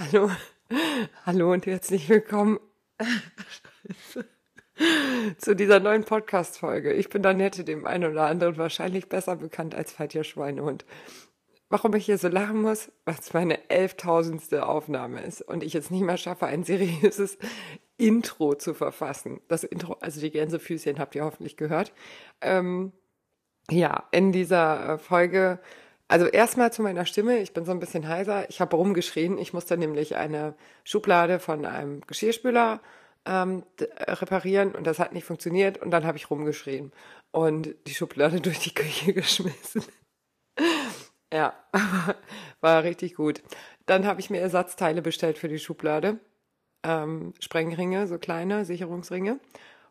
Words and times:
Hallo, 0.00 0.30
hallo 1.26 1.52
und 1.52 1.66
herzlich 1.66 2.08
willkommen 2.08 2.58
zu 5.36 5.54
dieser 5.54 5.78
neuen 5.78 6.04
Podcast-Folge. 6.04 6.94
Ich 6.94 7.10
bin 7.10 7.26
Annette, 7.26 7.64
dem 7.64 7.86
einen 7.86 8.10
oder 8.10 8.24
anderen 8.24 8.56
wahrscheinlich 8.56 9.10
besser 9.10 9.36
bekannt 9.36 9.74
als 9.74 9.92
Fatja 9.92 10.24
Schweinehund. 10.24 10.86
Warum 11.68 11.94
ich 11.94 12.06
hier 12.06 12.16
so 12.16 12.28
lachen 12.28 12.62
muss? 12.62 12.90
Weil 13.04 13.16
es 13.20 13.34
meine 13.34 13.68
elftausendste 13.68 14.66
Aufnahme 14.66 15.20
ist 15.20 15.42
und 15.42 15.62
ich 15.62 15.74
es 15.74 15.90
nicht 15.90 16.02
mehr 16.02 16.16
schaffe, 16.16 16.46
ein 16.46 16.64
seriöses 16.64 17.36
Intro 17.98 18.54
zu 18.54 18.72
verfassen. 18.72 19.42
Das 19.48 19.64
Intro, 19.64 19.98
also 20.00 20.18
die 20.18 20.30
Gänsefüßchen 20.30 20.98
habt 20.98 21.14
ihr 21.14 21.26
hoffentlich 21.26 21.58
gehört. 21.58 21.92
Ähm, 22.40 22.92
ja, 23.70 24.08
in 24.12 24.32
dieser 24.32 24.98
Folge 24.98 25.60
also 26.10 26.26
erstmal 26.26 26.72
zu 26.72 26.82
meiner 26.82 27.06
Stimme. 27.06 27.38
Ich 27.38 27.52
bin 27.52 27.64
so 27.64 27.70
ein 27.70 27.78
bisschen 27.78 28.08
heiser. 28.08 28.50
Ich 28.50 28.60
habe 28.60 28.74
rumgeschrien. 28.74 29.38
Ich 29.38 29.52
musste 29.52 29.76
nämlich 29.76 30.16
eine 30.16 30.54
Schublade 30.82 31.38
von 31.38 31.64
einem 31.64 32.00
Geschirrspüler 32.00 32.80
ähm, 33.26 33.62
reparieren 33.78 34.74
und 34.74 34.88
das 34.88 34.98
hat 34.98 35.12
nicht 35.12 35.22
funktioniert. 35.22 35.78
Und 35.78 35.92
dann 35.92 36.04
habe 36.04 36.18
ich 36.18 36.28
rumgeschrien 36.28 36.90
und 37.30 37.76
die 37.86 37.94
Schublade 37.94 38.40
durch 38.40 38.58
die 38.58 38.74
Küche 38.74 39.12
geschmissen. 39.12 39.84
ja, 41.32 41.54
war 42.60 42.82
richtig 42.82 43.14
gut. 43.14 43.40
Dann 43.86 44.04
habe 44.04 44.18
ich 44.18 44.30
mir 44.30 44.40
Ersatzteile 44.40 45.02
bestellt 45.02 45.38
für 45.38 45.48
die 45.48 45.60
Schublade. 45.60 46.18
Ähm, 46.82 47.34
Sprengringe, 47.38 48.08
so 48.08 48.18
kleine 48.18 48.64
Sicherungsringe. 48.64 49.38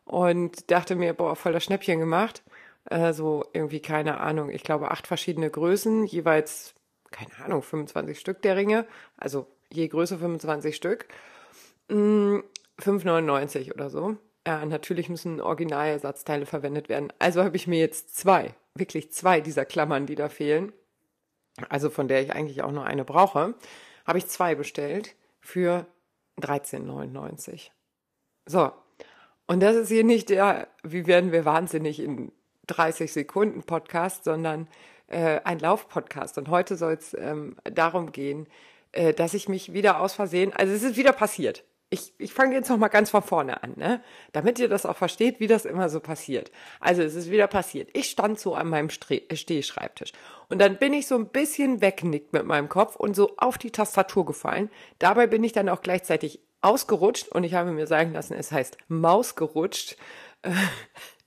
Und 0.04 0.70
dachte 0.70 0.96
mir, 0.96 1.14
boah, 1.14 1.34
voll 1.34 1.54
das 1.54 1.64
Schnäppchen 1.64 1.98
gemacht 1.98 2.42
äh, 2.84 3.12
so 3.12 3.44
irgendwie, 3.52 3.80
keine 3.80 4.20
Ahnung, 4.20 4.50
ich 4.50 4.62
glaube 4.62 4.90
acht 4.90 5.06
verschiedene 5.06 5.50
Größen, 5.50 6.04
jeweils, 6.04 6.74
keine 7.10 7.36
Ahnung, 7.44 7.62
25 7.62 8.18
Stück 8.18 8.42
der 8.42 8.56
Ringe, 8.56 8.86
also 9.16 9.46
je 9.70 9.88
Größe 9.88 10.18
25 10.18 10.74
Stück, 10.74 11.08
mm, 11.88 12.38
5,99 12.78 13.72
oder 13.74 13.90
so. 13.90 14.16
Ja, 14.46 14.64
natürlich 14.64 15.08
müssen 15.10 15.40
Originalersatzteile 15.40 16.46
verwendet 16.46 16.88
werden. 16.88 17.12
Also 17.18 17.44
habe 17.44 17.56
ich 17.56 17.66
mir 17.66 17.78
jetzt 17.78 18.16
zwei, 18.16 18.54
wirklich 18.74 19.12
zwei 19.12 19.40
dieser 19.40 19.66
Klammern, 19.66 20.06
die 20.06 20.14
da 20.14 20.28
fehlen, 20.28 20.72
also 21.68 21.90
von 21.90 22.08
der 22.08 22.22
ich 22.22 22.32
eigentlich 22.32 22.62
auch 22.62 22.72
nur 22.72 22.84
eine 22.84 23.04
brauche, 23.04 23.54
habe 24.06 24.18
ich 24.18 24.26
zwei 24.28 24.54
bestellt 24.54 25.14
für 25.40 25.86
13,99. 26.40 27.70
So. 28.46 28.72
Und 29.46 29.60
das 29.60 29.76
ist 29.76 29.88
hier 29.88 30.04
nicht 30.04 30.30
der, 30.30 30.68
wie 30.82 31.06
werden 31.06 31.32
wir 31.32 31.44
wahnsinnig 31.44 32.00
in 32.00 32.32
30 32.70 33.12
Sekunden 33.12 33.62
Podcast, 33.62 34.24
sondern 34.24 34.68
äh, 35.08 35.40
ein 35.44 35.58
Laufpodcast. 35.58 36.38
Und 36.38 36.48
heute 36.48 36.76
soll 36.76 36.94
es 36.94 37.14
ähm, 37.14 37.56
darum 37.64 38.12
gehen, 38.12 38.46
äh, 38.92 39.12
dass 39.12 39.34
ich 39.34 39.48
mich 39.48 39.72
wieder 39.72 40.00
aus 40.00 40.14
Versehen, 40.14 40.52
also 40.52 40.72
es 40.72 40.82
ist 40.82 40.96
wieder 40.96 41.12
passiert. 41.12 41.64
Ich, 41.92 42.12
ich 42.18 42.32
fange 42.32 42.54
jetzt 42.54 42.70
noch 42.70 42.76
mal 42.76 42.86
ganz 42.86 43.10
von 43.10 43.22
vorne 43.22 43.64
an, 43.64 43.72
ne? 43.74 44.00
damit 44.30 44.60
ihr 44.60 44.68
das 44.68 44.86
auch 44.86 44.96
versteht, 44.96 45.40
wie 45.40 45.48
das 45.48 45.64
immer 45.64 45.88
so 45.88 45.98
passiert. 45.98 46.52
Also 46.78 47.02
es 47.02 47.16
ist 47.16 47.32
wieder 47.32 47.48
passiert. 47.48 47.90
Ich 47.94 48.08
stand 48.10 48.38
so 48.38 48.54
an 48.54 48.68
meinem 48.68 48.90
Stre 48.90 49.22
Stehschreibtisch 49.32 50.12
und 50.48 50.60
dann 50.60 50.78
bin 50.78 50.92
ich 50.92 51.08
so 51.08 51.16
ein 51.16 51.26
bisschen 51.26 51.80
weggenickt 51.80 52.32
mit 52.32 52.46
meinem 52.46 52.68
Kopf 52.68 52.94
und 52.94 53.16
so 53.16 53.34
auf 53.38 53.58
die 53.58 53.72
Tastatur 53.72 54.24
gefallen. 54.24 54.70
Dabei 55.00 55.26
bin 55.26 55.42
ich 55.42 55.52
dann 55.52 55.68
auch 55.68 55.82
gleichzeitig 55.82 56.38
ausgerutscht 56.60 57.28
und 57.28 57.42
ich 57.42 57.54
habe 57.54 57.72
mir 57.72 57.88
sagen 57.88 58.12
lassen, 58.12 58.34
es 58.34 58.52
heißt 58.52 58.78
Maus 58.86 59.34
gerutscht. 59.34 59.96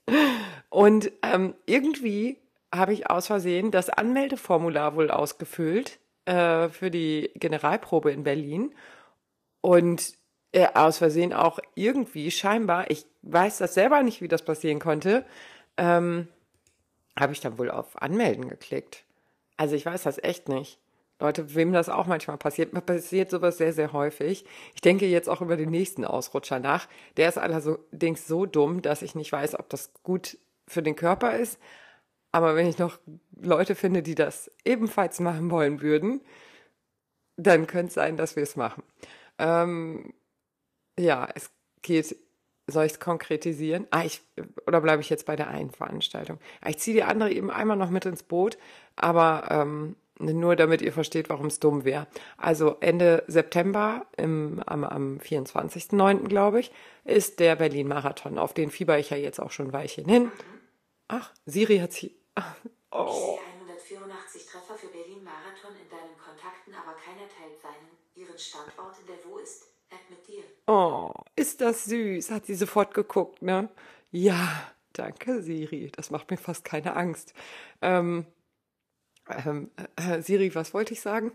Und 0.68 1.12
ähm, 1.22 1.54
irgendwie 1.66 2.38
habe 2.74 2.92
ich 2.92 3.08
aus 3.08 3.28
Versehen 3.28 3.70
das 3.70 3.90
Anmeldeformular 3.90 4.96
wohl 4.96 5.10
ausgefüllt 5.10 5.98
äh, 6.26 6.68
für 6.68 6.90
die 6.90 7.30
Generalprobe 7.34 8.10
in 8.10 8.24
Berlin. 8.24 8.74
Und 9.60 10.14
äh, 10.52 10.68
aus 10.74 10.98
Versehen 10.98 11.32
auch 11.32 11.58
irgendwie 11.74 12.30
scheinbar, 12.30 12.90
ich 12.90 13.06
weiß 13.22 13.58
das 13.58 13.74
selber 13.74 14.02
nicht, 14.02 14.20
wie 14.20 14.28
das 14.28 14.44
passieren 14.44 14.78
konnte, 14.78 15.24
ähm, 15.76 16.28
habe 17.18 17.32
ich 17.32 17.40
dann 17.40 17.58
wohl 17.58 17.70
auf 17.70 18.00
Anmelden 18.00 18.48
geklickt. 18.48 19.04
Also 19.56 19.76
ich 19.76 19.86
weiß 19.86 20.02
das 20.02 20.22
echt 20.22 20.48
nicht. 20.48 20.78
Leute, 21.20 21.54
wem 21.54 21.72
das 21.72 21.88
auch 21.88 22.06
manchmal 22.06 22.38
passiert, 22.38 22.72
passiert 22.86 23.30
sowas 23.30 23.58
sehr, 23.58 23.72
sehr 23.72 23.92
häufig. 23.92 24.44
Ich 24.74 24.80
denke 24.80 25.06
jetzt 25.06 25.28
auch 25.28 25.40
über 25.40 25.56
den 25.56 25.70
nächsten 25.70 26.04
Ausrutscher 26.04 26.58
nach. 26.58 26.88
Der 27.16 27.28
ist 27.28 27.38
allerdings 27.38 28.26
so 28.26 28.46
dumm, 28.46 28.82
dass 28.82 29.02
ich 29.02 29.14
nicht 29.14 29.30
weiß, 29.30 29.58
ob 29.58 29.68
das 29.68 29.92
gut 30.02 30.38
für 30.66 30.82
den 30.82 30.96
Körper 30.96 31.36
ist. 31.36 31.58
Aber 32.32 32.56
wenn 32.56 32.66
ich 32.66 32.78
noch 32.78 32.98
Leute 33.40 33.76
finde, 33.76 34.02
die 34.02 34.16
das 34.16 34.50
ebenfalls 34.64 35.20
machen 35.20 35.50
wollen 35.52 35.80
würden, 35.80 36.20
dann 37.36 37.68
könnte 37.68 37.88
es 37.88 37.94
sein, 37.94 38.16
dass 38.16 38.34
wir 38.34 38.42
es 38.42 38.56
machen. 38.56 38.82
Ähm, 39.38 40.14
ja, 40.98 41.28
es 41.34 41.50
geht, 41.82 42.16
soll 42.66 42.86
ich 42.86 42.92
es 42.92 43.00
konkretisieren? 43.00 43.86
Ah, 43.90 44.04
ich, 44.04 44.20
oder 44.66 44.80
bleibe 44.80 45.00
ich 45.00 45.10
jetzt 45.10 45.26
bei 45.26 45.36
der 45.36 45.48
einen 45.48 45.70
Veranstaltung? 45.70 46.38
Ah, 46.60 46.70
ich 46.70 46.78
ziehe 46.78 46.96
die 46.96 47.02
andere 47.04 47.30
eben 47.30 47.50
einmal 47.50 47.76
noch 47.76 47.90
mit 47.90 48.04
ins 48.04 48.24
Boot, 48.24 48.58
aber 48.96 49.48
ähm, 49.50 49.96
nur 50.18 50.56
damit 50.56 50.82
ihr 50.82 50.92
versteht, 50.92 51.28
warum 51.28 51.46
es 51.46 51.60
dumm 51.60 51.84
wäre. 51.84 52.06
Also 52.36 52.76
Ende 52.80 53.24
September, 53.26 54.06
im, 54.16 54.62
am, 54.66 54.84
am 54.84 55.18
24.09. 55.18 56.28
glaube 56.28 56.60
ich, 56.60 56.70
ist 57.04 57.40
der 57.40 57.56
Berlin-Marathon. 57.56 58.38
Auf 58.38 58.54
den 58.54 58.70
fieber 58.70 58.98
ich 58.98 59.10
ja 59.10 59.16
jetzt 59.16 59.40
auch 59.40 59.50
schon 59.50 59.68
ein 59.68 59.72
Weilchen 59.72 60.08
hin. 60.08 60.30
Ach, 61.08 61.32
Siri 61.46 61.78
hat 61.78 61.92
sie. 61.92 62.16
Oh. 62.96 63.40
Ich 63.76 63.88
sehe 63.88 63.98
184 63.98 64.46
Treffer 64.46 64.76
für 64.76 64.86
Berlin-Marathon 64.86 65.72
in 65.82 65.90
deinen 65.90 66.16
Kontakten, 66.16 66.72
aber 66.74 66.94
keiner 66.94 67.28
teilt 67.28 67.60
seinen, 67.60 67.90
ihren 68.14 68.38
Standort 68.38 68.94
in 69.00 69.06
der 69.08 69.16
Wo 69.28 69.38
ist 69.38 69.64
App 69.90 70.08
mit 70.08 70.28
dir. 70.28 70.44
Oh, 70.68 71.12
ist 71.34 71.60
das 71.60 71.86
süß. 71.86 72.30
Hat 72.30 72.46
sie 72.46 72.54
sofort 72.54 72.94
geguckt, 72.94 73.42
ne? 73.42 73.68
Ja, 74.12 74.72
danke, 74.92 75.42
Siri. 75.42 75.90
Das 75.90 76.12
macht 76.12 76.30
mir 76.30 76.36
fast 76.36 76.64
keine 76.64 76.94
Angst. 76.94 77.34
Ähm, 77.82 78.26
ähm, 79.28 79.70
äh, 79.96 80.20
Siri, 80.22 80.54
was 80.54 80.74
wollte 80.74 80.92
ich 80.94 81.00
sagen? 81.00 81.32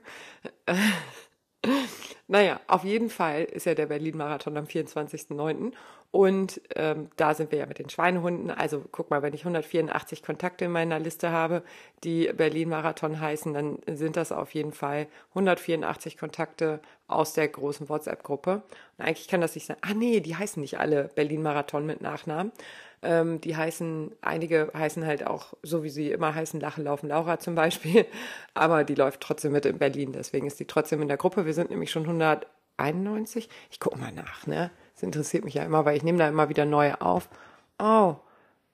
Naja, 2.28 2.60
auf 2.68 2.84
jeden 2.84 3.10
Fall 3.10 3.44
ist 3.44 3.66
ja 3.66 3.76
der 3.76 3.88
Berlin-Marathon 3.88 4.56
am 4.58 4.66
24.09. 4.66 5.74
Und 6.12 6.60
ähm, 6.76 7.10
da 7.18 7.36
sind 7.36 7.52
wir 7.52 7.60
ja 7.60 7.66
mit 7.68 7.78
den 7.78 7.90
Schweinehunden. 7.90 8.50
Also 8.50 8.84
guck 8.92 9.12
mal, 9.12 9.22
wenn 9.22 9.34
ich 9.34 9.42
184 9.42 10.24
Kontakte 10.24 10.66
in 10.66 10.72
meiner 10.72 10.98
Liste 10.98 11.30
habe, 11.30 11.62
die 12.04 12.32
Berlin-Marathon 12.36 13.20
heißen, 13.20 13.54
dann 13.54 13.78
sind 13.86 14.18
das 14.18 14.32
auf 14.32 14.56
jeden 14.56 14.72
Fall 14.72 15.08
184 15.30 16.18
Kontakte 16.18 16.80
aus 17.08 17.34
der 17.34 17.48
großen 17.48 17.90
WhatsApp-Gruppe. 17.90 18.64
Und 18.98 19.06
eigentlich 19.06 19.28
kann 19.28 19.42
das 19.42 19.54
nicht 19.54 19.68
sein. 19.68 19.78
Ah 19.82 19.94
nee, 19.94 20.20
die 20.20 20.36
heißen 20.36 20.60
nicht 20.60 20.80
alle 20.80 21.10
Berlin-Marathon 21.14 21.86
mit 21.86 22.02
Nachnamen. 22.02 22.52
Ähm, 23.04 23.40
die 23.40 23.56
heißen, 23.56 24.12
einige 24.22 24.72
heißen 24.76 25.06
halt 25.06 25.26
auch, 25.28 25.54
so 25.62 25.84
wie 25.84 25.90
sie 25.90 26.12
immer 26.12 26.34
heißen, 26.34 26.60
Lachen, 26.60 26.84
Laufen, 26.86 27.08
Laura 27.08 27.38
zum 27.38 27.54
Beispiel. 27.54 28.08
Aber 28.56 28.84
die 28.84 28.96
läuft 28.96 29.22
trotzdem 29.22 29.52
mit 29.52 29.68
in 29.68 29.78
Berlin. 29.78 30.12
Deswegen 30.12 30.48
ist 30.48 30.60
die 30.60 30.66
trotzdem 30.66 31.04
in 31.04 31.08
der 31.08 31.18
Gruppe. 31.18 31.46
Wir 31.46 31.54
sind 31.54 31.70
nämlich 31.70 31.92
schon 31.92 32.04
191. 32.04 33.48
Ich 33.70 33.80
gucke 33.80 34.00
mal 34.00 34.12
nach, 34.12 34.48
ne? 34.48 34.72
Das 35.00 35.04
interessiert 35.04 35.46
mich 35.46 35.54
ja 35.54 35.64
immer, 35.64 35.86
weil 35.86 35.96
ich 35.96 36.04
nehme 36.04 36.18
da 36.18 36.28
immer 36.28 36.50
wieder 36.50 36.66
neue 36.66 37.00
auf. 37.00 37.30
Oh, 37.82 38.18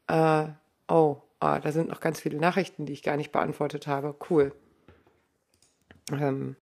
äh, 0.07 0.47
oh, 0.87 1.17
oh, 1.39 1.57
da 1.61 1.71
sind 1.71 1.87
noch 1.87 1.99
ganz 1.99 2.19
viele 2.19 2.39
Nachrichten, 2.39 2.87
die 2.87 2.93
ich 2.93 3.03
gar 3.03 3.15
nicht 3.15 3.31
beantwortet 3.31 3.85
habe. 3.85 4.15
Cool. 4.27 4.51
Ähm, 6.11 6.55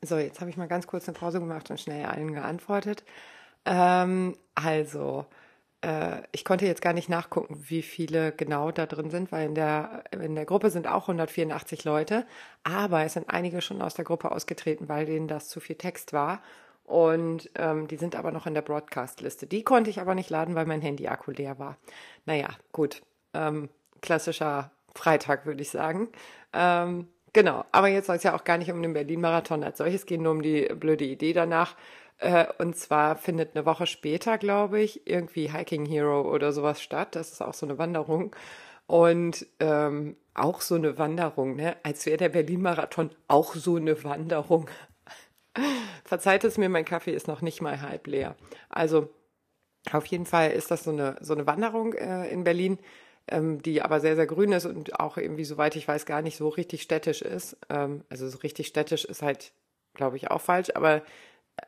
so, 0.00 0.16
jetzt 0.16 0.40
habe 0.40 0.48
ich 0.48 0.56
mal 0.56 0.68
ganz 0.68 0.86
kurz 0.86 1.06
eine 1.06 1.18
Pause 1.18 1.38
gemacht 1.38 1.70
und 1.70 1.78
schnell 1.78 2.06
allen 2.06 2.32
geantwortet. 2.32 3.04
Ähm, 3.66 4.38
also, 4.54 5.26
äh, 5.82 6.22
ich 6.32 6.46
konnte 6.46 6.64
jetzt 6.64 6.80
gar 6.80 6.94
nicht 6.94 7.10
nachgucken, 7.10 7.62
wie 7.68 7.82
viele 7.82 8.32
genau 8.32 8.70
da 8.70 8.86
drin 8.86 9.10
sind, 9.10 9.32
weil 9.32 9.48
in 9.48 9.54
der, 9.54 10.04
in 10.12 10.34
der 10.34 10.46
Gruppe 10.46 10.70
sind 10.70 10.86
auch 10.86 11.02
184 11.02 11.84
Leute, 11.84 12.26
aber 12.64 13.04
es 13.04 13.12
sind 13.12 13.28
einige 13.28 13.60
schon 13.60 13.82
aus 13.82 13.92
der 13.92 14.06
Gruppe 14.06 14.32
ausgetreten, 14.32 14.88
weil 14.88 15.04
denen 15.04 15.28
das 15.28 15.50
zu 15.50 15.60
viel 15.60 15.76
Text 15.76 16.14
war. 16.14 16.40
Und 16.88 17.50
ähm, 17.54 17.86
die 17.86 17.96
sind 17.96 18.16
aber 18.16 18.32
noch 18.32 18.46
in 18.46 18.54
der 18.54 18.62
Broadcast-Liste. 18.62 19.46
Die 19.46 19.62
konnte 19.62 19.90
ich 19.90 20.00
aber 20.00 20.14
nicht 20.14 20.30
laden, 20.30 20.54
weil 20.54 20.64
mein 20.64 20.80
Handy-Akku 20.80 21.32
leer 21.32 21.58
war. 21.58 21.76
Naja, 22.24 22.48
gut. 22.72 23.02
Ähm, 23.34 23.68
klassischer 24.00 24.70
Freitag, 24.94 25.44
würde 25.44 25.60
ich 25.60 25.68
sagen. 25.68 26.08
Ähm, 26.54 27.08
genau, 27.34 27.64
aber 27.72 27.88
jetzt 27.88 28.06
soll 28.06 28.16
es 28.16 28.22
ja 28.22 28.34
auch 28.34 28.44
gar 28.44 28.56
nicht 28.56 28.72
um 28.72 28.80
den 28.80 28.94
Berlin-Marathon 28.94 29.64
als 29.64 29.78
solches 29.78 30.06
gehen, 30.06 30.22
nur 30.22 30.32
um 30.32 30.40
die 30.40 30.62
blöde 30.74 31.04
Idee 31.04 31.34
danach, 31.34 31.76
äh, 32.18 32.46
und 32.58 32.76
zwar 32.76 33.16
findet 33.16 33.54
eine 33.54 33.64
Woche 33.64 33.86
später, 33.86 34.38
glaube 34.38 34.80
ich, 34.80 35.06
irgendwie 35.06 35.52
Hiking 35.52 35.86
Hero 35.86 36.22
oder 36.22 36.52
sowas 36.52 36.82
statt. 36.82 37.14
Das 37.14 37.32
ist 37.32 37.42
auch 37.42 37.54
so 37.54 37.66
eine 37.66 37.78
Wanderung. 37.78 38.34
Und 38.86 39.46
ähm, 39.60 40.16
auch 40.34 40.60
so 40.60 40.74
eine 40.74 40.98
Wanderung, 40.98 41.56
ne? 41.56 41.76
Als 41.82 42.06
wäre 42.06 42.16
der 42.16 42.30
Berlin-Marathon 42.30 43.10
auch 43.28 43.54
so 43.54 43.76
eine 43.76 44.02
Wanderung. 44.04 44.68
Verzeiht 46.04 46.44
es 46.44 46.58
mir, 46.58 46.68
mein 46.68 46.84
Kaffee 46.84 47.12
ist 47.12 47.28
noch 47.28 47.42
nicht 47.42 47.60
mal 47.60 47.80
halb 47.80 48.06
leer. 48.06 48.36
Also 48.68 49.08
auf 49.92 50.06
jeden 50.06 50.26
Fall 50.26 50.50
ist 50.50 50.70
das 50.70 50.84
so 50.84 50.90
eine, 50.90 51.16
so 51.20 51.34
eine 51.34 51.46
Wanderung 51.46 51.94
äh, 51.94 52.28
in 52.28 52.44
Berlin, 52.44 52.78
ähm, 53.28 53.62
die 53.62 53.82
aber 53.82 54.00
sehr, 54.00 54.16
sehr 54.16 54.26
grün 54.26 54.52
ist 54.52 54.66
und 54.66 54.98
auch 55.00 55.16
irgendwie, 55.16 55.44
soweit 55.44 55.76
ich 55.76 55.86
weiß, 55.86 56.06
gar 56.06 56.22
nicht 56.22 56.36
so 56.36 56.48
richtig 56.48 56.82
städtisch 56.82 57.22
ist. 57.22 57.56
Ähm, 57.68 58.04
also 58.08 58.28
so 58.28 58.38
richtig 58.38 58.66
städtisch 58.66 59.04
ist 59.04 59.22
halt 59.22 59.52
glaube 59.98 60.16
ich, 60.16 60.30
auch 60.30 60.40
falsch, 60.40 60.70
aber 60.74 61.02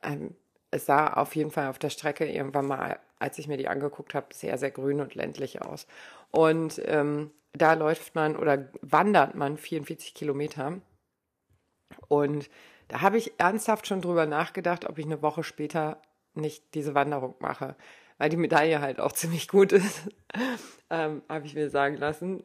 ähm, 0.02 0.34
es 0.70 0.86
sah 0.86 1.12
auf 1.12 1.36
jeden 1.36 1.50
Fall 1.50 1.68
auf 1.68 1.78
der 1.78 1.90
Strecke 1.90 2.26
irgendwann 2.26 2.66
mal, 2.66 2.98
als 3.18 3.38
ich 3.38 3.48
mir 3.48 3.58
die 3.58 3.68
angeguckt 3.68 4.14
habe, 4.14 4.28
sehr, 4.32 4.56
sehr 4.56 4.70
grün 4.70 5.00
und 5.00 5.14
ländlich 5.14 5.60
aus. 5.60 5.86
Und 6.30 6.80
ähm, 6.86 7.30
da 7.52 7.74
läuft 7.74 8.14
man 8.14 8.36
oder 8.36 8.70
wandert 8.80 9.34
man 9.34 9.58
44 9.58 10.14
Kilometer. 10.14 10.80
Und 12.08 12.48
da 12.90 13.02
habe 13.02 13.18
ich 13.18 13.38
ernsthaft 13.38 13.86
schon 13.86 14.00
drüber 14.00 14.26
nachgedacht, 14.26 14.84
ob 14.84 14.98
ich 14.98 15.06
eine 15.06 15.22
Woche 15.22 15.44
später 15.44 16.02
nicht 16.34 16.74
diese 16.74 16.94
Wanderung 16.94 17.36
mache, 17.38 17.76
weil 18.18 18.30
die 18.30 18.36
Medaille 18.36 18.80
halt 18.80 18.98
auch 19.00 19.12
ziemlich 19.20 19.46
gut 19.46 19.70
ist, 19.72 20.08
ähm, 20.90 21.22
habe 21.28 21.46
ich 21.46 21.54
mir 21.54 21.70
sagen 21.70 21.96
lassen. 21.96 22.42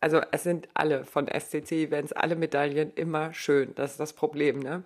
Also 0.00 0.20
es 0.32 0.42
sind 0.42 0.68
alle 0.74 1.04
von 1.04 1.28
SCC-Events, 1.28 2.12
alle 2.12 2.34
Medaillen 2.34 2.92
immer 2.94 3.32
schön, 3.32 3.72
das 3.76 3.92
ist 3.92 4.00
das 4.00 4.12
Problem. 4.12 4.58
Ne? 4.58 4.82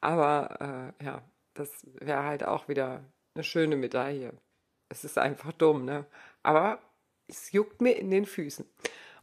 Aber 0.00 0.92
äh, 1.00 1.04
ja, 1.04 1.22
das 1.54 1.84
wäre 1.98 2.22
halt 2.22 2.44
auch 2.44 2.68
wieder 2.68 3.02
eine 3.34 3.42
schöne 3.42 3.74
Medaille. 3.74 4.32
Es 4.88 5.04
ist 5.04 5.18
einfach 5.18 5.52
dumm, 5.52 5.84
ne? 5.86 6.04
Aber 6.42 6.78
es 7.26 7.50
juckt 7.50 7.80
mir 7.80 7.92
in 7.92 8.10
den 8.10 8.26
Füßen. 8.26 8.66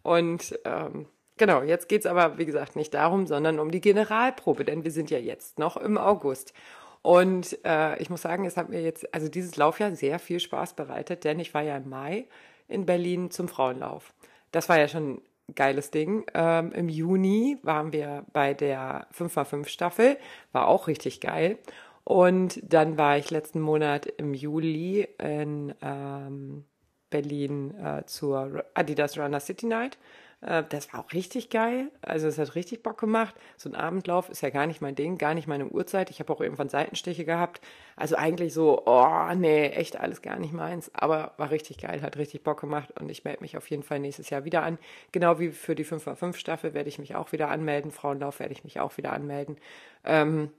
Und 0.01 0.59
ähm, 0.65 1.07
genau, 1.39 1.63
jetzt 1.63 1.89
geht 1.89 2.01
es 2.01 2.05
aber, 2.05 2.37
wie 2.37 2.45
gesagt, 2.45 2.75
nicht 2.75 2.93
darum, 2.93 3.25
sondern 3.25 3.59
um 3.59 3.71
die 3.71 3.81
Generalprobe, 3.81 4.63
denn 4.63 4.83
wir 4.83 4.91
sind 4.91 5.09
ja 5.09 5.17
jetzt 5.17 5.57
noch 5.57 5.75
im 5.75 5.97
August. 5.97 6.53
Und 7.01 7.57
äh, 7.65 7.99
ich 7.99 8.11
muss 8.11 8.21
sagen, 8.21 8.45
es 8.45 8.57
hat 8.57 8.69
mir 8.69 8.81
jetzt, 8.81 9.11
also 9.13 9.27
dieses 9.29 9.55
Laufjahr 9.55 9.95
sehr 9.95 10.19
viel 10.19 10.39
Spaß 10.39 10.75
bereitet, 10.75 11.23
denn 11.23 11.39
ich 11.39 11.53
war 11.53 11.63
ja 11.63 11.77
im 11.77 11.89
Mai 11.89 12.27
in 12.67 12.85
Berlin 12.85 13.31
zum 13.31 13.47
Frauenlauf. 13.47 14.13
Das 14.51 14.69
war 14.69 14.77
ja 14.77 14.87
schon 14.87 15.21
ein 15.47 15.55
geiles 15.55 15.91
Ding. 15.91 16.25
Ähm, 16.33 16.71
Im 16.73 16.89
Juni 16.89 17.57
waren 17.63 17.93
wir 17.93 18.25
bei 18.33 18.53
der 18.53 19.07
5x5 19.17 19.67
Staffel, 19.67 20.17
war 20.51 20.67
auch 20.67 20.87
richtig 20.87 21.21
geil. 21.21 21.57
Und 22.03 22.59
dann 22.63 22.97
war 22.97 23.17
ich 23.17 23.31
letzten 23.31 23.61
Monat 23.61 24.05
im 24.05 24.33
Juli 24.33 25.07
in 25.19 25.73
ähm, 25.81 26.65
Berlin 27.09 27.75
äh, 27.77 28.05
zur 28.05 28.65
Adidas 28.73 29.17
Runner 29.17 29.39
City 29.39 29.67
Night. 29.67 29.97
Äh, 30.41 30.63
das 30.69 30.91
war 30.93 31.01
auch 31.01 31.13
richtig 31.13 31.49
geil. 31.49 31.91
Also 32.01 32.27
es 32.27 32.37
hat 32.37 32.55
richtig 32.55 32.83
Bock 32.83 32.99
gemacht. 32.99 33.35
So 33.57 33.69
ein 33.69 33.75
Abendlauf 33.75 34.29
ist 34.29 34.41
ja 34.41 34.49
gar 34.49 34.67
nicht 34.67 34.81
mein 34.81 34.95
Ding, 34.95 35.17
gar 35.17 35.33
nicht 35.33 35.47
meine 35.47 35.67
Uhrzeit. 35.67 36.09
Ich 36.09 36.19
habe 36.19 36.31
auch 36.31 36.41
irgendwann 36.41 36.69
Seitenstiche 36.69 37.25
gehabt. 37.25 37.61
Also 37.95 38.15
eigentlich 38.15 38.53
so, 38.53 38.83
oh 38.85 39.33
nee, 39.35 39.67
echt 39.67 39.99
alles 39.99 40.21
gar 40.21 40.39
nicht 40.39 40.53
meins. 40.53 40.91
Aber 40.93 41.33
war 41.37 41.51
richtig 41.51 41.77
geil, 41.79 42.01
hat 42.01 42.17
richtig 42.17 42.43
Bock 42.43 42.61
gemacht 42.61 42.89
und 42.99 43.09
ich 43.09 43.23
melde 43.23 43.41
mich 43.41 43.57
auf 43.57 43.69
jeden 43.69 43.83
Fall 43.83 43.99
nächstes 43.99 44.29
Jahr 44.29 44.45
wieder 44.45 44.63
an. 44.63 44.77
Genau 45.11 45.39
wie 45.39 45.49
für 45.51 45.75
die 45.75 45.85
5x5 45.85 46.35
Staffel 46.35 46.73
werde 46.73 46.89
ich 46.89 46.99
mich 46.99 47.15
auch 47.15 47.31
wieder 47.31 47.49
anmelden. 47.49 47.91
Frauenlauf 47.91 48.39
werde 48.39 48.53
ich 48.53 48.63
mich 48.63 48.79
auch 48.79 48.97
wieder 48.97 49.13
anmelden. 49.13 49.57
Ähm, 50.05 50.51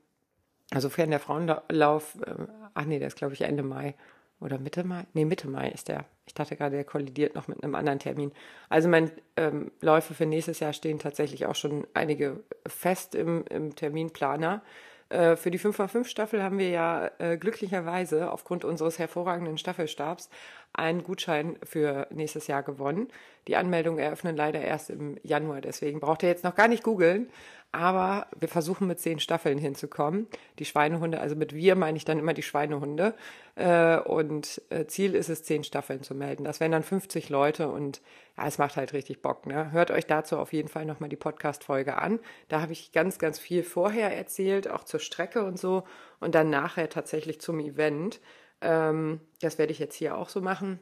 also 0.73 0.89
fern 0.89 1.11
der 1.11 1.21
Frauenlauf, 1.21 2.17
äh, 2.27 2.35
ach 2.75 2.85
nee, 2.85 2.99
der 2.99 3.09
ist 3.09 3.17
glaube 3.17 3.35
ich 3.35 3.43
Ende 3.43 3.63
Mai 3.63 3.95
oder 4.41 4.59
Mitte 4.59 4.85
Mai? 4.85 5.07
Nee, 5.13 5.25
Mitte 5.25 5.49
Mai 5.49 5.71
ist 5.71 5.89
der. 5.89 6.07
Ich 6.27 6.35
dachte 6.35 6.57
gerade, 6.57 6.77
der 6.77 6.85
kollidiert 6.85 7.35
noch 7.35 7.49
mit 7.49 7.63
einem 7.63 7.75
anderen 7.75 7.99
Termin. 7.99 8.33
Also 8.69 8.89
meine 8.89 9.11
ähm, 9.37 9.71
Läufe 9.81 10.15
für 10.15 10.27
nächstes 10.27 10.61
Jahr 10.61 10.73
stehen 10.73 10.99
tatsächlich 10.99 11.47
auch 11.47 11.55
schon 11.55 11.87
einige 11.95 12.43
fest 12.67 13.15
im, 13.15 13.45
im 13.51 13.75
Terminplaner. 13.75 14.63
Äh, 15.11 15.37
für 15.37 15.51
die 15.51 15.59
5x5 15.59 16.05
Staffel 16.05 16.43
haben 16.43 16.59
wir 16.59 16.71
ja 16.71 17.11
äh, 17.19 17.37
glücklicherweise 17.37 18.31
aufgrund 18.31 18.65
unseres 18.65 18.99
hervorragenden 18.99 19.59
Staffelstabs 19.59 20.31
einen 20.73 21.03
Gutschein 21.03 21.57
für 21.63 22.07
nächstes 22.11 22.47
Jahr 22.47 22.63
gewonnen. 22.63 23.09
Die 23.49 23.57
Anmeldungen 23.57 23.99
eröffnen 23.99 24.37
leider 24.37 24.61
erst 24.61 24.91
im 24.91 25.17
Januar, 25.23 25.61
deswegen 25.61 26.01
braucht 26.01 26.23
ihr 26.23 26.29
jetzt 26.29 26.45
noch 26.45 26.55
gar 26.55 26.69
nicht 26.69 26.85
googeln. 26.85 27.31
Aber 27.73 28.27
wir 28.37 28.49
versuchen 28.49 28.89
mit 28.89 28.99
zehn 28.99 29.21
Staffeln 29.21 29.57
hinzukommen. 29.57 30.27
Die 30.59 30.65
Schweinehunde, 30.65 31.21
also 31.21 31.37
mit 31.37 31.55
wir 31.55 31.77
meine 31.77 31.97
ich 31.97 32.05
dann 32.05 32.19
immer 32.19 32.35
die 32.35 32.43
Schweinehunde. 32.43 33.15
Äh, 33.55 33.99
und 33.99 34.61
äh, 34.71 34.87
Ziel 34.87 35.15
ist 35.15 35.29
es, 35.29 35.45
zehn 35.45 35.63
Staffeln 35.63 36.03
zu 36.03 36.15
melden. 36.17 36.43
Das 36.43 36.59
wären 36.59 36.73
dann 36.73 36.83
50 36.83 37.29
Leute 37.29 37.69
und 37.69 38.01
ja, 38.37 38.49
es 38.49 38.59
macht 38.59 38.77
halt 38.77 38.93
richtig 38.93 39.23
Bock. 39.23 39.47
Ne? 39.47 39.71
Hört 39.71 39.93
euch 39.93 40.07
dazu 40.07 40.39
auf 40.39 40.53
jeden 40.53 40.69
Fall 40.69 40.85
nochmal 40.85 41.11
die 41.11 41.17
Podcast-Folge 41.17 41.97
an. 41.97 42.19
Da 42.49 42.61
habe 42.61 42.73
ich 42.73 42.91
ganz, 42.91 43.21
ganz 43.21 43.39
viel 43.39 43.63
vorher 43.63 44.17
erzählt, 44.17 44.69
auch 44.69 44.83
zur 44.83 44.99
Strecke 44.99 45.45
und 45.45 45.59
so. 45.59 45.85
Und 46.19 46.35
dann 46.35 46.51
nachher 46.51 46.89
tatsächlich 46.89 47.41
zum 47.41 47.61
Event. 47.61 48.21
Ähm, 48.61 49.21
das 49.41 49.59
werde 49.59 49.73
ich 49.73 49.79
jetzt 49.79 49.95
hier 49.95 50.17
auch 50.17 50.29
so 50.29 50.41
machen. 50.41 50.79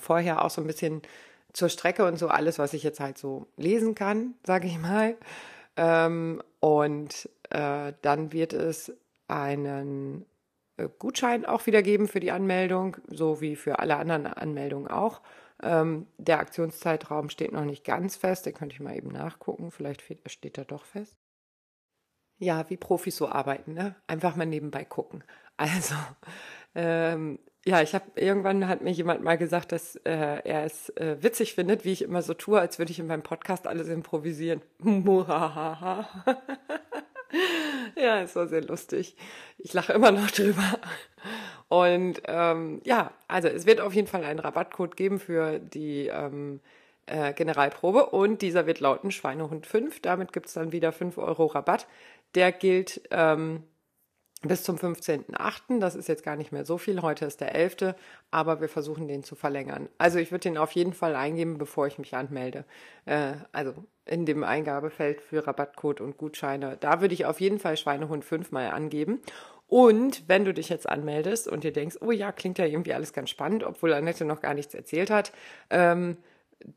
Vorher 0.00 0.44
auch 0.44 0.50
so 0.50 0.60
ein 0.60 0.66
bisschen 0.66 1.02
zur 1.52 1.68
Strecke 1.68 2.04
und 2.04 2.18
so 2.18 2.28
alles, 2.28 2.58
was 2.58 2.74
ich 2.74 2.82
jetzt 2.82 3.00
halt 3.00 3.18
so 3.18 3.46
lesen 3.56 3.94
kann, 3.94 4.34
sage 4.44 4.66
ich 4.66 4.78
mal. 4.78 5.16
Ähm, 5.76 6.42
und 6.60 7.28
äh, 7.50 7.92
dann 8.02 8.32
wird 8.32 8.52
es 8.52 8.92
einen 9.28 10.26
äh, 10.76 10.88
Gutschein 10.98 11.46
auch 11.46 11.66
wieder 11.66 11.82
geben 11.82 12.08
für 12.08 12.20
die 12.20 12.30
Anmeldung, 12.30 12.96
so 13.08 13.40
wie 13.40 13.56
für 13.56 13.78
alle 13.78 13.96
anderen 13.96 14.26
Anmeldungen 14.26 14.88
auch. 14.88 15.20
Ähm, 15.62 16.06
der 16.18 16.38
Aktionszeitraum 16.38 17.28
steht 17.28 17.52
noch 17.52 17.64
nicht 17.64 17.84
ganz 17.84 18.16
fest, 18.16 18.46
den 18.46 18.54
könnte 18.54 18.74
ich 18.74 18.80
mal 18.80 18.96
eben 18.96 19.10
nachgucken, 19.10 19.70
vielleicht 19.70 20.02
steht 20.26 20.58
er 20.58 20.64
doch 20.64 20.84
fest. 20.84 21.16
Ja, 22.38 22.70
wie 22.70 22.78
Profis 22.78 23.16
so 23.16 23.28
arbeiten, 23.28 23.74
ne? 23.74 23.94
Einfach 24.06 24.34
mal 24.34 24.46
nebenbei 24.46 24.84
gucken. 24.84 25.22
Also, 25.58 25.94
ähm, 26.74 27.38
ja, 27.66 27.82
ich 27.82 27.94
habe 27.94 28.06
irgendwann 28.14 28.68
hat 28.68 28.80
mir 28.80 28.90
jemand 28.90 29.22
mal 29.22 29.36
gesagt, 29.36 29.72
dass 29.72 29.96
äh, 29.96 30.40
er 30.44 30.64
es 30.64 30.88
äh, 30.96 31.16
witzig 31.20 31.54
findet, 31.54 31.84
wie 31.84 31.92
ich 31.92 32.02
immer 32.02 32.22
so 32.22 32.32
tue, 32.32 32.58
als 32.58 32.78
würde 32.78 32.90
ich 32.90 32.98
in 32.98 33.06
meinem 33.06 33.22
Podcast 33.22 33.66
alles 33.66 33.88
improvisieren. 33.88 34.62
ja, 37.96 38.22
es 38.22 38.34
war 38.34 38.46
sehr 38.48 38.62
lustig. 38.62 39.14
Ich 39.58 39.74
lache 39.74 39.92
immer 39.92 40.10
noch 40.10 40.30
drüber. 40.30 40.78
Und 41.68 42.22
ähm, 42.26 42.80
ja, 42.84 43.12
also 43.28 43.48
es 43.48 43.66
wird 43.66 43.80
auf 43.80 43.92
jeden 43.94 44.08
Fall 44.08 44.24
einen 44.24 44.38
Rabattcode 44.38 44.96
geben 44.96 45.20
für 45.20 45.58
die 45.58 46.06
ähm, 46.06 46.60
äh, 47.06 47.34
Generalprobe 47.34 48.06
und 48.06 48.40
dieser 48.40 48.66
wird 48.66 48.80
lauten 48.80 49.10
Schweinehund 49.10 49.66
5. 49.66 50.00
Damit 50.00 50.32
gibt's 50.32 50.54
dann 50.54 50.72
wieder 50.72 50.92
5 50.92 51.18
Euro 51.18 51.46
Rabatt. 51.46 51.86
Der 52.34 52.52
gilt 52.52 53.02
ähm, 53.10 53.64
bis 54.42 54.62
zum 54.62 54.76
15.8. 54.76 55.80
Das 55.80 55.94
ist 55.94 56.08
jetzt 56.08 56.22
gar 56.22 56.36
nicht 56.36 56.52
mehr 56.52 56.64
so 56.64 56.78
viel. 56.78 57.02
Heute 57.02 57.26
ist 57.26 57.40
der 57.40 57.54
11. 57.54 57.94
Aber 58.30 58.60
wir 58.60 58.68
versuchen 58.68 59.06
den 59.06 59.22
zu 59.22 59.34
verlängern. 59.34 59.88
Also 59.98 60.18
ich 60.18 60.30
würde 60.30 60.42
den 60.42 60.58
auf 60.58 60.72
jeden 60.72 60.94
Fall 60.94 61.14
eingeben, 61.14 61.58
bevor 61.58 61.86
ich 61.86 61.98
mich 61.98 62.14
anmelde. 62.14 62.64
Äh, 63.04 63.34
also 63.52 63.74
in 64.06 64.26
dem 64.26 64.42
Eingabefeld 64.42 65.20
für 65.20 65.46
Rabattcode 65.46 66.00
und 66.00 66.16
Gutscheine. 66.16 66.76
Da 66.80 67.00
würde 67.00 67.14
ich 67.14 67.26
auf 67.26 67.40
jeden 67.40 67.58
Fall 67.58 67.76
Schweinehund 67.76 68.24
5 68.24 68.50
mal 68.50 68.70
angeben. 68.70 69.20
Und 69.68 70.24
wenn 70.26 70.44
du 70.44 70.52
dich 70.52 70.68
jetzt 70.68 70.88
anmeldest 70.88 71.46
und 71.46 71.62
dir 71.62 71.72
denkst, 71.72 71.98
oh 72.00 72.10
ja, 72.10 72.32
klingt 72.32 72.58
ja 72.58 72.64
irgendwie 72.64 72.94
alles 72.94 73.12
ganz 73.12 73.30
spannend, 73.30 73.62
obwohl 73.62 73.92
Annette 73.92 74.24
noch 74.24 74.40
gar 74.40 74.54
nichts 74.54 74.74
erzählt 74.74 75.10
hat, 75.10 75.32
ähm, 75.70 76.16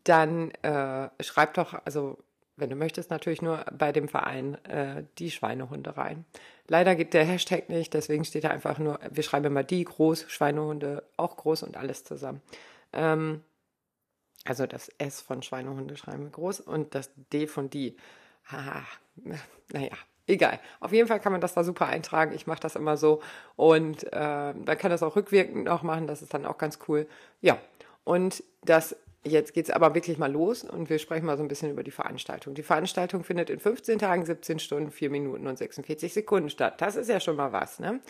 dann 0.03 0.51
äh, 0.61 1.09
schreib 1.21 1.55
doch, 1.55 1.73
also 1.85 2.17
wenn 2.55 2.69
du 2.69 2.75
möchtest, 2.75 3.09
natürlich 3.09 3.41
nur 3.41 3.65
bei 3.77 3.91
dem 3.91 4.07
Verein 4.07 4.63
äh, 4.65 5.03
die 5.17 5.31
Schweinehunde 5.31 5.97
rein. 5.97 6.25
Leider 6.67 6.95
geht 6.95 7.13
der 7.13 7.25
Hashtag 7.25 7.69
nicht, 7.69 7.93
deswegen 7.93 8.25
steht 8.25 8.43
da 8.43 8.49
einfach 8.49 8.79
nur, 8.79 8.99
wir 9.09 9.23
schreiben 9.23 9.45
immer 9.45 9.63
die 9.63 9.83
groß, 9.83 10.25
Schweinehunde 10.27 11.03
auch 11.17 11.35
groß 11.35 11.63
und 11.63 11.77
alles 11.77 12.03
zusammen. 12.03 12.41
Ähm, 12.93 13.41
also 14.45 14.67
das 14.67 14.89
S 14.97 15.21
von 15.21 15.41
Schweinehunde 15.41 15.97
schreiben 15.97 16.23
wir 16.23 16.31
groß 16.31 16.59
und 16.61 16.95
das 16.95 17.09
D 17.31 17.47
von 17.47 17.69
die. 17.69 17.95
Haha, 18.45 18.83
naja, 19.71 19.95
egal. 20.27 20.59
Auf 20.81 20.91
jeden 20.91 21.07
Fall 21.07 21.21
kann 21.21 21.31
man 21.31 21.41
das 21.41 21.53
da 21.53 21.63
super 21.63 21.87
eintragen. 21.87 22.33
Ich 22.33 22.45
mache 22.45 22.59
das 22.59 22.75
immer 22.75 22.97
so 22.97 23.21
und 23.55 24.05
äh, 24.11 24.53
man 24.53 24.77
kann 24.77 24.91
das 24.91 25.01
auch 25.01 25.15
rückwirkend 25.15 25.63
noch 25.63 25.83
machen. 25.83 26.07
Das 26.07 26.21
ist 26.21 26.33
dann 26.33 26.45
auch 26.45 26.57
ganz 26.57 26.79
cool. 26.87 27.07
Ja, 27.41 27.57
und 28.03 28.43
das 28.63 28.97
Jetzt 29.25 29.53
geht 29.53 29.65
es 29.65 29.71
aber 29.71 29.95
wirklich 29.95 30.17
mal 30.17 30.31
los 30.31 30.65
und 30.65 30.89
wir 30.89 30.99
sprechen 30.99 31.25
mal 31.25 31.37
so 31.37 31.43
ein 31.43 31.47
bisschen 31.47 31.71
über 31.71 31.83
die 31.83 31.91
Veranstaltung. 31.91 32.55
Die 32.55 32.63
Veranstaltung 32.63 33.23
findet 33.23 33.49
in 33.49 33.59
15 33.59 33.99
Tagen, 33.99 34.25
17 34.25 34.59
Stunden, 34.59 34.91
4 34.91 35.09
Minuten 35.09 35.47
und 35.47 35.57
46 35.57 36.13
Sekunden 36.13 36.49
statt. 36.49 36.81
Das 36.81 36.97
ist 36.97 37.09
ja 37.09 37.21
schon 37.21 37.37
mal 37.37 37.53
was, 37.53 37.79
ne? 37.79 38.01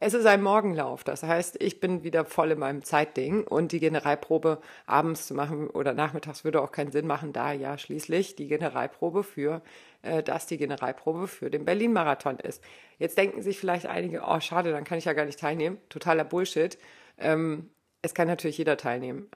Es 0.00 0.14
ist 0.14 0.26
ein 0.26 0.42
Morgenlauf, 0.42 1.02
das 1.02 1.24
heißt, 1.24 1.60
ich 1.60 1.80
bin 1.80 2.04
wieder 2.04 2.24
voll 2.24 2.52
in 2.52 2.60
meinem 2.60 2.84
Zeitding 2.84 3.42
und 3.42 3.72
die 3.72 3.80
Generalprobe 3.80 4.60
abends 4.86 5.26
zu 5.26 5.34
machen 5.34 5.68
oder 5.68 5.92
nachmittags 5.92 6.44
würde 6.44 6.62
auch 6.62 6.70
keinen 6.70 6.92
Sinn 6.92 7.08
machen, 7.08 7.32
da 7.32 7.52
ja 7.52 7.76
schließlich 7.76 8.36
die 8.36 8.46
Generalprobe 8.46 9.24
für, 9.24 9.60
äh, 10.02 10.22
das 10.22 10.46
die 10.46 10.56
Generalprobe 10.56 11.26
für 11.26 11.50
den 11.50 11.64
Berlin-Marathon 11.64 12.38
ist. 12.38 12.62
Jetzt 12.98 13.18
denken 13.18 13.42
sich 13.42 13.58
vielleicht 13.58 13.86
einige, 13.86 14.22
oh 14.24 14.38
schade, 14.38 14.70
dann 14.70 14.84
kann 14.84 14.98
ich 14.98 15.06
ja 15.06 15.14
gar 15.14 15.24
nicht 15.24 15.40
teilnehmen. 15.40 15.78
Totaler 15.88 16.24
Bullshit. 16.24 16.78
Ähm, 17.18 17.68
es 18.02 18.14
kann 18.14 18.28
natürlich 18.28 18.58
jeder 18.58 18.76
teilnehmen. 18.76 19.28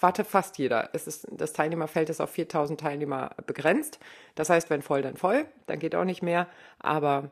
Warte, 0.00 0.24
fast 0.24 0.58
jeder. 0.58 0.90
Es 0.94 1.06
ist, 1.06 1.26
das 1.30 1.52
Teilnehmerfeld 1.52 2.08
ist 2.08 2.20
auf 2.20 2.30
4000 2.30 2.80
Teilnehmer 2.80 3.30
begrenzt. 3.46 3.98
Das 4.34 4.48
heißt, 4.48 4.70
wenn 4.70 4.82
voll, 4.82 5.02
dann 5.02 5.16
voll. 5.16 5.46
Dann 5.66 5.78
geht 5.78 5.94
auch 5.94 6.04
nicht 6.04 6.22
mehr. 6.22 6.48
Aber 6.78 7.30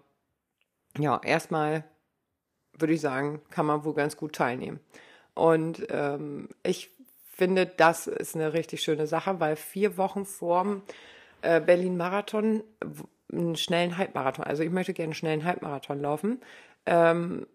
ja, 0.98 1.20
erstmal 1.24 1.84
würde 2.78 2.94
ich 2.94 3.00
sagen, 3.00 3.40
kann 3.50 3.66
man 3.66 3.84
wohl 3.84 3.94
ganz 3.94 4.16
gut 4.16 4.34
teilnehmen. 4.34 4.80
Und 5.34 5.86
ähm, 5.90 6.48
ich 6.62 6.90
finde, 7.30 7.66
das 7.66 8.06
ist 8.06 8.34
eine 8.34 8.52
richtig 8.52 8.82
schöne 8.82 9.06
Sache, 9.06 9.40
weil 9.40 9.56
vier 9.56 9.96
Wochen 9.96 10.26
vorm 10.26 10.82
äh, 11.42 11.60
Berlin-Marathon 11.60 12.62
einen 13.32 13.56
schnellen 13.56 13.96
Halbmarathon. 13.96 14.44
Also 14.44 14.62
ich 14.62 14.70
möchte 14.70 14.92
gerne 14.92 15.08
einen 15.08 15.14
schnellen 15.14 15.44
Halbmarathon 15.44 16.00
laufen. 16.00 16.40
Ähm, 16.86 17.46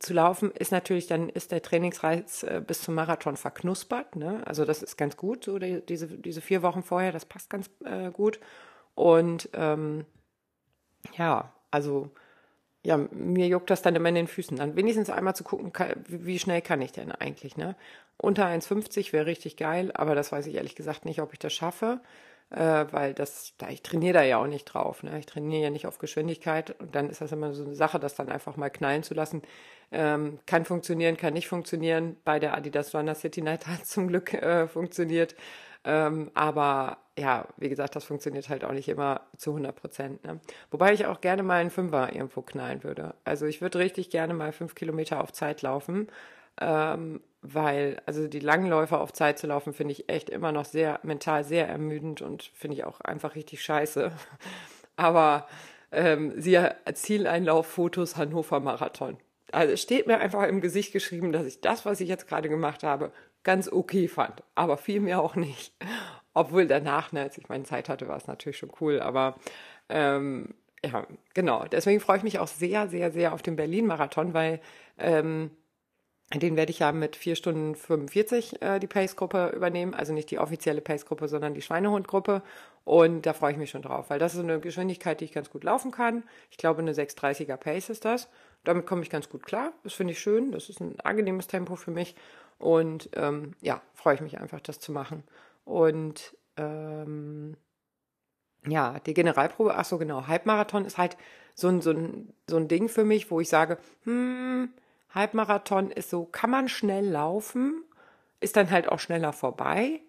zu 0.00 0.14
laufen 0.14 0.50
ist 0.52 0.72
natürlich, 0.72 1.06
dann 1.06 1.28
ist 1.28 1.52
der 1.52 1.62
Trainingsreiz 1.62 2.42
äh, 2.42 2.62
bis 2.66 2.82
zum 2.82 2.94
Marathon 2.94 3.36
verknuspert. 3.36 4.16
Ne? 4.16 4.42
Also 4.46 4.64
das 4.64 4.82
ist 4.82 4.96
ganz 4.96 5.16
gut, 5.16 5.44
so 5.44 5.58
die, 5.58 5.82
diese, 5.86 6.08
diese 6.08 6.40
vier 6.40 6.62
Wochen 6.62 6.82
vorher, 6.82 7.12
das 7.12 7.26
passt 7.26 7.50
ganz 7.50 7.70
äh, 7.84 8.10
gut. 8.10 8.40
Und 8.94 9.50
ähm, 9.52 10.06
ja, 11.16 11.52
also 11.70 12.10
ja, 12.82 12.96
mir 12.96 13.46
juckt 13.46 13.68
das 13.68 13.82
dann 13.82 13.94
immer 13.94 14.08
in 14.08 14.14
den 14.14 14.26
Füßen. 14.26 14.56
Dann 14.56 14.74
wenigstens 14.74 15.10
einmal 15.10 15.36
zu 15.36 15.44
gucken, 15.44 15.70
wie 16.08 16.38
schnell 16.38 16.62
kann 16.62 16.80
ich 16.80 16.92
denn 16.92 17.12
eigentlich, 17.12 17.58
ne? 17.58 17.76
Unter 18.16 18.46
1,50 18.46 19.12
wäre 19.12 19.26
richtig 19.26 19.56
geil, 19.56 19.92
aber 19.94 20.14
das 20.14 20.32
weiß 20.32 20.46
ich 20.46 20.54
ehrlich 20.54 20.76
gesagt 20.76 21.04
nicht, 21.04 21.20
ob 21.20 21.32
ich 21.32 21.38
das 21.38 21.52
schaffe, 21.52 22.00
äh, 22.50 22.86
weil 22.90 23.14
das, 23.14 23.54
da, 23.58 23.68
ich 23.68 23.82
trainiere 23.82 24.14
da 24.14 24.22
ja 24.22 24.38
auch 24.38 24.46
nicht 24.46 24.64
drauf, 24.64 25.02
ne? 25.02 25.18
Ich 25.18 25.26
trainiere 25.26 25.62
ja 25.64 25.70
nicht 25.70 25.86
auf 25.86 25.98
Geschwindigkeit 25.98 26.74
und 26.80 26.94
dann 26.94 27.08
ist 27.08 27.20
das 27.20 27.32
immer 27.32 27.52
so 27.54 27.64
eine 27.64 27.74
Sache, 27.74 28.00
das 28.00 28.14
dann 28.16 28.28
einfach 28.28 28.56
mal 28.56 28.70
knallen 28.70 29.02
zu 29.02 29.14
lassen. 29.14 29.42
Ähm, 29.92 30.38
kann 30.46 30.64
funktionieren, 30.64 31.16
kann 31.16 31.32
nicht 31.34 31.48
funktionieren. 31.48 32.16
Bei 32.24 32.38
der 32.38 32.56
Adidas 32.56 32.94
Runner 32.94 33.14
City 33.14 33.42
Night 33.42 33.66
hat 33.66 33.86
zum 33.86 34.08
Glück 34.08 34.34
äh, 34.34 34.66
funktioniert. 34.68 35.34
Ähm, 35.84 36.30
aber 36.34 36.98
ja, 37.18 37.46
wie 37.56 37.68
gesagt, 37.68 37.96
das 37.96 38.04
funktioniert 38.04 38.48
halt 38.48 38.64
auch 38.64 38.72
nicht 38.72 38.88
immer 38.88 39.22
zu 39.36 39.50
100 39.50 39.74
Prozent. 39.74 40.24
Ne? 40.24 40.40
Wobei 40.70 40.92
ich 40.92 41.06
auch 41.06 41.20
gerne 41.20 41.42
mal 41.42 41.60
einen 41.60 41.70
Fünfer 41.70 42.12
irgendwo 42.12 42.42
knallen 42.42 42.84
würde. 42.84 43.14
Also 43.24 43.46
ich 43.46 43.60
würde 43.62 43.78
richtig 43.78 44.10
gerne 44.10 44.34
mal 44.34 44.52
fünf 44.52 44.74
Kilometer 44.74 45.22
auf 45.22 45.32
Zeit 45.32 45.62
laufen, 45.62 46.08
ähm, 46.60 47.20
weil 47.42 48.00
also 48.06 48.28
die 48.28 48.40
Langläufer 48.40 49.00
auf 49.00 49.12
Zeit 49.12 49.38
zu 49.38 49.46
laufen, 49.46 49.72
finde 49.72 49.92
ich 49.92 50.08
echt 50.08 50.30
immer 50.30 50.52
noch 50.52 50.64
sehr 50.64 51.00
mental 51.02 51.44
sehr 51.44 51.68
ermüdend 51.68 52.22
und 52.22 52.50
finde 52.54 52.76
ich 52.76 52.84
auch 52.84 53.00
einfach 53.00 53.34
richtig 53.34 53.62
scheiße. 53.62 54.12
Aber 54.96 55.46
ähm, 55.92 56.32
sie 56.36 56.58
Zieleinlauf-Fotos 56.92 58.16
Hannover 58.16 58.60
Marathon. 58.60 59.16
Also 59.52 59.72
es 59.74 59.82
steht 59.82 60.06
mir 60.06 60.18
einfach 60.18 60.46
im 60.46 60.60
Gesicht 60.60 60.92
geschrieben, 60.92 61.32
dass 61.32 61.46
ich 61.46 61.60
das, 61.60 61.84
was 61.84 62.00
ich 62.00 62.08
jetzt 62.08 62.28
gerade 62.28 62.48
gemacht 62.48 62.82
habe, 62.82 63.12
ganz 63.42 63.70
okay 63.70 64.06
fand. 64.06 64.42
Aber 64.54 64.76
viel 64.76 65.00
mehr 65.00 65.20
auch 65.20 65.34
nicht. 65.34 65.74
Obwohl 66.34 66.66
danach, 66.66 67.10
ne, 67.12 67.22
als 67.22 67.38
ich 67.38 67.48
meine 67.48 67.64
Zeit 67.64 67.88
hatte, 67.88 68.06
war 68.06 68.16
es 68.16 68.28
natürlich 68.28 68.58
schon 68.58 68.70
cool. 68.80 69.00
Aber 69.00 69.36
ähm, 69.88 70.54
ja, 70.84 71.06
genau. 71.34 71.64
Deswegen 71.64 72.00
freue 72.00 72.18
ich 72.18 72.22
mich 72.22 72.38
auch 72.38 72.46
sehr, 72.46 72.88
sehr, 72.88 73.10
sehr 73.10 73.32
auf 73.32 73.42
den 73.42 73.56
Berlin-Marathon, 73.56 74.32
weil 74.32 74.60
ähm, 74.98 75.50
den 76.32 76.56
werde 76.56 76.70
ich 76.70 76.78
ja 76.78 76.92
mit 76.92 77.16
4 77.16 77.34
Stunden 77.34 77.74
45 77.74 78.62
äh, 78.62 78.78
die 78.78 78.86
Pace-Gruppe 78.86 79.52
übernehmen. 79.54 79.94
Also 79.94 80.12
nicht 80.12 80.30
die 80.30 80.38
offizielle 80.38 80.80
Pace-Gruppe, 80.80 81.26
sondern 81.26 81.54
die 81.54 81.62
Schweinehund-Gruppe. 81.62 82.42
Und 82.84 83.26
da 83.26 83.32
freue 83.32 83.52
ich 83.52 83.58
mich 83.58 83.70
schon 83.70 83.82
drauf, 83.82 84.10
weil 84.10 84.20
das 84.20 84.34
ist 84.34 84.40
eine 84.40 84.60
Geschwindigkeit, 84.60 85.20
die 85.20 85.24
ich 85.24 85.32
ganz 85.32 85.50
gut 85.50 85.64
laufen 85.64 85.90
kann. 85.90 86.22
Ich 86.50 86.56
glaube, 86.56 86.82
eine 86.82 86.92
630er 86.92 87.56
Pace 87.56 87.90
ist 87.90 88.04
das. 88.04 88.28
Damit 88.62 88.86
komme 88.86 89.02
ich 89.02 89.10
ganz 89.10 89.28
gut 89.28 89.44
klar. 89.44 89.72
Das 89.82 89.94
finde 89.94 90.12
ich 90.12 90.20
schön. 90.20 90.52
Das 90.52 90.68
ist 90.68 90.80
ein 90.80 91.00
angenehmes 91.00 91.48
Tempo 91.48 91.74
für 91.74 91.90
mich. 91.90 92.14
Und 92.58 93.10
ähm, 93.14 93.56
ja, 93.60 93.82
freue 93.94 94.14
ich 94.14 94.20
mich 94.20 94.38
einfach, 94.38 94.60
das 94.60 94.78
zu 94.78 94.92
machen. 94.92 95.24
Und 95.64 96.36
ähm, 96.56 97.56
ja, 98.66 99.00
die 99.00 99.14
Generalprobe, 99.14 99.74
ach 99.74 99.84
so 99.84 99.98
genau, 99.98 100.26
Halbmarathon 100.26 100.84
ist 100.84 100.98
halt 100.98 101.16
so 101.54 101.68
ein, 101.68 101.80
so, 101.80 101.90
ein, 101.90 102.32
so 102.48 102.56
ein 102.56 102.68
Ding 102.68 102.88
für 102.88 103.04
mich, 103.04 103.30
wo 103.30 103.40
ich 103.40 103.48
sage, 103.48 103.78
hm, 104.04 104.70
Halbmarathon 105.14 105.90
ist 105.90 106.10
so, 106.10 106.24
kann 106.24 106.50
man 106.50 106.68
schnell 106.68 107.06
laufen, 107.06 107.84
ist 108.40 108.56
dann 108.56 108.70
halt 108.70 108.88
auch 108.88 108.98
schneller 108.98 109.32
vorbei. 109.32 110.00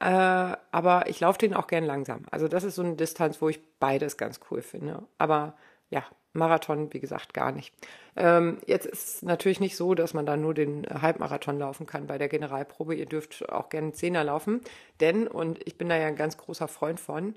Äh, 0.00 0.56
aber 0.70 1.08
ich 1.08 1.20
laufe 1.20 1.38
den 1.38 1.54
auch 1.54 1.66
gern 1.66 1.84
langsam. 1.84 2.26
Also 2.30 2.48
das 2.48 2.64
ist 2.64 2.74
so 2.74 2.82
eine 2.82 2.96
Distanz, 2.96 3.40
wo 3.40 3.48
ich 3.48 3.60
beides 3.78 4.16
ganz 4.16 4.40
cool 4.50 4.60
finde. 4.60 5.04
Aber 5.18 5.54
ja, 5.88 6.04
Marathon, 6.32 6.92
wie 6.92 7.00
gesagt, 7.00 7.32
gar 7.32 7.52
nicht. 7.52 7.72
Ähm, 8.16 8.58
jetzt 8.66 8.86
ist 8.86 9.08
es 9.08 9.22
natürlich 9.22 9.60
nicht 9.60 9.76
so, 9.76 9.94
dass 9.94 10.12
man 10.12 10.26
da 10.26 10.36
nur 10.36 10.52
den 10.52 10.84
Halbmarathon 10.86 11.58
laufen 11.58 11.86
kann 11.86 12.06
bei 12.06 12.18
der 12.18 12.28
Generalprobe. 12.28 12.96
Ihr 12.96 13.06
dürft 13.06 13.48
auch 13.48 13.68
gerne 13.68 13.92
Zehner 13.92 14.24
laufen, 14.24 14.60
denn, 15.00 15.28
und 15.28 15.64
ich 15.66 15.78
bin 15.78 15.88
da 15.88 15.96
ja 15.96 16.08
ein 16.08 16.16
ganz 16.16 16.36
großer 16.36 16.66
Freund 16.66 16.98
von, 16.98 17.36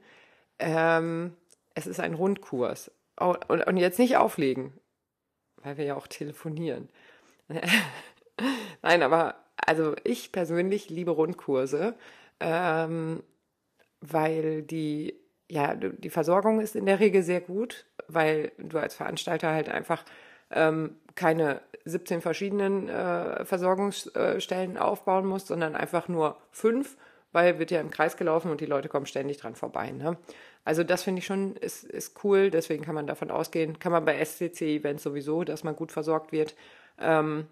ähm, 0.58 1.36
es 1.76 1.86
ist 1.86 2.00
ein 2.00 2.16
Rundkurs. 2.16 2.92
Oh, 3.20 3.36
und, 3.48 3.66
und 3.68 3.78
jetzt 3.78 4.00
nicht 4.00 4.18
auflegen, 4.18 4.74
weil 5.68 5.78
wir 5.78 5.86
ja 5.86 5.96
auch 5.96 6.08
telefonieren. 6.08 6.88
Nein, 8.82 9.04
aber 9.04 9.36
also 9.58 9.96
ich 10.06 10.32
persönlich 10.32 10.90
liebe 10.90 11.12
Rundkurse, 11.12 11.96
ähm, 12.40 13.22
weil 14.00 14.62
die 14.62 15.20
ja, 15.50 15.76
die 15.76 16.10
Versorgung 16.10 16.60
ist 16.60 16.76
in 16.76 16.86
der 16.86 17.00
Regel 17.00 17.24
sehr 17.24 17.40
gut, 17.40 17.86
weil 18.08 18.52
du 18.58 18.80
als 18.80 18.96
Veranstalter 18.96 19.52
halt 19.52 19.70
einfach 19.70 20.04
ähm, 20.52 20.98
keine 21.16 21.62
17 21.86 22.20
verschiedenen 22.20 22.90
äh, 22.90 23.46
Versorgungsstellen 23.46 24.78
aufbauen 24.78 25.26
musst, 25.26 25.48
sondern 25.48 25.76
einfach 25.76 26.10
nur 26.10 26.38
fünf, 26.52 26.98
weil 27.38 27.60
wird 27.60 27.70
ja 27.70 27.80
im 27.80 27.92
Kreis 27.92 28.18
gelaufen 28.18 28.50
und 28.50 28.62
die 28.62 28.66
Leute 28.66 28.90
kommen 28.90 29.06
ständig 29.06 29.38
dran 29.38 29.54
vorbei. 29.54 29.92
Ne? 29.92 30.18
Also 30.66 30.84
das 30.84 31.04
finde 31.04 31.20
ich 31.20 31.28
schon, 31.28 31.56
ist, 31.56 31.84
ist 31.84 32.24
cool, 32.24 32.50
deswegen 32.50 32.84
kann 32.84 32.96
man 32.96 33.06
davon 33.06 33.30
ausgehen, 33.30 33.78
kann 33.78 33.92
man 33.92 34.06
bei 34.06 34.18
SCC-Events 34.26 35.04
sowieso, 35.04 35.44
dass 35.44 35.64
man 35.64 35.76
gut 35.76 35.92
versorgt 35.92 36.32
wird. 36.32 36.56
Ähm, 37.00 37.46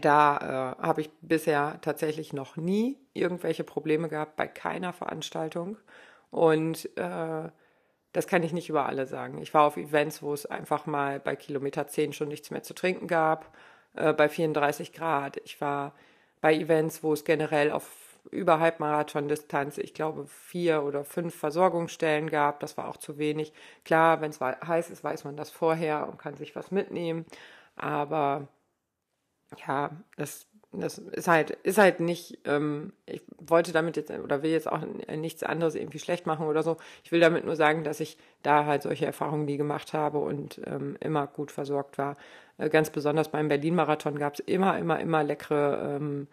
da 0.00 0.76
äh, 0.80 0.82
habe 0.82 1.02
ich 1.02 1.10
bisher 1.20 1.78
tatsächlich 1.82 2.32
noch 2.32 2.56
nie 2.56 2.96
irgendwelche 3.12 3.62
Probleme 3.62 4.08
gehabt 4.08 4.36
bei 4.36 4.46
keiner 4.46 4.94
Veranstaltung. 4.94 5.76
Und 6.30 6.88
äh, 6.96 7.50
das 8.14 8.26
kann 8.26 8.42
ich 8.42 8.54
nicht 8.54 8.70
über 8.70 8.86
alle 8.86 9.04
sagen. 9.04 9.36
Ich 9.42 9.52
war 9.52 9.64
auf 9.64 9.76
Events, 9.76 10.22
wo 10.22 10.32
es 10.32 10.46
einfach 10.46 10.86
mal 10.86 11.20
bei 11.20 11.36
Kilometer 11.36 11.86
10 11.86 12.14
schon 12.14 12.28
nichts 12.28 12.50
mehr 12.50 12.62
zu 12.62 12.72
trinken 12.72 13.06
gab, 13.06 13.54
äh, 13.96 14.14
bei 14.14 14.30
34 14.30 14.94
Grad. 14.94 15.36
Ich 15.44 15.60
war 15.60 15.92
bei 16.40 16.54
Events, 16.54 17.02
wo 17.02 17.12
es 17.12 17.24
generell 17.24 17.70
auf 17.70 18.07
über 18.30 18.60
Halbmarathon-Distanz, 18.60 19.78
ich 19.78 19.94
glaube, 19.94 20.26
vier 20.26 20.82
oder 20.84 21.04
fünf 21.04 21.34
Versorgungsstellen 21.34 22.30
gab. 22.30 22.60
Das 22.60 22.76
war 22.76 22.88
auch 22.88 22.96
zu 22.96 23.18
wenig. 23.18 23.52
Klar, 23.84 24.20
wenn 24.20 24.30
es 24.30 24.40
heiß 24.40 24.90
ist, 24.90 25.04
weiß 25.04 25.24
man 25.24 25.36
das 25.36 25.50
vorher 25.50 26.08
und 26.08 26.18
kann 26.18 26.36
sich 26.36 26.56
was 26.56 26.70
mitnehmen. 26.70 27.26
Aber 27.76 28.48
ja, 29.66 29.90
das 30.16 30.46
das 30.72 30.98
ist 30.98 31.28
halt, 31.28 31.50
ist 31.50 31.78
halt 31.78 32.00
nicht, 32.00 32.40
ähm, 32.44 32.92
ich 33.06 33.22
wollte 33.38 33.72
damit 33.72 33.96
jetzt 33.96 34.10
oder 34.10 34.42
will 34.42 34.50
jetzt 34.50 34.70
auch 34.70 34.80
nichts 35.16 35.42
anderes 35.42 35.74
irgendwie 35.74 35.98
schlecht 35.98 36.26
machen 36.26 36.46
oder 36.46 36.62
so. 36.62 36.76
Ich 37.04 37.10
will 37.10 37.20
damit 37.20 37.46
nur 37.46 37.56
sagen, 37.56 37.84
dass 37.84 38.00
ich 38.00 38.18
da 38.42 38.66
halt 38.66 38.82
solche 38.82 39.06
Erfahrungen 39.06 39.46
nie 39.46 39.56
gemacht 39.56 39.94
habe 39.94 40.18
und 40.18 40.60
ähm, 40.66 40.96
immer 41.00 41.26
gut 41.26 41.52
versorgt 41.52 41.96
war. 41.96 42.16
Äh, 42.58 42.68
ganz 42.68 42.90
besonders 42.90 43.30
beim 43.30 43.48
Berlin-Marathon 43.48 44.18
gab 44.18 44.34
es 44.34 44.40
immer, 44.40 44.78
immer, 44.78 45.00
immer 45.00 45.24
leckere 45.24 45.96
ähm, 45.96 46.28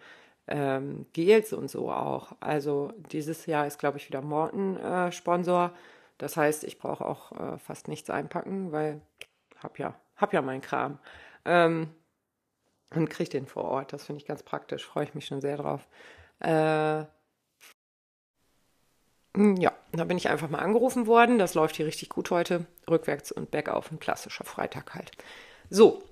ähm, 0.47 1.05
Gels 1.13 1.53
und 1.53 1.69
so 1.69 1.91
auch. 1.91 2.33
Also 2.39 2.91
dieses 3.11 3.45
Jahr 3.45 3.67
ist, 3.67 3.79
glaube 3.79 3.97
ich, 3.97 4.07
wieder 4.07 4.21
Morten 4.21 4.77
äh, 4.77 5.11
Sponsor. 5.11 5.71
Das 6.17 6.37
heißt, 6.37 6.63
ich 6.63 6.79
brauche 6.79 7.05
auch 7.05 7.31
äh, 7.31 7.57
fast 7.57 7.87
nichts 7.87 8.09
einpacken, 8.09 8.71
weil 8.71 9.01
hab 9.61 9.79
ja, 9.79 9.95
hab 10.15 10.33
ja 10.33 10.41
meinen 10.41 10.61
Kram. 10.61 10.99
Ähm, 11.45 11.89
und 12.93 13.09
kriege 13.09 13.29
den 13.29 13.47
vor 13.47 13.65
Ort. 13.65 13.93
Das 13.93 14.05
finde 14.05 14.21
ich 14.21 14.27
ganz 14.27 14.43
praktisch, 14.43 14.85
freue 14.85 15.05
ich 15.05 15.15
mich 15.15 15.25
schon 15.25 15.41
sehr 15.41 15.57
drauf. 15.57 15.87
Äh, 16.39 17.05
hm, 19.35 19.57
ja, 19.57 19.73
da 19.91 20.05
bin 20.05 20.17
ich 20.17 20.29
einfach 20.29 20.49
mal 20.49 20.59
angerufen 20.59 21.07
worden. 21.07 21.39
Das 21.39 21.55
läuft 21.55 21.75
hier 21.75 21.85
richtig 21.85 22.09
gut 22.09 22.31
heute. 22.31 22.65
Rückwärts 22.89 23.31
und 23.31 23.51
bergauf, 23.51 23.91
ein 23.91 23.99
klassischer 23.99 24.45
Freitag 24.45 24.93
halt. 24.93 25.11
So, 25.69 26.03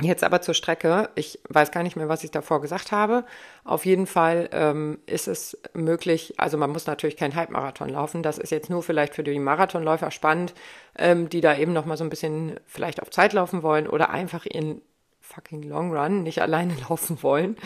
jetzt 0.00 0.24
aber 0.24 0.42
zur 0.42 0.54
Strecke. 0.54 1.08
Ich 1.14 1.40
weiß 1.48 1.70
gar 1.70 1.82
nicht 1.82 1.96
mehr, 1.96 2.08
was 2.08 2.24
ich 2.24 2.30
davor 2.30 2.60
gesagt 2.60 2.92
habe. 2.92 3.24
Auf 3.64 3.86
jeden 3.86 4.06
Fall 4.06 4.48
ähm, 4.52 4.98
ist 5.06 5.26
es 5.26 5.58
möglich, 5.72 6.34
also 6.36 6.58
man 6.58 6.70
muss 6.70 6.86
natürlich 6.86 7.16
keinen 7.16 7.34
Halbmarathon 7.34 7.88
laufen. 7.88 8.22
Das 8.22 8.38
ist 8.38 8.50
jetzt 8.50 8.68
nur 8.68 8.82
vielleicht 8.82 9.14
für 9.14 9.22
die 9.22 9.38
Marathonläufer 9.38 10.10
spannend, 10.10 10.54
ähm, 10.98 11.28
die 11.30 11.40
da 11.40 11.56
eben 11.56 11.72
noch 11.72 11.86
mal 11.86 11.96
so 11.96 12.04
ein 12.04 12.10
bisschen 12.10 12.60
vielleicht 12.66 13.00
auf 13.00 13.10
Zeit 13.10 13.32
laufen 13.32 13.62
wollen 13.62 13.88
oder 13.88 14.10
einfach 14.10 14.44
ihren 14.44 14.82
fucking 15.26 15.62
Long 15.62 15.92
Run 15.92 16.22
nicht 16.22 16.40
alleine 16.40 16.74
laufen 16.88 17.22
wollen. 17.22 17.56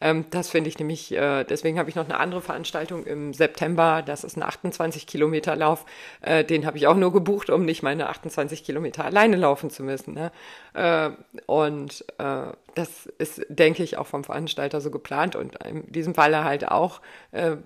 Ähm, 0.00 0.24
das 0.30 0.48
finde 0.48 0.68
ich 0.68 0.78
nämlich, 0.78 1.12
äh, 1.12 1.44
deswegen 1.44 1.78
habe 1.78 1.90
ich 1.90 1.96
noch 1.96 2.04
eine 2.04 2.18
andere 2.18 2.40
Veranstaltung 2.40 3.04
im 3.04 3.34
September, 3.34 4.02
das 4.02 4.24
ist 4.24 4.36
ein 4.36 4.42
28 4.42 5.06
Kilometer 5.06 5.54
Lauf, 5.54 5.84
äh, 6.22 6.44
den 6.44 6.66
habe 6.66 6.78
ich 6.78 6.86
auch 6.86 6.96
nur 6.96 7.12
gebucht, 7.12 7.50
um 7.50 7.64
nicht 7.64 7.82
meine 7.82 8.08
28 8.08 8.64
Kilometer 8.64 9.04
alleine 9.04 9.36
laufen 9.36 9.70
zu 9.70 9.82
müssen. 9.82 10.14
Ne? 10.14 10.32
Äh, 10.74 11.10
und 11.46 12.04
äh, 12.18 12.52
das 12.74 13.06
ist, 13.18 13.44
denke 13.48 13.82
ich, 13.82 13.98
auch 13.98 14.06
vom 14.06 14.24
Veranstalter 14.24 14.80
so 14.80 14.90
geplant 14.90 15.36
und 15.36 15.62
in 15.64 15.90
diesem 15.92 16.14
Falle 16.14 16.44
halt 16.44 16.68
auch 16.68 17.00
äh, 17.32 17.56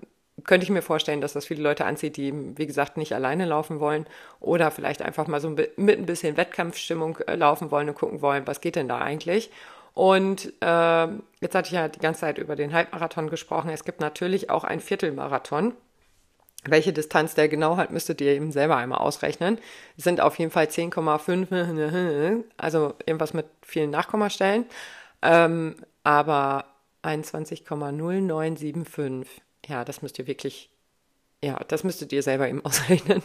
könnte 0.42 0.64
ich 0.64 0.70
mir 0.70 0.82
vorstellen, 0.82 1.20
dass 1.20 1.34
das 1.34 1.46
viele 1.46 1.62
Leute 1.62 1.84
anzieht, 1.84 2.16
die, 2.16 2.58
wie 2.58 2.66
gesagt, 2.66 2.96
nicht 2.96 3.14
alleine 3.14 3.44
laufen 3.44 3.78
wollen 3.78 4.06
oder 4.40 4.72
vielleicht 4.72 5.02
einfach 5.02 5.28
mal 5.28 5.40
so 5.40 5.50
mit 5.50 5.78
ein 5.78 6.06
bisschen 6.06 6.36
Wettkampfstimmung 6.36 7.18
äh, 7.26 7.36
laufen 7.36 7.70
wollen 7.70 7.88
und 7.88 7.94
gucken 7.94 8.20
wollen, 8.20 8.46
was 8.46 8.60
geht 8.60 8.76
denn 8.76 8.88
da 8.88 8.98
eigentlich. 8.98 9.50
Und 9.94 10.52
äh, 10.60 11.06
jetzt 11.40 11.54
hatte 11.54 11.66
ich 11.66 11.72
ja 11.72 11.88
die 11.88 12.00
ganze 12.00 12.22
Zeit 12.22 12.38
über 12.38 12.56
den 12.56 12.72
Halbmarathon 12.72 13.30
gesprochen. 13.30 13.70
Es 13.70 13.84
gibt 13.84 14.00
natürlich 14.00 14.50
auch 14.50 14.64
einen 14.64 14.80
Viertelmarathon. 14.80 15.74
welche 16.66 16.92
Distanz 16.92 17.34
der 17.34 17.48
genau 17.48 17.76
hat, 17.76 17.92
müsstet 17.92 18.20
ihr 18.20 18.32
eben 18.32 18.50
selber 18.50 18.76
einmal 18.76 18.98
ausrechnen. 18.98 19.58
Es 19.96 20.04
sind 20.04 20.20
auf 20.20 20.38
jeden 20.38 20.50
Fall 20.50 20.66
10,5, 20.66 22.44
also 22.56 22.94
irgendwas 23.06 23.34
mit 23.34 23.46
vielen 23.62 23.90
Nachkommastellen. 23.90 24.66
Ähm, 25.22 25.76
aber 26.04 26.66
21,0975. 27.02 29.26
Ja, 29.66 29.84
das 29.84 30.02
müsst 30.02 30.18
ihr 30.18 30.26
wirklich, 30.26 30.70
ja, 31.42 31.58
das 31.68 31.84
müsstet 31.84 32.12
ihr 32.12 32.22
selber 32.22 32.48
eben 32.48 32.60
ausrechnen. 32.64 33.22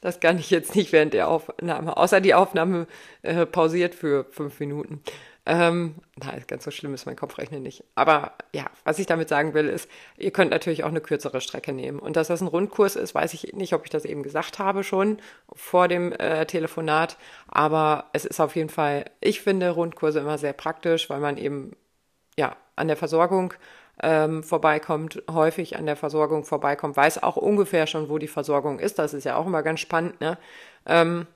Das 0.00 0.20
kann 0.20 0.38
ich 0.38 0.50
jetzt 0.50 0.76
nicht 0.76 0.92
während 0.92 1.14
der 1.14 1.28
Aufnahme, 1.28 1.96
außer 1.96 2.20
die 2.20 2.34
Aufnahme 2.34 2.86
äh, 3.22 3.46
pausiert 3.46 3.94
für 3.94 4.26
fünf 4.30 4.60
Minuten. 4.60 5.02
Ähm, 5.48 5.94
na, 6.16 6.36
ganz 6.48 6.64
so 6.64 6.72
schlimm 6.72 6.92
ist 6.92 7.06
mein 7.06 7.14
Kopfrechnen 7.14 7.62
nicht. 7.62 7.84
Aber 7.94 8.32
ja, 8.52 8.66
was 8.82 8.98
ich 8.98 9.06
damit 9.06 9.28
sagen 9.28 9.54
will, 9.54 9.68
ist, 9.68 9.88
ihr 10.16 10.32
könnt 10.32 10.50
natürlich 10.50 10.82
auch 10.82 10.88
eine 10.88 11.00
kürzere 11.00 11.40
Strecke 11.40 11.72
nehmen. 11.72 12.00
Und 12.00 12.16
dass 12.16 12.26
das 12.26 12.40
ein 12.40 12.48
Rundkurs 12.48 12.96
ist, 12.96 13.14
weiß 13.14 13.32
ich 13.32 13.52
nicht, 13.52 13.72
ob 13.72 13.84
ich 13.84 13.90
das 13.90 14.04
eben 14.04 14.24
gesagt 14.24 14.58
habe 14.58 14.82
schon 14.82 15.18
vor 15.52 15.86
dem 15.86 16.10
äh, 16.12 16.46
Telefonat. 16.46 17.16
Aber 17.46 18.06
es 18.12 18.24
ist 18.24 18.40
auf 18.40 18.56
jeden 18.56 18.70
Fall, 18.70 19.04
ich 19.20 19.40
finde 19.40 19.70
Rundkurse 19.70 20.18
immer 20.18 20.36
sehr 20.36 20.52
praktisch, 20.52 21.08
weil 21.10 21.20
man 21.20 21.36
eben 21.36 21.76
ja 22.36 22.56
an 22.74 22.88
der 22.88 22.96
Versorgung 22.96 23.54
ähm, 24.02 24.42
vorbeikommt, 24.42 25.22
häufig 25.30 25.76
an 25.76 25.86
der 25.86 25.96
Versorgung 25.96 26.44
vorbeikommt, 26.44 26.96
weiß 26.96 27.22
auch 27.22 27.36
ungefähr 27.36 27.86
schon, 27.86 28.08
wo 28.08 28.18
die 28.18 28.28
Versorgung 28.28 28.78
ist. 28.78 28.98
Das 28.98 29.14
ist 29.14 29.24
ja 29.24 29.36
auch 29.36 29.46
immer 29.46 29.62
ganz 29.62 29.80
spannend, 29.80 30.20
ne? 30.20 30.38
Ähm, 30.86 31.26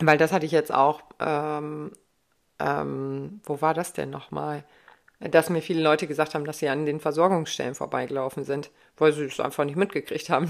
weil 0.00 0.18
das 0.18 0.32
hatte 0.32 0.46
ich 0.46 0.52
jetzt 0.52 0.72
auch 0.72 1.02
ähm, 1.20 1.92
ähm, 2.62 3.40
wo 3.44 3.60
war 3.60 3.74
das 3.74 3.92
denn 3.92 4.10
nochmal? 4.10 4.64
Dass 5.20 5.50
mir 5.50 5.62
viele 5.62 5.82
Leute 5.82 6.06
gesagt 6.06 6.34
haben, 6.34 6.44
dass 6.44 6.58
sie 6.58 6.68
an 6.68 6.86
den 6.86 7.00
Versorgungsstellen 7.00 7.74
vorbeigelaufen 7.74 8.44
sind, 8.44 8.70
weil 8.96 9.12
sie 9.12 9.24
es 9.24 9.38
einfach 9.40 9.64
nicht 9.64 9.76
mitgekriegt 9.76 10.30
haben. 10.30 10.48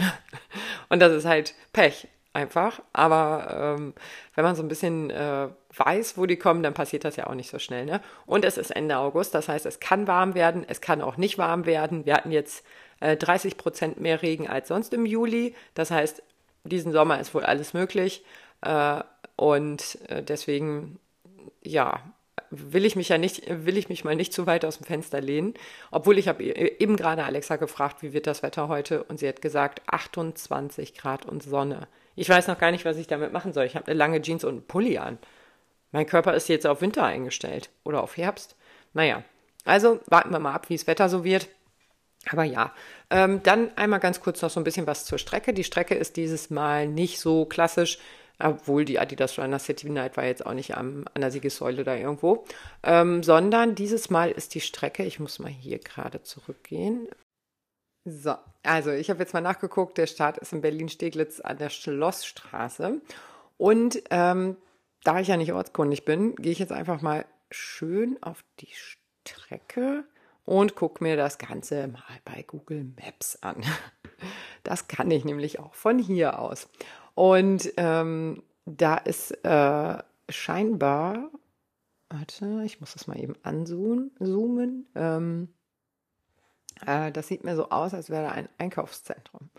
Und 0.88 1.00
das 1.00 1.12
ist 1.12 1.26
halt 1.26 1.54
Pech 1.72 2.08
einfach. 2.32 2.80
Aber 2.92 3.76
ähm, 3.78 3.94
wenn 4.34 4.44
man 4.44 4.56
so 4.56 4.62
ein 4.62 4.68
bisschen 4.68 5.10
äh, 5.10 5.48
weiß, 5.76 6.18
wo 6.18 6.26
die 6.26 6.36
kommen, 6.36 6.62
dann 6.62 6.74
passiert 6.74 7.04
das 7.04 7.16
ja 7.16 7.26
auch 7.26 7.34
nicht 7.34 7.50
so 7.50 7.58
schnell. 7.58 7.84
Ne? 7.84 8.00
Und 8.26 8.44
es 8.44 8.58
ist 8.58 8.70
Ende 8.70 8.98
August, 8.98 9.34
das 9.34 9.48
heißt, 9.48 9.66
es 9.66 9.80
kann 9.80 10.06
warm 10.06 10.34
werden, 10.34 10.64
es 10.68 10.80
kann 10.80 11.00
auch 11.00 11.16
nicht 11.16 11.38
warm 11.38 11.66
werden. 11.66 12.04
Wir 12.06 12.14
hatten 12.14 12.30
jetzt 12.30 12.64
äh, 13.00 13.16
30 13.16 13.56
Prozent 13.56 14.00
mehr 14.00 14.22
Regen 14.22 14.48
als 14.48 14.68
sonst 14.68 14.92
im 14.94 15.06
Juli. 15.06 15.54
Das 15.74 15.90
heißt, 15.90 16.22
diesen 16.64 16.92
Sommer 16.92 17.20
ist 17.20 17.34
wohl 17.34 17.44
alles 17.44 17.74
möglich. 17.74 18.24
Äh, 18.60 19.02
und 19.36 19.98
äh, 20.08 20.22
deswegen 20.22 20.98
ja, 21.62 22.00
will 22.50 22.84
ich 22.84 22.96
mich 22.96 23.08
ja 23.08 23.18
nicht, 23.18 23.44
will 23.48 23.76
ich 23.76 23.88
mich 23.88 24.04
mal 24.04 24.14
nicht 24.14 24.32
zu 24.32 24.46
weit 24.46 24.64
aus 24.64 24.78
dem 24.78 24.86
Fenster 24.86 25.20
lehnen. 25.20 25.54
Obwohl 25.90 26.18
ich 26.18 26.28
habe 26.28 26.42
eben 26.44 26.96
gerade 26.96 27.24
Alexa 27.24 27.56
gefragt, 27.56 28.02
wie 28.02 28.12
wird 28.12 28.26
das 28.26 28.42
Wetter 28.42 28.68
heute? 28.68 29.02
Und 29.04 29.18
sie 29.18 29.28
hat 29.28 29.42
gesagt 29.42 29.82
28 29.86 30.94
Grad 30.94 31.26
und 31.26 31.42
Sonne. 31.42 31.88
Ich 32.14 32.28
weiß 32.28 32.46
noch 32.48 32.58
gar 32.58 32.70
nicht, 32.70 32.84
was 32.84 32.98
ich 32.98 33.06
damit 33.06 33.32
machen 33.32 33.52
soll. 33.52 33.64
Ich 33.64 33.74
habe 33.74 33.86
eine 33.86 33.96
lange 33.96 34.20
Jeans 34.20 34.44
und 34.44 34.50
einen 34.50 34.66
Pulli 34.66 34.98
an. 34.98 35.18
Mein 35.92 36.06
Körper 36.06 36.34
ist 36.34 36.48
jetzt 36.48 36.66
auf 36.66 36.80
Winter 36.80 37.04
eingestellt 37.04 37.70
oder 37.84 38.02
auf 38.02 38.16
Herbst. 38.16 38.56
Naja, 38.92 39.22
also 39.64 40.00
warten 40.06 40.30
wir 40.30 40.38
mal 40.38 40.54
ab, 40.54 40.68
wie 40.68 40.76
das 40.76 40.86
Wetter 40.86 41.08
so 41.08 41.24
wird. 41.24 41.48
Aber 42.30 42.44
ja, 42.44 42.72
ähm, 43.10 43.42
dann 43.42 43.76
einmal 43.76 44.00
ganz 44.00 44.20
kurz 44.20 44.42
noch 44.42 44.50
so 44.50 44.60
ein 44.60 44.64
bisschen 44.64 44.86
was 44.86 45.04
zur 45.04 45.18
Strecke. 45.18 45.52
Die 45.52 45.64
Strecke 45.64 45.94
ist 45.94 46.16
dieses 46.16 46.50
Mal 46.50 46.86
nicht 46.86 47.20
so 47.20 47.44
klassisch 47.44 47.98
obwohl 48.42 48.84
die 48.84 48.98
Adidas 48.98 49.38
Runner 49.38 49.58
City 49.58 49.88
Night 49.90 50.16
war 50.16 50.24
jetzt 50.24 50.44
auch 50.44 50.54
nicht 50.54 50.76
am, 50.76 51.04
an 51.14 51.20
der 51.20 51.30
Siegessäule 51.30 51.84
da 51.84 51.94
irgendwo, 51.94 52.44
ähm, 52.82 53.22
sondern 53.22 53.74
dieses 53.74 54.10
Mal 54.10 54.30
ist 54.30 54.54
die 54.54 54.60
Strecke, 54.60 55.04
ich 55.04 55.20
muss 55.20 55.38
mal 55.38 55.50
hier 55.50 55.78
gerade 55.78 56.22
zurückgehen. 56.22 57.08
So, 58.04 58.34
also 58.64 58.90
ich 58.90 59.10
habe 59.10 59.20
jetzt 59.20 59.32
mal 59.32 59.40
nachgeguckt, 59.40 59.96
der 59.96 60.08
Start 60.08 60.38
ist 60.38 60.52
in 60.52 60.60
Berlin-Steglitz 60.60 61.40
an 61.40 61.58
der 61.58 61.70
Schlossstraße 61.70 63.00
und 63.58 64.02
ähm, 64.10 64.56
da 65.04 65.20
ich 65.20 65.28
ja 65.28 65.36
nicht 65.36 65.52
ortskundig 65.52 66.04
bin, 66.04 66.34
gehe 66.36 66.52
ich 66.52 66.58
jetzt 66.58 66.72
einfach 66.72 67.02
mal 67.02 67.24
schön 67.50 68.22
auf 68.22 68.44
die 68.60 68.72
Strecke 68.72 70.04
und 70.44 70.74
gucke 70.74 71.02
mir 71.02 71.16
das 71.16 71.38
Ganze 71.38 71.88
mal 71.88 72.02
bei 72.24 72.42
Google 72.42 72.84
Maps 72.84 73.38
an. 73.42 73.62
Das 74.64 74.86
kann 74.86 75.10
ich 75.10 75.24
nämlich 75.24 75.58
auch 75.58 75.74
von 75.74 75.98
hier 75.98 76.38
aus. 76.38 76.68
Und 77.16 77.72
ähm, 77.78 78.44
da 78.64 78.94
ist 78.94 79.32
äh, 79.44 79.98
scheinbar, 80.28 81.30
warte, 82.08 82.62
ich 82.64 82.78
muss 82.78 82.92
das 82.92 83.08
mal 83.08 83.18
eben 83.18 83.34
anzoomen. 83.42 84.86
Ähm, 84.94 85.48
äh, 86.86 87.10
das 87.10 87.26
sieht 87.26 87.42
mir 87.42 87.56
so 87.56 87.70
aus, 87.70 87.92
als 87.92 88.08
wäre 88.08 88.22
da 88.22 88.30
ein 88.30 88.48
Einkaufszentrum. 88.58 89.50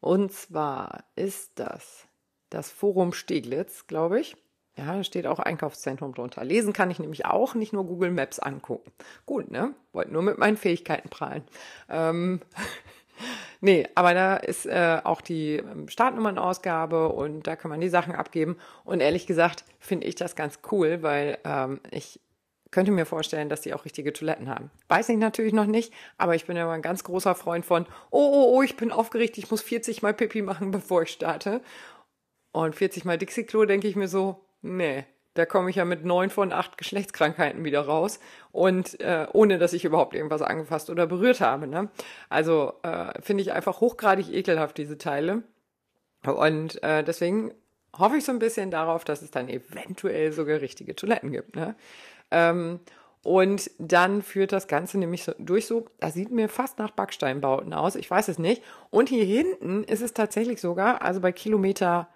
Und 0.00 0.30
zwar 0.32 1.04
ist 1.16 1.52
das 1.54 2.06
das 2.50 2.70
Forum 2.70 3.12
Steglitz, 3.12 3.86
glaube 3.86 4.20
ich. 4.20 4.36
Ja, 4.80 4.96
da 4.96 5.04
steht 5.04 5.26
auch 5.26 5.38
Einkaufszentrum 5.38 6.14
drunter. 6.14 6.42
Lesen 6.42 6.72
kann 6.72 6.90
ich 6.90 6.98
nämlich 6.98 7.26
auch, 7.26 7.54
nicht 7.54 7.72
nur 7.72 7.84
Google 7.84 8.10
Maps 8.10 8.38
angucken. 8.38 8.90
Gut, 9.26 9.50
ne? 9.50 9.74
Wollte 9.92 10.12
nur 10.12 10.22
mit 10.22 10.38
meinen 10.38 10.56
Fähigkeiten 10.56 11.08
prahlen. 11.10 11.42
Ähm, 11.88 12.40
Nee, 13.60 13.86
aber 13.94 14.14
da 14.14 14.36
ist 14.36 14.64
äh, 14.64 15.00
auch 15.04 15.20
die 15.20 15.56
ähm, 15.56 15.88
Startnummernausgabe 15.88 17.10
und 17.10 17.46
da 17.46 17.54
kann 17.56 17.70
man 17.70 17.82
die 17.82 17.90
Sachen 17.90 18.14
abgeben. 18.14 18.56
Und 18.84 19.00
ehrlich 19.00 19.26
gesagt 19.26 19.66
finde 19.78 20.06
ich 20.06 20.14
das 20.14 20.34
ganz 20.34 20.60
cool, 20.72 21.02
weil 21.02 21.36
ähm, 21.44 21.80
ich 21.90 22.20
könnte 22.70 22.90
mir 22.90 23.04
vorstellen, 23.04 23.50
dass 23.50 23.60
die 23.60 23.74
auch 23.74 23.84
richtige 23.84 24.14
Toiletten 24.14 24.48
haben. 24.48 24.70
Weiß 24.88 25.10
ich 25.10 25.18
natürlich 25.18 25.52
noch 25.52 25.66
nicht, 25.66 25.92
aber 26.16 26.34
ich 26.36 26.46
bin 26.46 26.56
ja 26.56 26.64
mal 26.64 26.72
ein 26.72 26.82
ganz 26.82 27.04
großer 27.04 27.34
Freund 27.34 27.66
von, 27.66 27.84
oh, 28.10 28.30
oh, 28.32 28.56
oh, 28.56 28.62
ich 28.62 28.76
bin 28.76 28.92
aufgeregt, 28.92 29.36
ich 29.36 29.50
muss 29.50 29.60
40 29.60 30.00
mal 30.00 30.14
Pipi 30.14 30.40
machen, 30.40 30.70
bevor 30.70 31.02
ich 31.02 31.10
starte. 31.10 31.60
Und 32.52 32.74
40 32.74 33.04
mal 33.04 33.18
Dixie-Klo 33.18 33.64
denke 33.66 33.88
ich 33.88 33.96
mir 33.96 34.08
so, 34.08 34.44
nee, 34.62 35.04
da 35.34 35.46
komme 35.46 35.70
ich 35.70 35.76
ja 35.76 35.84
mit 35.84 36.04
neun 36.04 36.30
von 36.30 36.52
acht 36.52 36.76
Geschlechtskrankheiten 36.76 37.64
wieder 37.64 37.82
raus 37.82 38.18
und 38.52 39.00
äh, 39.00 39.26
ohne 39.32 39.58
dass 39.58 39.72
ich 39.72 39.84
überhaupt 39.84 40.14
irgendwas 40.14 40.42
angefasst 40.42 40.90
oder 40.90 41.06
berührt 41.06 41.40
habe. 41.40 41.66
Ne? 41.66 41.88
Also 42.28 42.74
äh, 42.82 43.20
finde 43.22 43.42
ich 43.42 43.52
einfach 43.52 43.80
hochgradig 43.80 44.32
ekelhaft 44.32 44.76
diese 44.76 44.98
Teile 44.98 45.42
und 46.24 46.82
äh, 46.82 47.04
deswegen 47.04 47.52
hoffe 47.96 48.16
ich 48.16 48.24
so 48.24 48.32
ein 48.32 48.38
bisschen 48.38 48.70
darauf, 48.70 49.04
dass 49.04 49.22
es 49.22 49.30
dann 49.30 49.48
eventuell 49.48 50.32
sogar 50.32 50.60
richtige 50.60 50.94
Toiletten 50.94 51.32
gibt. 51.32 51.56
Ne? 51.56 51.74
Ähm, 52.30 52.80
und 53.22 53.70
dann 53.78 54.22
führt 54.22 54.52
das 54.52 54.66
Ganze 54.66 54.98
nämlich 54.98 55.24
so 55.24 55.32
durch 55.38 55.66
so, 55.66 55.86
das 55.98 56.14
sieht 56.14 56.30
mir 56.30 56.48
fast 56.48 56.78
nach 56.78 56.90
Backsteinbauten 56.90 57.74
aus, 57.74 57.94
ich 57.94 58.10
weiß 58.10 58.28
es 58.28 58.38
nicht. 58.38 58.62
Und 58.88 59.10
hier 59.10 59.24
hinten 59.24 59.84
ist 59.84 60.00
es 60.00 60.14
tatsächlich 60.14 60.60
sogar, 60.60 61.02
also 61.02 61.20
bei 61.20 61.30
Kilometer 61.30 62.08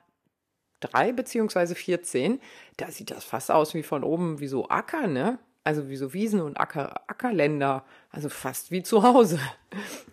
3 0.93 1.13
beziehungsweise 1.13 1.75
14, 1.75 2.41
da 2.77 2.91
sieht 2.91 3.11
das 3.11 3.25
fast 3.25 3.51
aus 3.51 3.75
wie 3.75 3.83
von 3.83 4.05
oben 4.05 4.41
wie 4.41 4.47
so 4.47 4.69
Acker, 4.69 5.07
ne? 5.07 5.39
Also 5.65 5.89
wie 5.89 5.97
so 5.97 6.13
Wiesen 6.13 6.43
und 6.43 6.59
Acker, 6.61 7.01
Ackerländer, 7.07 7.85
also 8.11 8.29
fast 8.29 8.71
wie 8.71 8.83
zu 8.83 9.03
Hause. 9.03 9.39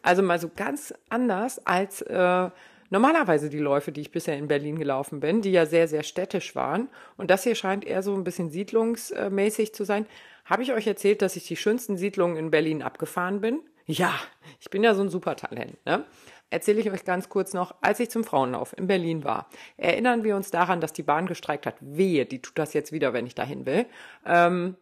Also 0.03 0.23
mal 0.23 0.39
so 0.39 0.49
ganz 0.55 0.91
anders 1.10 1.63
als 1.67 2.01
äh, 2.01 2.49
normalerweise 2.89 3.49
die 3.49 3.60
Läufe, 3.60 3.91
die 3.91 4.01
ich 4.01 4.12
bisher 4.12 4.36
in 4.36 4.47
Berlin 4.47 4.79
gelaufen 4.79 5.19
bin, 5.19 5.43
die 5.43 5.51
ja 5.51 5.67
sehr, 5.67 5.88
sehr 5.88 6.01
städtisch 6.01 6.55
waren. 6.55 6.89
Und 7.17 7.29
das 7.29 7.43
hier 7.43 7.53
scheint 7.53 7.86
eher 7.86 8.01
so 8.01 8.15
ein 8.15 8.23
bisschen 8.23 8.49
siedlungsmäßig 8.49 9.75
zu 9.75 9.84
sein. 9.84 10.07
Habe 10.45 10.63
ich 10.63 10.73
euch 10.73 10.88
erzählt, 10.88 11.21
dass 11.21 11.36
ich 11.36 11.45
die 11.45 11.55
schönsten 11.55 11.97
Siedlungen 11.97 12.38
in 12.38 12.49
Berlin 12.49 12.81
abgefahren 12.81 13.41
bin? 13.41 13.60
Ja, 13.86 14.13
ich 14.60 14.69
bin 14.69 14.84
ja 14.84 14.93
so 14.93 15.01
ein 15.01 15.10
Supertalent. 15.10 15.84
Ne? 15.86 16.03
Erzähle 16.52 16.82
ich 16.82 16.92
euch 16.92 17.04
ganz 17.04 17.30
kurz 17.30 17.54
noch, 17.54 17.76
als 17.82 18.00
ich 18.00 18.12
zum 18.12 18.24
Frauenlauf 18.24 18.78
in 18.78 18.86
Berlin 18.86 19.24
war, 19.24 19.50
erinnern 19.78 20.24
wir 20.24 20.36
uns 20.36 20.52
daran, 20.52 20.82
dass 20.82 20.94
die 20.94 21.04
Bahn 21.04 21.26
gestreikt 21.26 21.66
hat. 21.66 21.76
Wehe, 21.80 22.26
die 22.26 22.42
tut 22.42 22.60
das 22.60 22.74
jetzt 22.74 22.92
wieder, 22.92 23.14
wenn 23.14 23.26
ich 23.26 23.34
dahin 23.34 23.66
will. 23.66 23.86
Ähm, 24.26 24.76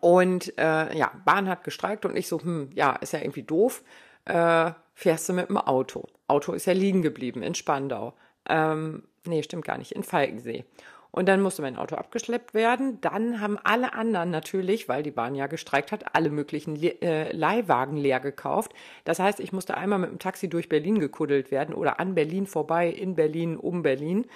und 0.00 0.56
äh, 0.58 0.96
ja, 0.96 1.12
Bahn 1.24 1.48
hat 1.48 1.64
gestreikt 1.64 2.04
und 2.04 2.16
ich 2.16 2.28
so, 2.28 2.40
hm, 2.40 2.70
ja, 2.74 2.92
ist 2.96 3.12
ja 3.12 3.20
irgendwie 3.20 3.42
doof. 3.42 3.82
Äh, 4.24 4.72
fährst 4.94 5.28
du 5.28 5.32
mit 5.32 5.48
dem 5.48 5.56
Auto? 5.56 6.08
Auto 6.26 6.52
ist 6.52 6.66
ja 6.66 6.72
liegen 6.72 7.02
geblieben 7.02 7.42
in 7.42 7.54
Spandau. 7.54 8.14
Ähm, 8.48 9.04
nee, 9.24 9.42
stimmt 9.42 9.64
gar 9.64 9.78
nicht, 9.78 9.92
in 9.92 10.02
Falkensee. 10.02 10.64
Und 11.10 11.28
dann 11.28 11.40
musste 11.40 11.62
mein 11.62 11.76
Auto 11.76 11.96
abgeschleppt 11.96 12.52
werden. 12.54 13.00
Dann 13.00 13.40
haben 13.40 13.58
alle 13.62 13.94
anderen 13.94 14.30
natürlich, 14.30 14.88
weil 14.88 15.02
die 15.02 15.10
Bahn 15.10 15.34
ja 15.34 15.46
gestreikt 15.46 15.92
hat, 15.92 16.14
alle 16.14 16.30
möglichen 16.30 16.76
Le 16.76 17.00
äh, 17.00 17.32
Leihwagen 17.32 17.96
leer 17.96 18.20
gekauft. 18.20 18.72
Das 19.04 19.18
heißt, 19.18 19.40
ich 19.40 19.52
musste 19.52 19.76
einmal 19.76 19.98
mit 19.98 20.10
dem 20.10 20.18
Taxi 20.18 20.48
durch 20.48 20.68
Berlin 20.68 20.98
gekuddelt 20.98 21.50
werden 21.50 21.74
oder 21.74 22.00
an 22.00 22.14
Berlin 22.14 22.46
vorbei, 22.46 22.88
in 22.88 23.14
Berlin, 23.14 23.56
um 23.56 23.82
Berlin. 23.82 24.26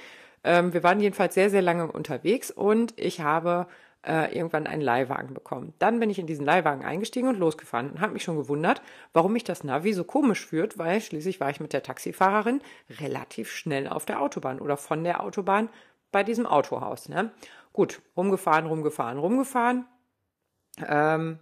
Ähm, 0.44 0.72
wir 0.72 0.83
waren 0.83 1.00
jedenfalls 1.00 1.35
sehr, 1.35 1.50
sehr 1.50 1.62
lange 1.62 1.90
unterwegs 1.90 2.50
und 2.50 2.94
ich 2.96 3.20
habe 3.20 3.66
äh, 4.06 4.35
irgendwann 4.35 4.66
einen 4.66 4.83
Leihwagen 4.83 5.35
bekommen. 5.35 5.74
Dann 5.78 6.00
bin 6.00 6.11
ich 6.11 6.18
in 6.18 6.26
diesen 6.26 6.46
Leihwagen 6.46 6.85
eingestiegen 6.85 7.28
und 7.28 7.38
losgefahren 7.38 7.90
und 7.90 8.00
habe 8.00 8.14
mich 8.14 8.22
schon 8.22 8.37
gewundert, 8.37 8.83
warum 9.12 9.33
mich 9.33 9.44
das 9.44 9.64
Navi 9.64 9.92
so 9.92 10.04
komisch 10.04 10.46
führt, 10.46 10.78
weil 10.78 11.00
schließlich 11.00 11.40
war 11.40 11.50
ich 11.50 11.61
mit 11.61 11.72
der 11.72 11.83
Taxifahrerin 11.83 12.62
relativ 13.00 13.50
schnell 13.50 13.88
auf 13.88 14.06
der 14.06 14.22
Autobahn 14.22 14.61
oder 14.61 14.76
von 14.76 15.04
der 15.04 15.22
Autobahn 15.22 15.68
bei 16.12 16.24
diesem 16.24 16.46
Autohaus. 16.46 17.08
Ne? 17.08 17.30
Gut, 17.72 18.00
rumgefahren, 18.16 18.66
rumgefahren, 18.66 19.18
rumgefahren. 19.18 19.86
Ähm, 20.86 21.38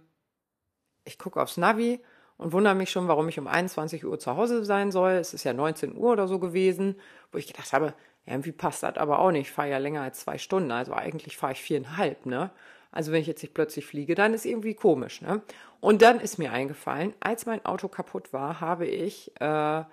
ich 1.05 1.17
gucke 1.17 1.41
aufs 1.41 1.57
Navi 1.57 2.01
und 2.37 2.53
wundere 2.53 2.75
mich 2.75 2.89
schon, 2.89 3.07
warum 3.07 3.27
ich 3.29 3.39
um 3.39 3.47
21 3.47 4.05
Uhr 4.05 4.19
zu 4.19 4.35
Hause 4.35 4.63
sein 4.63 4.91
soll. 4.91 5.13
Es 5.13 5.33
ist 5.33 5.43
ja 5.43 5.53
19 5.53 5.95
Uhr 5.95 6.11
oder 6.11 6.27
so 6.27 6.39
gewesen, 6.39 6.95
wo 7.31 7.37
ich 7.37 7.47
gedacht 7.47 7.73
habe, 7.73 7.93
irgendwie 8.25 8.51
passt 8.51 8.83
das 8.83 8.97
aber 8.97 9.19
auch 9.19 9.31
nicht. 9.31 9.47
Ich 9.47 9.51
fahre 9.51 9.69
ja 9.69 9.77
länger 9.77 10.01
als 10.01 10.19
zwei 10.19 10.37
Stunden, 10.37 10.71
also 10.71 10.93
eigentlich 10.93 11.35
fahre 11.35 11.53
ich 11.53 11.61
viereinhalb, 11.61 12.25
ne? 12.25 12.51
Also 12.91 13.11
wenn 13.11 13.21
ich 13.21 13.27
jetzt 13.27 13.43
nicht 13.43 13.53
plötzlich 13.53 13.85
fliege, 13.85 14.15
dann 14.15 14.33
ist 14.33 14.45
irgendwie 14.45 14.73
komisch, 14.73 15.21
ne? 15.21 15.41
Und 15.79 16.01
dann 16.01 16.19
ist 16.19 16.37
mir 16.37 16.51
eingefallen, 16.51 17.13
als 17.19 17.45
mein 17.45 17.63
Auto 17.65 17.87
kaputt 17.87 18.33
war, 18.33 18.61
habe 18.61 18.85
ich 18.87 19.31
äh, 19.39 19.83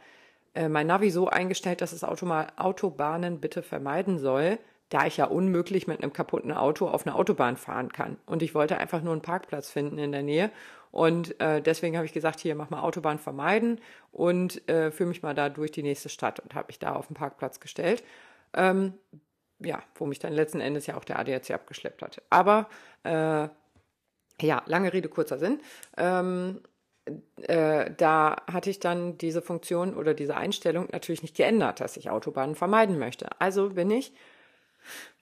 äh, 0.56 0.68
mein 0.68 0.86
Navi 0.86 1.10
so 1.10 1.28
eingestellt, 1.28 1.80
dass 1.80 1.92
es 1.92 2.02
Autobahnen 2.02 3.40
bitte 3.40 3.62
vermeiden 3.62 4.18
soll, 4.18 4.58
da 4.88 5.06
ich 5.06 5.18
ja 5.18 5.26
unmöglich 5.26 5.86
mit 5.86 6.02
einem 6.02 6.12
kaputten 6.12 6.52
Auto 6.52 6.88
auf 6.88 7.06
einer 7.06 7.16
Autobahn 7.16 7.56
fahren 7.56 7.92
kann. 7.92 8.16
Und 8.26 8.42
ich 8.42 8.54
wollte 8.54 8.78
einfach 8.78 9.02
nur 9.02 9.12
einen 9.12 9.22
Parkplatz 9.22 9.70
finden 9.70 9.98
in 9.98 10.12
der 10.12 10.22
Nähe. 10.22 10.50
Und 10.92 11.38
äh, 11.40 11.60
deswegen 11.60 11.96
habe 11.96 12.06
ich 12.06 12.12
gesagt, 12.12 12.40
hier 12.40 12.54
mach 12.54 12.70
mal 12.70 12.80
Autobahn 12.80 13.18
vermeiden 13.18 13.80
und 14.12 14.66
äh, 14.68 14.90
führe 14.90 15.08
mich 15.08 15.22
mal 15.22 15.34
da 15.34 15.48
durch 15.48 15.72
die 15.72 15.82
nächste 15.82 16.08
Stadt 16.08 16.40
und 16.40 16.54
habe 16.54 16.68
mich 16.68 16.78
da 16.78 16.94
auf 16.94 17.08
den 17.08 17.14
Parkplatz 17.14 17.60
gestellt. 17.60 18.02
Ähm, 18.54 18.94
ja, 19.58 19.82
wo 19.96 20.06
mich 20.06 20.18
dann 20.20 20.32
letzten 20.32 20.60
Endes 20.60 20.86
ja 20.86 20.96
auch 20.96 21.04
der 21.04 21.18
ADAC 21.18 21.50
abgeschleppt 21.50 22.02
hat. 22.02 22.22
Aber 22.30 22.68
äh, 23.02 23.48
ja, 24.40 24.62
lange 24.66 24.92
Rede, 24.92 25.08
kurzer 25.08 25.38
Sinn. 25.38 25.60
Ähm, 25.96 26.60
äh, 27.42 27.90
da 27.96 28.42
hatte 28.50 28.70
ich 28.70 28.80
dann 28.80 29.18
diese 29.18 29.42
Funktion 29.42 29.94
oder 29.94 30.14
diese 30.14 30.36
Einstellung 30.36 30.88
natürlich 30.92 31.22
nicht 31.22 31.36
geändert, 31.36 31.80
dass 31.80 31.96
ich 31.96 32.10
Autobahnen 32.10 32.54
vermeiden 32.54 32.98
möchte. 32.98 33.28
Also 33.40 33.70
bin 33.70 33.90
ich 33.90 34.12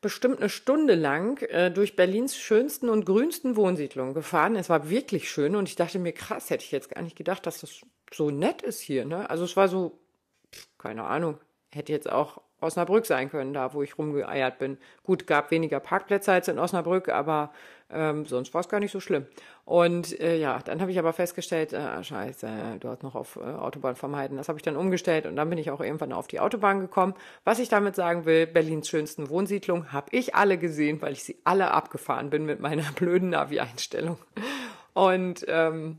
bestimmt 0.01 0.39
eine 0.39 0.49
Stunde 0.49 0.95
lang 0.95 1.41
äh, 1.43 1.71
durch 1.71 1.97
Berlins 1.97 2.37
schönsten 2.37 2.89
und 2.89 3.07
grünsten 3.07 3.57
Wohnsiedlungen 3.57 4.15
gefahren. 4.15 4.57
Es 4.57 4.69
war 4.69 4.91
wirklich 4.91 5.31
schön 5.31 5.57
und 5.57 5.69
ich 5.69 5.77
dachte 5.77 5.99
mir, 5.99 6.13
krass, 6.13 6.51
hätte 6.51 6.65
ich 6.65 6.73
jetzt 6.73 6.91
gar 6.91 7.03
nicht 7.03 7.17
gedacht, 7.17 7.47
dass 7.47 7.61
das 7.61 7.81
so 8.13 8.31
nett 8.31 8.63
ist 8.63 8.81
hier. 8.81 9.05
Ne? 9.05 9.29
Also 9.31 9.45
es 9.45 9.57
war 9.57 9.69
so, 9.69 9.99
keine 10.79 11.05
Ahnung, 11.05 11.39
hätte 11.71 11.93
jetzt 11.93 12.11
auch 12.11 12.41
Osnabrück 12.65 13.07
sein 13.07 13.31
können, 13.31 13.53
da 13.53 13.75
wo 13.75 13.83
ich 13.83 13.99
rumgeeiert 13.99 14.59
bin. 14.59 14.79
Gut, 15.05 15.27
gab 15.27 15.51
weniger 15.51 15.81
Parkplätze 15.81 16.33
als 16.33 16.49
in 16.49 16.59
Osnabrück, 16.59 17.09
aber 17.09 17.53
ähm, 17.91 18.27
sonst 18.27 18.53
war 18.55 18.61
es 18.61 18.69
gar 18.69 18.81
nicht 18.81 18.91
so 18.91 19.01
schlimm. 19.01 19.27
Und 19.65 20.19
äh, 20.19 20.37
ja, 20.37 20.59
dann 20.65 20.81
habe 20.81 20.91
ich 20.91 20.99
aber 20.99 21.13
festgestellt, 21.13 21.73
äh, 21.73 22.03
scheiße, 22.03 22.79
du 22.81 22.89
hast 22.89 23.03
noch 23.03 23.15
auf 23.15 23.37
äh, 23.37 23.41
Autobahn 23.41 23.95
vermeiden. 23.95 24.37
Das 24.37 24.49
habe 24.49 24.59
ich 24.59 24.63
dann 24.63 24.77
umgestellt 24.77 25.27
und 25.27 25.37
dann 25.37 25.49
bin 25.49 25.59
ich 25.59 25.71
auch 25.71 25.81
irgendwann 25.81 26.13
auf 26.13 26.27
die 26.27 26.41
Autobahn 26.41 26.81
gekommen. 26.81 27.15
Was 27.45 27.59
ich 27.59 27.69
damit 27.69 27.95
sagen 27.95 28.25
will, 28.25 28.47
Berlins 28.47 28.89
schönsten 28.89 29.29
Wohnsiedlung 29.29 29.93
habe 29.93 30.09
ich 30.11 30.35
alle 30.35 30.59
gesehen, 30.59 31.01
weil 31.03 31.13
ich 31.13 31.25
sie 31.25 31.39
alle 31.45 31.71
abgefahren 31.71 32.31
bin 32.31 32.47
mit 32.47 32.61
meiner 32.61 32.91
blöden 32.97 33.31
Navi-Einstellung. 33.31 34.19
Und 34.93 35.45
ähm, 35.49 35.99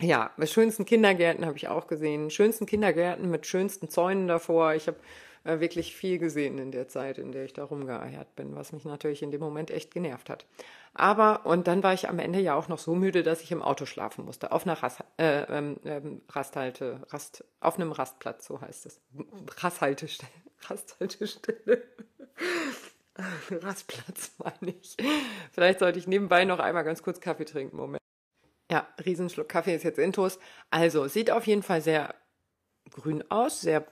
ja, 0.00 0.30
mit 0.36 0.50
schönsten 0.50 0.84
Kindergärten 0.84 1.46
habe 1.46 1.56
ich 1.56 1.68
auch 1.68 1.86
gesehen. 1.86 2.30
Schönsten 2.30 2.66
Kindergärten 2.66 3.30
mit 3.30 3.46
schönsten 3.46 3.88
Zäunen 3.88 4.26
davor. 4.26 4.74
Ich 4.74 4.88
habe 4.88 4.98
äh, 5.44 5.60
wirklich 5.60 5.94
viel 5.94 6.18
gesehen 6.18 6.58
in 6.58 6.70
der 6.70 6.88
Zeit, 6.88 7.18
in 7.18 7.32
der 7.32 7.44
ich 7.44 7.52
da 7.52 7.64
rumgeeiert 7.64 8.36
bin, 8.36 8.54
was 8.54 8.72
mich 8.72 8.84
natürlich 8.84 9.22
in 9.22 9.30
dem 9.30 9.40
Moment 9.40 9.70
echt 9.70 9.90
genervt 9.90 10.30
hat. 10.30 10.46
Aber, 10.94 11.46
und 11.46 11.66
dann 11.66 11.82
war 11.82 11.94
ich 11.94 12.08
am 12.08 12.18
Ende 12.18 12.38
ja 12.38 12.54
auch 12.54 12.68
noch 12.68 12.78
so 12.78 12.94
müde, 12.94 13.22
dass 13.22 13.42
ich 13.42 13.50
im 13.50 13.62
Auto 13.62 13.86
schlafen 13.86 14.24
musste. 14.24 14.52
Auf 14.52 14.66
einer 14.66 14.82
Rast, 14.82 15.00
äh, 15.18 15.42
ähm, 15.44 15.76
ähm, 15.84 16.22
Rasthalte, 16.28 17.00
Rast, 17.08 17.44
auf 17.60 17.76
einem 17.76 17.92
Rastplatz, 17.92 18.46
so 18.46 18.60
heißt 18.60 18.86
es. 18.86 19.00
Rasthaltestelle. 19.58 20.30
Rasthaltestelle. 20.68 21.82
Rastplatz 23.50 24.32
meine 24.38 24.74
ich. 24.80 24.96
Vielleicht 25.50 25.80
sollte 25.80 25.98
ich 25.98 26.06
nebenbei 26.06 26.44
noch 26.44 26.58
einmal 26.58 26.84
ganz 26.84 27.02
kurz 27.02 27.20
Kaffee 27.20 27.44
trinken. 27.44 27.76
Moment. 27.76 28.02
Ja, 28.70 28.86
Riesenschluck 29.04 29.48
Kaffee 29.48 29.74
ist 29.74 29.82
jetzt 29.82 29.98
intus. 29.98 30.38
Also, 30.70 31.08
sieht 31.08 31.30
auf 31.30 31.46
jeden 31.46 31.62
Fall 31.62 31.82
sehr 31.82 32.14
grün 32.90 33.22
aus, 33.30 33.60
sehr 33.60 33.86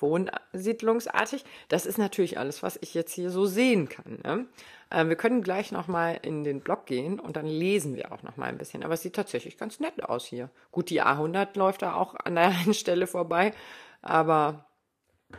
wohnsiedlungsartig. 0.00 1.44
Das 1.68 1.86
ist 1.86 1.98
natürlich 1.98 2.38
alles, 2.38 2.62
was 2.62 2.78
ich 2.80 2.94
jetzt 2.94 3.12
hier 3.12 3.30
so 3.30 3.46
sehen 3.46 3.88
kann. 3.88 4.18
Ne? 4.24 4.46
Äh, 4.90 5.08
wir 5.08 5.16
können 5.16 5.42
gleich 5.42 5.72
nochmal 5.72 6.18
in 6.22 6.44
den 6.44 6.60
Blog 6.60 6.86
gehen 6.86 7.20
und 7.20 7.36
dann 7.36 7.46
lesen 7.46 7.96
wir 7.96 8.12
auch 8.12 8.22
nochmal 8.22 8.48
ein 8.48 8.58
bisschen. 8.58 8.84
Aber 8.84 8.94
es 8.94 9.02
sieht 9.02 9.14
tatsächlich 9.14 9.56
ganz 9.56 9.80
nett 9.80 10.02
aus 10.02 10.24
hier. 10.24 10.50
Gut, 10.72 10.90
die 10.90 11.02
A100 11.02 11.56
läuft 11.56 11.82
da 11.82 11.94
auch 11.94 12.14
an 12.14 12.34
der 12.34 12.48
einen 12.64 12.74
Stelle 12.74 13.06
vorbei, 13.06 13.52
aber 14.02 14.66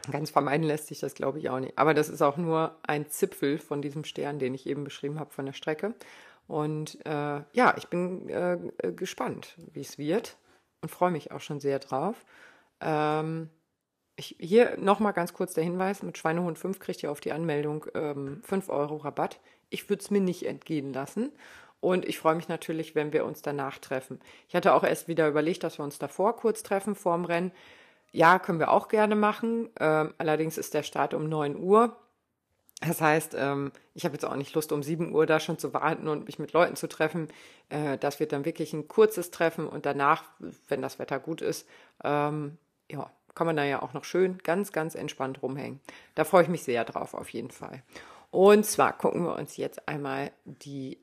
ganz 0.09 0.29
vermeiden 0.29 0.65
lässt 0.65 0.87
sich 0.87 0.99
das, 0.99 1.15
glaube 1.15 1.39
ich, 1.39 1.49
auch 1.49 1.59
nicht. 1.59 1.77
Aber 1.77 1.93
das 1.93 2.09
ist 2.09 2.21
auch 2.21 2.37
nur 2.37 2.77
ein 2.83 3.09
Zipfel 3.09 3.57
von 3.57 3.81
diesem 3.81 4.03
Stern, 4.03 4.39
den 4.39 4.53
ich 4.53 4.67
eben 4.67 4.83
beschrieben 4.83 5.19
habe 5.19 5.31
von 5.31 5.45
der 5.45 5.53
Strecke. 5.53 5.93
Und 6.47 7.05
äh, 7.05 7.41
ja, 7.53 7.75
ich 7.77 7.87
bin 7.87 8.29
äh, 8.29 8.57
gespannt, 8.93 9.55
wie 9.73 9.81
es 9.81 9.97
wird 9.97 10.37
und 10.81 10.89
freue 10.89 11.11
mich 11.11 11.31
auch 11.31 11.41
schon 11.41 11.59
sehr 11.59 11.79
drauf. 11.79 12.25
Ähm, 12.81 13.49
ich, 14.21 14.35
hier 14.39 14.77
nochmal 14.77 15.13
ganz 15.13 15.33
kurz 15.33 15.53
der 15.53 15.63
Hinweis: 15.63 16.03
Mit 16.03 16.17
Schweinehund 16.17 16.57
5 16.57 16.79
kriegt 16.79 17.03
ihr 17.03 17.11
auf 17.11 17.19
die 17.19 17.33
Anmeldung 17.33 17.85
ähm, 17.93 18.41
5 18.43 18.69
Euro 18.69 18.97
Rabatt. 18.97 19.39
Ich 19.69 19.89
würde 19.89 20.01
es 20.01 20.11
mir 20.11 20.21
nicht 20.21 20.45
entgehen 20.45 20.93
lassen. 20.93 21.31
Und 21.79 22.05
ich 22.05 22.19
freue 22.19 22.35
mich 22.35 22.47
natürlich, 22.47 22.93
wenn 22.93 23.11
wir 23.11 23.25
uns 23.25 23.41
danach 23.41 23.79
treffen. 23.79 24.19
Ich 24.47 24.55
hatte 24.55 24.73
auch 24.73 24.83
erst 24.83 25.07
wieder 25.07 25.27
überlegt, 25.27 25.63
dass 25.63 25.79
wir 25.79 25.83
uns 25.83 25.97
davor 25.97 26.35
kurz 26.35 26.61
treffen, 26.61 26.93
vorm 26.93 27.25
Rennen. 27.25 27.51
Ja, 28.11 28.37
können 28.37 28.59
wir 28.59 28.71
auch 28.71 28.87
gerne 28.87 29.15
machen. 29.15 29.69
Ähm, 29.79 30.13
allerdings 30.19 30.59
ist 30.59 30.75
der 30.75 30.83
Start 30.83 31.15
um 31.15 31.27
9 31.27 31.57
Uhr. 31.57 31.97
Das 32.81 32.99
heißt, 32.99 33.35
ähm, 33.37 33.71
ich 33.93 34.05
habe 34.05 34.13
jetzt 34.13 34.25
auch 34.25 34.35
nicht 34.35 34.53
Lust, 34.53 34.71
um 34.71 34.83
7 34.83 35.13
Uhr 35.13 35.25
da 35.25 35.39
schon 35.39 35.57
zu 35.57 35.73
warten 35.73 36.07
und 36.07 36.25
mich 36.25 36.39
mit 36.39 36.53
Leuten 36.53 36.75
zu 36.75 36.87
treffen. 36.87 37.29
Äh, 37.69 37.97
das 37.97 38.19
wird 38.19 38.31
dann 38.31 38.45
wirklich 38.45 38.73
ein 38.73 38.87
kurzes 38.87 39.31
Treffen 39.31 39.67
und 39.67 39.85
danach, 39.85 40.23
wenn 40.67 40.81
das 40.81 40.99
Wetter 40.99 41.19
gut 41.19 41.41
ist, 41.41 41.67
ähm, 42.03 42.57
ja, 42.91 43.09
kann 43.35 43.47
man 43.47 43.55
da 43.55 43.63
ja 43.63 43.81
auch 43.81 43.93
noch 43.93 44.03
schön 44.03 44.37
ganz, 44.39 44.71
ganz 44.71 44.95
entspannt 44.95 45.41
rumhängen. 45.41 45.79
Da 46.15 46.23
freue 46.23 46.43
ich 46.43 46.49
mich 46.49 46.63
sehr 46.63 46.83
drauf, 46.85 47.13
auf 47.13 47.29
jeden 47.29 47.51
Fall. 47.51 47.83
Und 48.29 48.65
zwar 48.65 48.97
gucken 48.97 49.23
wir 49.23 49.35
uns 49.35 49.57
jetzt 49.57 49.87
einmal 49.87 50.31
die 50.45 50.97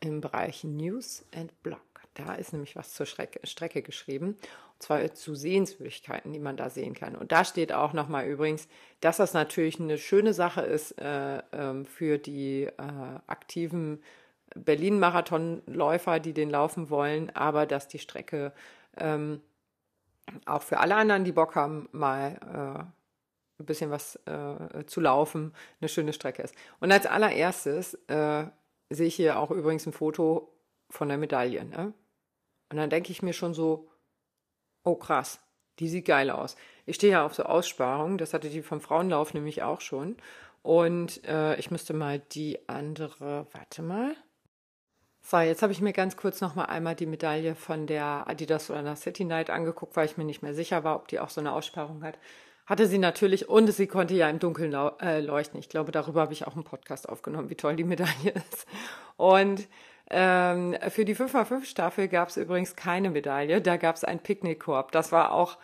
im 0.00 0.20
Bereich 0.20 0.64
News 0.64 1.24
and 1.34 1.62
Blog. 1.62 1.80
Da 2.14 2.34
ist 2.34 2.52
nämlich 2.52 2.74
was 2.74 2.94
zur 2.94 3.06
Strecke, 3.06 3.40
Strecke 3.46 3.82
geschrieben. 3.82 4.36
Und 4.72 4.82
zwar 4.82 5.14
zu 5.14 5.34
Sehenswürdigkeiten, 5.34 6.32
die 6.32 6.40
man 6.40 6.56
da 6.56 6.70
sehen 6.70 6.94
kann. 6.94 7.14
Und 7.16 7.32
da 7.32 7.44
steht 7.44 7.72
auch 7.72 7.92
nochmal 7.92 8.26
übrigens, 8.26 8.68
dass 9.00 9.18
das 9.18 9.34
natürlich 9.34 9.78
eine 9.78 9.98
schöne 9.98 10.32
Sache 10.34 10.62
ist 10.62 11.00
äh, 11.00 11.38
äh, 11.38 11.84
für 11.84 12.18
die 12.18 12.64
äh, 12.64 12.72
aktiven 13.26 14.02
Berlin-Marathonläufer, 14.54 16.20
die 16.20 16.32
den 16.32 16.50
laufen 16.50 16.90
wollen, 16.90 17.30
aber 17.36 17.66
dass 17.66 17.88
die 17.88 17.98
Strecke 17.98 18.52
ähm, 18.96 19.40
auch 20.46 20.62
für 20.62 20.78
alle 20.78 20.96
anderen, 20.96 21.24
die 21.24 21.32
Bock 21.32 21.54
haben, 21.54 21.88
mal 21.92 22.38
äh, 22.42 23.62
ein 23.62 23.66
bisschen 23.66 23.90
was 23.90 24.16
äh, 24.26 24.84
zu 24.86 25.00
laufen, 25.00 25.52
eine 25.80 25.88
schöne 25.88 26.12
Strecke 26.12 26.42
ist. 26.42 26.54
Und 26.80 26.92
als 26.92 27.06
allererstes 27.06 27.94
äh, 28.08 28.46
sehe 28.90 29.06
ich 29.06 29.16
hier 29.16 29.38
auch 29.38 29.50
übrigens 29.50 29.86
ein 29.86 29.92
Foto 29.92 30.52
von 30.90 31.08
der 31.08 31.18
Medaille. 31.18 31.64
Ne? 31.64 31.92
Und 32.70 32.76
dann 32.76 32.90
denke 32.90 33.12
ich 33.12 33.22
mir 33.22 33.32
schon 33.32 33.54
so, 33.54 33.88
oh 34.84 34.94
krass, 34.94 35.40
die 35.78 35.88
sieht 35.88 36.06
geil 36.06 36.30
aus. 36.30 36.56
Ich 36.86 36.96
stehe 36.96 37.12
ja 37.12 37.26
auf 37.26 37.34
so 37.34 37.44
Aussparungen, 37.44 38.18
das 38.18 38.34
hatte 38.34 38.48
die 38.48 38.62
vom 38.62 38.80
Frauenlauf 38.80 39.34
nämlich 39.34 39.62
auch 39.62 39.80
schon. 39.80 40.16
Und 40.62 41.24
äh, 41.24 41.56
ich 41.56 41.70
müsste 41.70 41.94
mal 41.94 42.18
die 42.18 42.68
andere, 42.68 43.46
warte 43.52 43.82
mal. 43.82 44.16
So, 45.22 45.38
jetzt 45.38 45.62
habe 45.62 45.72
ich 45.72 45.80
mir 45.80 45.92
ganz 45.92 46.16
kurz 46.16 46.40
noch 46.40 46.54
mal 46.54 46.64
einmal 46.64 46.94
die 46.94 47.06
Medaille 47.06 47.54
von 47.54 47.86
der 47.86 48.24
Adidas 48.26 48.70
oder 48.70 48.82
der 48.82 48.96
City 48.96 49.24
Night 49.24 49.50
angeguckt, 49.50 49.94
weil 49.96 50.06
ich 50.06 50.16
mir 50.16 50.24
nicht 50.24 50.42
mehr 50.42 50.54
sicher 50.54 50.84
war, 50.84 50.96
ob 50.96 51.08
die 51.08 51.20
auch 51.20 51.30
so 51.30 51.40
eine 51.40 51.52
Aussparung 51.52 52.02
hat. 52.02 52.18
Hatte 52.66 52.86
sie 52.86 52.98
natürlich 52.98 53.48
und 53.48 53.66
sie 53.72 53.86
konnte 53.86 54.14
ja 54.14 54.28
im 54.28 54.38
Dunkeln 54.38 54.72
äh, 55.00 55.20
leuchten. 55.20 55.58
Ich 55.58 55.68
glaube, 55.68 55.92
darüber 55.92 56.20
habe 56.20 56.32
ich 56.32 56.46
auch 56.46 56.54
einen 56.54 56.64
Podcast 56.64 57.08
aufgenommen, 57.08 57.50
wie 57.50 57.54
toll 57.54 57.76
die 57.76 57.84
Medaille 57.84 58.32
ist. 58.50 58.66
Und 59.16 59.68
ähm, 60.10 60.76
für 60.88 61.04
die 61.04 61.14
5x5 61.14 61.64
Staffel 61.64 62.08
gab 62.08 62.28
es 62.28 62.36
übrigens 62.36 62.76
keine 62.76 63.10
Medaille, 63.10 63.60
da 63.60 63.76
gab 63.76 63.96
es 63.96 64.04
einen 64.04 64.20
Picknickkorb. 64.20 64.92
Das 64.92 65.12
war 65.12 65.32
auch 65.32 65.58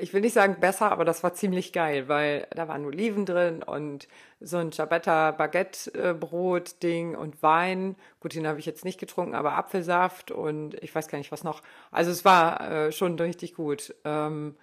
ich 0.00 0.14
will 0.14 0.22
nicht 0.22 0.32
sagen 0.32 0.56
besser, 0.60 0.90
aber 0.90 1.04
das 1.04 1.22
war 1.22 1.34
ziemlich 1.34 1.72
geil, 1.72 2.08
weil 2.08 2.46
da 2.54 2.68
waren 2.68 2.86
Oliven 2.86 3.26
drin 3.26 3.62
und 3.62 4.08
so 4.40 4.56
ein 4.56 4.72
Ciabatta 4.72 5.32
Baguette 5.32 6.14
Brot 6.14 6.82
Ding 6.82 7.14
und 7.14 7.42
Wein. 7.42 7.96
Gut, 8.20 8.34
den 8.34 8.46
habe 8.46 8.58
ich 8.58 8.64
jetzt 8.64 8.84
nicht 8.84 8.98
getrunken, 8.98 9.34
aber 9.34 9.54
Apfelsaft 9.54 10.30
und 10.30 10.74
ich 10.82 10.94
weiß 10.94 11.08
gar 11.08 11.18
nicht 11.18 11.32
was 11.32 11.44
noch. 11.44 11.62
Also 11.90 12.10
es 12.10 12.24
war 12.24 12.70
äh, 12.70 12.92
schon 12.92 13.18
richtig 13.18 13.54
gut. 13.54 13.94
Ähm, 14.04 14.54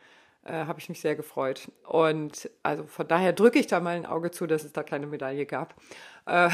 äh, 0.47 0.65
habe 0.65 0.79
ich 0.79 0.89
mich 0.89 1.01
sehr 1.01 1.15
gefreut. 1.15 1.69
Und 1.83 2.49
also 2.63 2.85
von 2.85 3.07
daher 3.07 3.33
drücke 3.33 3.59
ich 3.59 3.67
da 3.67 3.79
mal 3.79 3.95
ein 3.95 4.05
Auge 4.05 4.31
zu, 4.31 4.47
dass 4.47 4.63
es 4.63 4.73
da 4.73 4.83
keine 4.83 5.05
Medaille 5.05 5.45
gab. 5.45 5.75
Äh, 6.25 6.49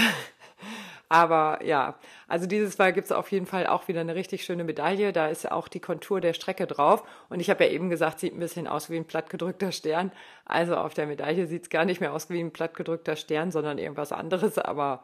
aber 1.14 1.64
ja, 1.64 1.94
also 2.28 2.48
dieses 2.48 2.80
Mal 2.80 2.92
gibt 2.92 3.06
es 3.06 3.12
auf 3.12 3.32
jeden 3.32 3.46
Fall 3.46 3.68
auch 3.68 3.88
wieder 3.88 4.02
eine 4.02 4.16
richtig 4.16 4.44
schöne 4.44 4.64
Medaille. 4.64 5.14
Da 5.14 5.28
ist 5.28 5.44
ja 5.44 5.52
auch 5.52 5.68
die 5.68 5.80
Kontur 5.80 6.22
der 6.22 6.34
Strecke 6.34 6.66
drauf. 6.66 7.04
Und 7.30 7.40
ich 7.40 7.52
habe 7.52 7.66
ja 7.66 7.70
eben 7.70 7.92
gesagt, 7.92 8.20
sieht 8.20 8.34
ein 8.34 8.40
bisschen 8.40 8.68
aus 8.68 8.90
wie 8.90 8.98
ein 8.98 9.06
plattgedrückter 9.06 9.72
Stern. 9.72 10.12
Also 10.44 10.76
auf 10.76 10.96
der 10.96 11.06
Medaille 11.06 11.46
sieht 11.46 11.64
es 11.64 11.70
gar 11.70 11.86
nicht 11.86 12.02
mehr 12.02 12.14
aus 12.14 12.32
wie 12.32 12.40
ein 12.40 12.50
plattgedrückter 12.50 13.16
Stern, 13.16 13.52
sondern 13.52 13.78
irgendwas 13.78 14.12
anderes. 14.12 14.58
Aber 14.58 15.04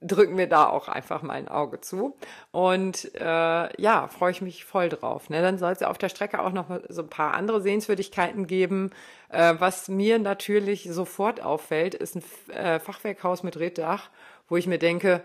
drücken 0.00 0.38
wir 0.38 0.48
da 0.48 0.68
auch 0.68 0.86
einfach 0.86 1.22
mal 1.22 1.34
ein 1.34 1.48
Auge 1.48 1.80
zu. 1.80 2.16
Und 2.52 3.12
äh, 3.16 3.82
ja, 3.82 4.06
freue 4.06 4.30
ich 4.30 4.42
mich 4.42 4.64
voll 4.64 4.90
drauf. 4.90 5.28
Ne? 5.28 5.42
Dann 5.42 5.58
soll 5.58 5.72
es 5.72 5.80
ja 5.80 5.90
auf 5.90 5.98
der 5.98 6.08
Strecke 6.08 6.40
auch 6.40 6.52
noch 6.52 6.66
so 6.88 7.02
ein 7.02 7.08
paar 7.08 7.34
andere 7.34 7.60
Sehenswürdigkeiten 7.60 8.46
geben. 8.46 8.90
Äh, 9.28 9.54
was 9.58 9.88
mir 9.88 10.20
natürlich 10.20 10.88
sofort 10.88 11.42
auffällt, 11.42 11.96
ist 11.96 12.14
ein 12.14 12.54
äh, 12.54 12.78
Fachwerkhaus 12.78 13.42
mit 13.42 13.58
Reddach, 13.58 14.08
wo 14.48 14.56
ich 14.56 14.66
mir 14.66 14.78
denke, 14.78 15.22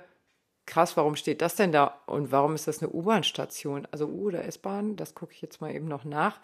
krass, 0.68 0.96
warum 0.96 1.16
steht 1.16 1.42
das 1.42 1.56
denn 1.56 1.72
da? 1.72 2.00
Und 2.06 2.32
warum 2.32 2.54
ist 2.54 2.68
das 2.68 2.84
eine 2.84 2.92
U-Bahn-Station? 2.92 3.88
Also 3.92 4.06
U 4.06 4.28
oder 4.28 4.46
S-Bahn, 4.46 4.96
das 4.96 5.16
gucke 5.16 5.34
ich 5.34 5.42
jetzt 5.42 5.62
mal 5.62 5.74
eben 5.74 5.88
noch 5.88 6.04
nach. 6.06 6.40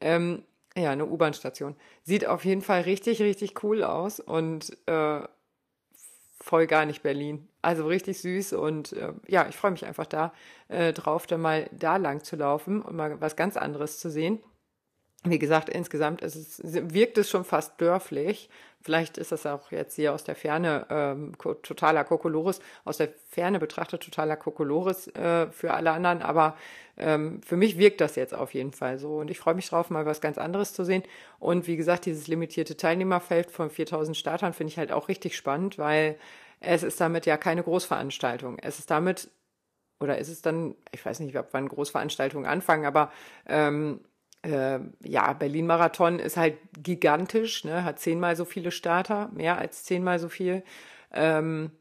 Ähm, 0.00 0.42
ja, 0.76 0.90
eine 0.90 1.06
U-Bahn-Station. 1.06 1.74
Sieht 2.02 2.26
auf 2.26 2.44
jeden 2.44 2.60
Fall 2.60 2.82
richtig, 2.82 3.22
richtig 3.22 3.64
cool 3.64 3.82
aus 3.82 4.20
und 4.20 4.76
äh, 4.86 5.20
voll 6.40 6.66
gar 6.66 6.84
nicht 6.84 7.02
Berlin. 7.02 7.48
Also 7.62 7.86
richtig 7.86 8.20
süß 8.20 8.52
und 8.52 8.92
äh, 8.92 9.12
ja, 9.26 9.48
ich 9.48 9.56
freue 9.56 9.72
mich 9.72 9.86
einfach 9.86 10.06
da 10.06 10.32
äh, 10.68 10.92
drauf, 10.92 11.26
dann 11.26 11.40
mal 11.40 11.68
da 11.72 11.96
lang 11.96 12.22
zu 12.22 12.36
laufen 12.36 12.82
und 12.82 12.96
mal 12.96 13.20
was 13.20 13.36
ganz 13.36 13.56
anderes 13.56 13.98
zu 13.98 14.10
sehen. 14.10 14.40
Wie 15.24 15.38
gesagt, 15.38 15.68
insgesamt 15.68 16.22
ist 16.22 16.36
es, 16.36 16.60
wirkt 16.62 17.18
es 17.18 17.28
schon 17.28 17.44
fast 17.44 17.80
dörflich. 17.80 18.48
Vielleicht 18.80 19.18
ist 19.18 19.32
das 19.32 19.44
auch 19.46 19.72
jetzt 19.72 19.96
hier 19.96 20.14
aus 20.14 20.22
der 20.22 20.36
Ferne 20.36 20.86
ähm, 20.88 21.32
totaler 21.62 22.04
Kokolores, 22.04 22.60
aus 22.84 22.98
der 22.98 23.08
Ferne 23.28 23.58
betrachtet 23.58 24.04
totaler 24.04 24.36
Kokolores 24.36 25.08
äh, 25.08 25.50
für 25.50 25.74
alle 25.74 25.90
anderen, 25.90 26.22
aber 26.22 26.56
ähm, 26.96 27.42
für 27.42 27.56
mich 27.56 27.76
wirkt 27.76 28.00
das 28.00 28.14
jetzt 28.14 28.34
auf 28.34 28.54
jeden 28.54 28.70
Fall 28.70 29.00
so 29.00 29.16
und 29.16 29.30
ich 29.30 29.40
freue 29.40 29.54
mich 29.54 29.68
drauf, 29.68 29.90
mal 29.90 30.06
was 30.06 30.20
ganz 30.20 30.38
anderes 30.38 30.72
zu 30.74 30.84
sehen. 30.84 31.02
Und 31.40 31.66
wie 31.66 31.76
gesagt, 31.76 32.06
dieses 32.06 32.28
limitierte 32.28 32.76
Teilnehmerfeld 32.76 33.50
von 33.50 33.68
4000 33.68 34.16
Startern 34.16 34.52
finde 34.52 34.70
ich 34.70 34.78
halt 34.78 34.92
auch 34.92 35.08
richtig 35.08 35.36
spannend, 35.36 35.76
weil 35.78 36.16
es 36.60 36.84
ist 36.84 37.00
damit 37.00 37.26
ja 37.26 37.36
keine 37.36 37.64
Großveranstaltung. 37.64 38.58
Es 38.60 38.78
ist 38.78 38.90
damit, 38.90 39.28
oder 39.98 40.18
ist 40.18 40.28
es 40.28 40.42
dann, 40.42 40.76
ich 40.92 41.04
weiß 41.04 41.18
nicht, 41.20 41.36
wann 41.50 41.68
Großveranstaltungen 41.68 42.46
anfangen, 42.46 42.86
aber 42.86 43.12
ähm, 43.46 44.00
äh, 44.42 44.78
ja, 45.02 45.32
Berlin-Marathon 45.32 46.18
ist 46.18 46.36
halt 46.36 46.58
gigantisch, 46.82 47.64
ne? 47.64 47.84
hat 47.84 47.98
zehnmal 47.98 48.36
so 48.36 48.44
viele 48.44 48.70
Starter, 48.70 49.30
mehr 49.32 49.58
als 49.58 49.84
zehnmal 49.84 50.18
so 50.18 50.28
viel. 50.28 50.62
Ähm, 51.12 51.72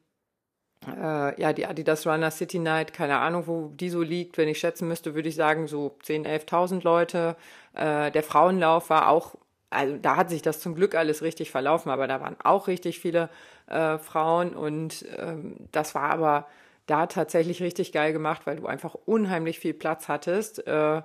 äh, 0.86 1.42
ja, 1.42 1.54
die 1.54 1.66
Adidas 1.66 2.06
Runner 2.08 2.32
City 2.32 2.60
Night, 2.60 2.94
keine 2.94 3.18
Ahnung, 3.18 3.48
wo 3.48 3.72
die 3.76 3.90
so 3.90 4.02
liegt. 4.02 4.38
Wenn 4.38 4.48
ich 4.48 4.60
schätzen 4.60 4.88
müsste, 4.88 5.16
würde 5.16 5.30
ich 5.30 5.36
sagen, 5.36 5.68
so 5.68 5.98
10.000, 6.04 6.26
11.000 6.26 6.84
Leute. 6.84 7.36
Äh, 7.74 8.12
der 8.12 8.24
Frauenlauf 8.24 8.90
war 8.90 9.10
auch, 9.10 9.36
also 9.70 9.98
da 9.98 10.16
hat 10.16 10.30
sich 10.30 10.42
das 10.42 10.60
zum 10.60 10.76
Glück 10.76 10.96
alles 10.96 11.22
richtig 11.22 11.52
verlaufen, 11.52 11.90
aber 11.92 12.08
da 12.08 12.22
waren 12.22 12.38
auch 12.44 12.68
richtig 12.68 13.00
viele 13.00 13.30
äh, 13.68 13.98
Frauen 13.98 14.56
und 14.56 15.06
ähm, 15.18 15.68
das 15.72 15.94
war 15.96 16.10
aber 16.10 16.48
da 16.86 17.08
tatsächlich 17.08 17.62
richtig 17.62 17.92
geil 17.92 18.14
gemacht, 18.14 18.44
weil 18.46 18.58
du 18.58 18.68
einfach 18.68 18.96
unheimlich 18.96 19.60
viel 19.60 19.74
Platz 19.74 20.08
hattest. 20.08 20.66
Äh, 20.68 21.02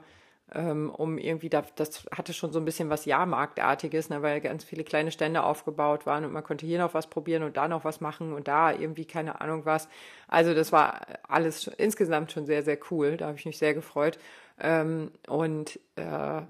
um 0.54 1.18
irgendwie, 1.18 1.48
da, 1.48 1.62
das 1.76 2.06
hatte 2.14 2.32
schon 2.34 2.52
so 2.52 2.58
ein 2.58 2.64
bisschen 2.64 2.90
was 2.90 3.04
Jahrmarktartiges, 3.06 4.10
ne, 4.10 4.22
weil 4.22 4.40
ganz 4.40 4.64
viele 4.64 4.84
kleine 4.84 5.10
Stände 5.10 5.42
aufgebaut 5.42 6.04
waren 6.06 6.24
und 6.24 6.32
man 6.32 6.44
konnte 6.44 6.66
hier 6.66 6.78
noch 6.78 6.94
was 6.94 7.08
probieren 7.08 7.42
und 7.42 7.56
da 7.56 7.68
noch 7.68 7.84
was 7.84 8.00
machen 8.00 8.32
und 8.32 8.48
da 8.48 8.72
irgendwie 8.72 9.06
keine 9.06 9.40
Ahnung 9.40 9.64
was. 9.64 9.88
Also 10.28 10.54
das 10.54 10.72
war 10.72 11.00
alles 11.28 11.68
insgesamt 11.78 12.32
schon 12.32 12.46
sehr, 12.46 12.62
sehr 12.62 12.78
cool. 12.90 13.16
Da 13.16 13.28
habe 13.28 13.38
ich 13.38 13.46
mich 13.46 13.58
sehr 13.58 13.74
gefreut. 13.74 14.18
Ähm, 14.60 15.12
und 15.28 15.78
äh, 15.96 16.42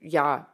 ja, 0.00 0.52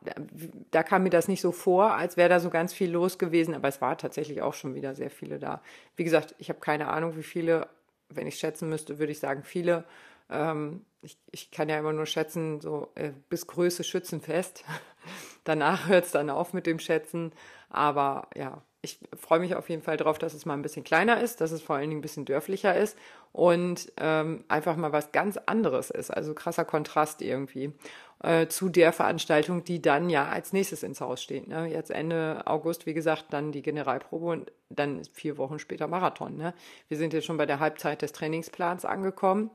da 0.70 0.82
kam 0.82 1.02
mir 1.02 1.10
das 1.10 1.26
nicht 1.28 1.40
so 1.40 1.52
vor, 1.52 1.94
als 1.94 2.16
wäre 2.16 2.28
da 2.28 2.40
so 2.40 2.50
ganz 2.50 2.72
viel 2.72 2.90
los 2.90 3.18
gewesen, 3.18 3.54
aber 3.54 3.68
es 3.68 3.80
war 3.80 3.98
tatsächlich 3.98 4.42
auch 4.42 4.54
schon 4.54 4.74
wieder 4.74 4.94
sehr 4.94 5.10
viele 5.10 5.38
da. 5.40 5.60
Wie 5.96 6.04
gesagt, 6.04 6.34
ich 6.38 6.48
habe 6.48 6.60
keine 6.60 6.88
Ahnung, 6.88 7.16
wie 7.16 7.24
viele, 7.24 7.68
wenn 8.08 8.26
ich 8.28 8.36
schätzen 8.38 8.68
müsste, 8.68 8.98
würde 8.98 9.12
ich 9.12 9.18
sagen 9.18 9.42
viele. 9.42 9.84
Ähm, 10.30 10.84
ich, 11.02 11.18
ich 11.30 11.50
kann 11.50 11.68
ja 11.68 11.78
immer 11.78 11.92
nur 11.92 12.06
schätzen, 12.06 12.60
so 12.60 12.90
äh, 12.94 13.12
bis 13.28 13.46
Größe 13.46 13.84
Schützenfest. 13.84 14.64
Danach 15.44 15.88
hört 15.88 16.04
es 16.04 16.12
dann 16.12 16.30
auf 16.30 16.52
mit 16.52 16.66
dem 16.66 16.78
Schätzen. 16.78 17.32
Aber 17.70 18.28
ja, 18.36 18.62
ich 18.82 18.98
freue 19.14 19.40
mich 19.40 19.54
auf 19.54 19.68
jeden 19.68 19.82
Fall 19.82 19.96
darauf, 19.96 20.18
dass 20.18 20.34
es 20.34 20.46
mal 20.46 20.54
ein 20.54 20.62
bisschen 20.62 20.84
kleiner 20.84 21.20
ist, 21.20 21.40
dass 21.40 21.52
es 21.52 21.62
vor 21.62 21.76
allen 21.76 21.90
Dingen 21.90 21.98
ein 21.98 22.02
bisschen 22.02 22.24
dörflicher 22.24 22.74
ist 22.76 22.96
und 23.32 23.92
ähm, 23.98 24.44
einfach 24.48 24.76
mal 24.76 24.92
was 24.92 25.12
ganz 25.12 25.36
anderes 25.36 25.90
ist. 25.90 26.10
Also 26.10 26.34
krasser 26.34 26.64
Kontrast 26.64 27.20
irgendwie 27.20 27.74
äh, 28.22 28.46
zu 28.46 28.70
der 28.70 28.92
Veranstaltung, 28.92 29.64
die 29.64 29.82
dann 29.82 30.08
ja 30.08 30.28
als 30.28 30.52
nächstes 30.52 30.82
ins 30.82 31.00
Haus 31.00 31.22
steht. 31.22 31.46
Ne? 31.46 31.66
Jetzt 31.66 31.90
Ende 31.90 32.42
August, 32.46 32.86
wie 32.86 32.94
gesagt, 32.94 33.26
dann 33.30 33.52
die 33.52 33.62
Generalprobe 33.62 34.26
und 34.26 34.52
dann 34.70 35.02
vier 35.12 35.36
Wochen 35.36 35.58
später 35.58 35.86
Marathon. 35.86 36.36
Ne? 36.36 36.54
Wir 36.88 36.96
sind 36.96 37.12
jetzt 37.12 37.26
schon 37.26 37.36
bei 37.36 37.46
der 37.46 37.60
Halbzeit 37.60 38.00
des 38.00 38.12
Trainingsplans 38.12 38.84
angekommen. 38.86 39.50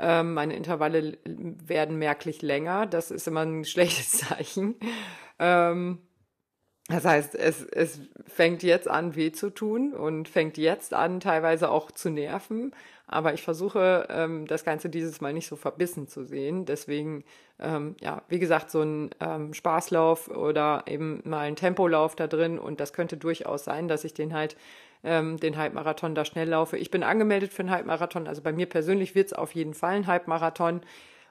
Ähm, 0.00 0.34
meine 0.34 0.56
Intervalle 0.56 1.18
werden 1.24 1.98
merklich 1.98 2.42
länger. 2.42 2.86
Das 2.86 3.10
ist 3.10 3.28
immer 3.28 3.42
ein 3.42 3.64
schlechtes 3.66 4.12
Zeichen. 4.12 4.76
Ähm, 5.38 5.98
das 6.88 7.04
heißt, 7.04 7.36
es, 7.36 7.62
es 7.62 8.00
fängt 8.26 8.62
jetzt 8.64 8.88
an, 8.88 9.14
weh 9.14 9.30
zu 9.30 9.50
tun 9.50 9.94
und 9.94 10.28
fängt 10.28 10.58
jetzt 10.58 10.92
an, 10.92 11.20
teilweise 11.20 11.70
auch 11.70 11.92
zu 11.92 12.10
nerven. 12.10 12.72
Aber 13.06 13.32
ich 13.34 13.42
versuche, 13.42 14.06
ähm, 14.08 14.46
das 14.46 14.64
Ganze 14.64 14.88
dieses 14.88 15.20
Mal 15.20 15.32
nicht 15.32 15.46
so 15.46 15.56
verbissen 15.56 16.08
zu 16.08 16.24
sehen. 16.24 16.64
Deswegen, 16.64 17.24
ähm, 17.58 17.96
ja, 18.00 18.22
wie 18.28 18.38
gesagt, 18.38 18.70
so 18.70 18.82
ein 18.82 19.10
ähm, 19.20 19.54
Spaßlauf 19.54 20.28
oder 20.28 20.84
eben 20.86 21.20
mal 21.24 21.40
ein 21.40 21.56
Tempolauf 21.56 22.16
da 22.16 22.26
drin. 22.26 22.58
Und 22.58 22.80
das 22.80 22.92
könnte 22.92 23.16
durchaus 23.16 23.64
sein, 23.64 23.86
dass 23.86 24.04
ich 24.04 24.14
den 24.14 24.34
halt 24.34 24.56
ähm, 25.04 25.38
den 25.38 25.56
Halbmarathon 25.56 26.14
da 26.14 26.24
schnell 26.24 26.48
laufe. 26.48 26.76
Ich 26.76 26.90
bin 26.90 27.02
angemeldet 27.02 27.52
für 27.52 27.60
einen 27.60 27.70
Halbmarathon, 27.70 28.26
also 28.26 28.42
bei 28.42 28.52
mir 28.52 28.66
persönlich 28.66 29.14
wird 29.14 29.28
es 29.28 29.32
auf 29.32 29.54
jeden 29.54 29.74
Fall 29.74 29.94
ein 29.94 30.06
Halbmarathon. 30.06 30.82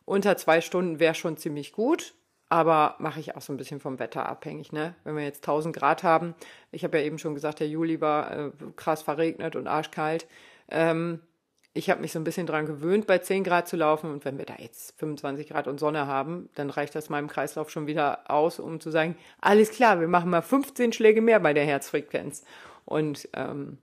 Unter 0.06 0.38
zwei 0.38 0.62
Stunden 0.62 1.00
wäre 1.00 1.16
schon 1.16 1.38
ziemlich 1.38 1.72
gut, 1.72 2.16
aber 2.50 2.96
mache 2.98 3.20
ich 3.20 3.36
auch 3.36 3.42
so 3.42 3.54
ein 3.54 3.58
bisschen 3.58 3.80
vom 3.80 4.00
Wetter 4.00 4.28
abhängig. 4.28 4.72
Ne? 4.72 4.96
Wenn 5.04 5.16
wir 5.16 5.24
jetzt 5.24 5.44
1000 5.44 5.76
Grad 5.76 6.04
haben, 6.04 6.34
ich 6.72 6.84
habe 6.84 6.98
ja 6.98 7.04
eben 7.04 7.20
schon 7.20 7.36
gesagt, 7.36 7.60
der 7.60 7.68
Juli 7.68 8.02
war 8.02 8.32
äh, 8.36 8.52
krass 8.76 9.04
verregnet 9.04 9.56
und 9.56 9.68
arschkalt. 9.68 10.28
Ähm, 10.70 11.22
ich 11.74 11.90
habe 11.90 12.02
mich 12.02 12.12
so 12.12 12.20
ein 12.20 12.24
bisschen 12.24 12.48
dran 12.48 12.66
gewöhnt, 12.66 13.06
bei 13.06 13.20
10 13.20 13.44
Grad 13.44 13.68
zu 13.68 13.78
laufen. 13.78 14.12
Und 14.12 14.26
wenn 14.26 14.40
wir 14.40 14.46
da 14.46 14.56
jetzt 14.58 14.98
25 15.00 15.50
Grad 15.50 15.68
und 15.68 15.80
Sonne 15.80 16.08
haben, 16.08 16.50
dann 16.56 16.72
reicht 16.72 16.96
das 16.96 17.10
meinem 17.10 17.28
Kreislauf 17.28 17.70
schon 17.70 17.86
wieder 17.86 18.30
aus, 18.30 18.60
um 18.60 18.80
zu 18.80 18.90
sagen, 18.90 19.16
alles 19.40 19.72
klar, 19.72 20.00
wir 20.00 20.08
machen 20.08 20.32
mal 20.32 20.42
15 20.42 20.92
Schläge 20.92 21.22
mehr 21.22 21.40
bei 21.40 21.54
der 21.54 21.66
Herzfrequenz. 21.66 22.44
Und 22.90 23.30
ähm, 23.34 23.78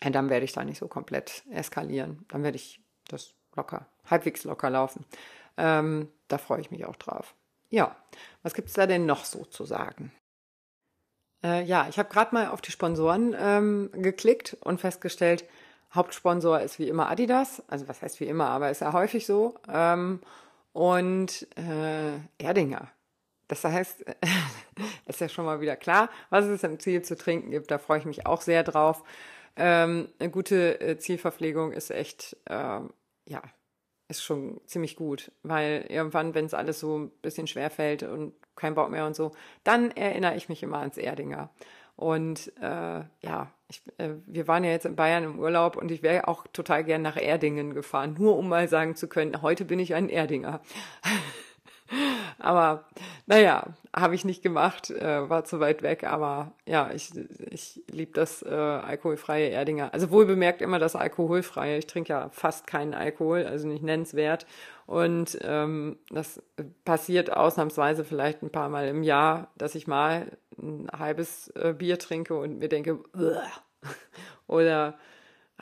dann 0.00 0.28
werde 0.28 0.44
ich 0.44 0.52
da 0.52 0.62
nicht 0.62 0.78
so 0.78 0.88
komplett 0.88 1.42
eskalieren. 1.50 2.26
Dann 2.28 2.42
werde 2.42 2.56
ich 2.56 2.82
das 3.08 3.34
locker, 3.56 3.86
halbwegs 4.04 4.44
locker 4.44 4.68
laufen. 4.68 5.06
Ähm, 5.56 6.08
da 6.28 6.36
freue 6.36 6.60
ich 6.60 6.70
mich 6.70 6.84
auch 6.84 6.96
drauf. 6.96 7.34
Ja, 7.70 7.96
was 8.42 8.52
gibt 8.52 8.68
es 8.68 8.74
da 8.74 8.86
denn 8.86 9.06
noch 9.06 9.24
so 9.24 9.46
zu 9.46 9.64
sagen? 9.64 10.12
Äh, 11.42 11.64
ja, 11.64 11.86
ich 11.88 11.98
habe 11.98 12.10
gerade 12.10 12.34
mal 12.34 12.48
auf 12.48 12.60
die 12.60 12.72
Sponsoren 12.72 13.34
ähm, 13.38 13.90
geklickt 13.94 14.58
und 14.60 14.82
festgestellt, 14.82 15.46
Hauptsponsor 15.94 16.60
ist 16.60 16.78
wie 16.78 16.88
immer 16.88 17.08
Adidas. 17.08 17.62
Also 17.68 17.88
was 17.88 18.02
heißt 18.02 18.20
wie 18.20 18.26
immer, 18.26 18.48
aber 18.48 18.70
ist 18.70 18.82
ja 18.82 18.92
häufig 18.92 19.24
so. 19.24 19.54
Ähm, 19.66 20.20
und 20.74 21.48
äh, 21.56 22.18
Erdinger 22.36 22.90
das 23.50 23.64
heißt, 23.64 24.04
ist 25.06 25.20
ja 25.20 25.28
schon 25.28 25.44
mal 25.44 25.60
wieder 25.60 25.76
klar, 25.76 26.08
was 26.30 26.44
es 26.44 26.62
im 26.62 26.78
Ziel 26.78 27.02
zu 27.02 27.16
trinken 27.16 27.50
gibt. 27.50 27.70
Da 27.70 27.78
freue 27.78 27.98
ich 27.98 28.04
mich 28.04 28.26
auch 28.26 28.40
sehr 28.42 28.62
drauf. 28.62 29.02
Ähm, 29.56 30.08
eine 30.18 30.30
gute 30.30 30.80
äh, 30.80 30.98
Zielverpflegung 30.98 31.72
ist 31.72 31.90
echt, 31.90 32.36
ähm, 32.48 32.92
ja, 33.26 33.42
ist 34.08 34.22
schon 34.22 34.60
ziemlich 34.66 34.96
gut, 34.96 35.32
weil 35.42 35.84
irgendwann, 35.88 36.34
wenn 36.34 36.44
es 36.44 36.54
alles 36.54 36.80
so 36.80 36.98
ein 36.98 37.10
bisschen 37.22 37.48
schwer 37.48 37.70
fällt 37.70 38.04
und 38.04 38.34
kein 38.54 38.74
Bock 38.74 38.90
mehr 38.90 39.06
und 39.06 39.16
so, 39.16 39.32
dann 39.64 39.90
erinnere 39.90 40.36
ich 40.36 40.48
mich 40.48 40.62
immer 40.62 40.78
ans 40.78 40.96
Erdinger. 40.96 41.50
Und 41.96 42.52
äh, 42.60 43.02
ja, 43.20 43.52
ich, 43.68 43.82
äh, 43.98 44.10
wir 44.26 44.46
waren 44.46 44.64
ja 44.64 44.70
jetzt 44.70 44.86
in 44.86 44.96
Bayern 44.96 45.24
im 45.24 45.38
Urlaub 45.40 45.76
und 45.76 45.90
ich 45.90 46.02
wäre 46.02 46.28
auch 46.28 46.46
total 46.52 46.84
gern 46.84 47.02
nach 47.02 47.20
Erdingen 47.20 47.74
gefahren, 47.74 48.14
nur 48.18 48.36
um 48.36 48.48
mal 48.48 48.68
sagen 48.68 48.94
zu 48.94 49.08
können, 49.08 49.42
heute 49.42 49.64
bin 49.64 49.80
ich 49.80 49.94
ein 49.94 50.08
Erdinger. 50.08 50.60
Aber 52.40 52.84
naja, 53.26 53.64
habe 53.94 54.14
ich 54.14 54.24
nicht 54.24 54.42
gemacht, 54.42 54.90
äh, 54.90 55.28
war 55.28 55.44
zu 55.44 55.60
weit 55.60 55.82
weg. 55.82 56.04
Aber 56.04 56.52
ja, 56.66 56.90
ich, 56.94 57.10
ich 57.50 57.82
liebe 57.90 58.12
das 58.12 58.42
äh, 58.42 58.48
alkoholfreie 58.48 59.50
Erdinger. 59.50 59.92
Also 59.92 60.10
wohl 60.10 60.26
bemerkt 60.26 60.62
immer 60.62 60.78
das 60.78 60.96
alkoholfreie. 60.96 61.78
Ich 61.78 61.86
trinke 61.86 62.10
ja 62.10 62.28
fast 62.30 62.66
keinen 62.66 62.94
Alkohol, 62.94 63.46
also 63.46 63.68
nicht 63.68 63.82
nennenswert. 63.82 64.46
Und 64.86 65.38
ähm, 65.42 65.98
das 66.10 66.42
passiert 66.84 67.32
ausnahmsweise 67.32 68.04
vielleicht 68.04 68.42
ein 68.42 68.50
paar 68.50 68.68
Mal 68.68 68.88
im 68.88 69.02
Jahr, 69.02 69.52
dass 69.56 69.74
ich 69.74 69.86
mal 69.86 70.26
ein 70.58 70.88
halbes 70.96 71.48
äh, 71.48 71.74
Bier 71.76 71.98
trinke 71.98 72.34
und 72.34 72.58
mir 72.58 72.68
denke, 72.68 72.98
oder 74.46 74.98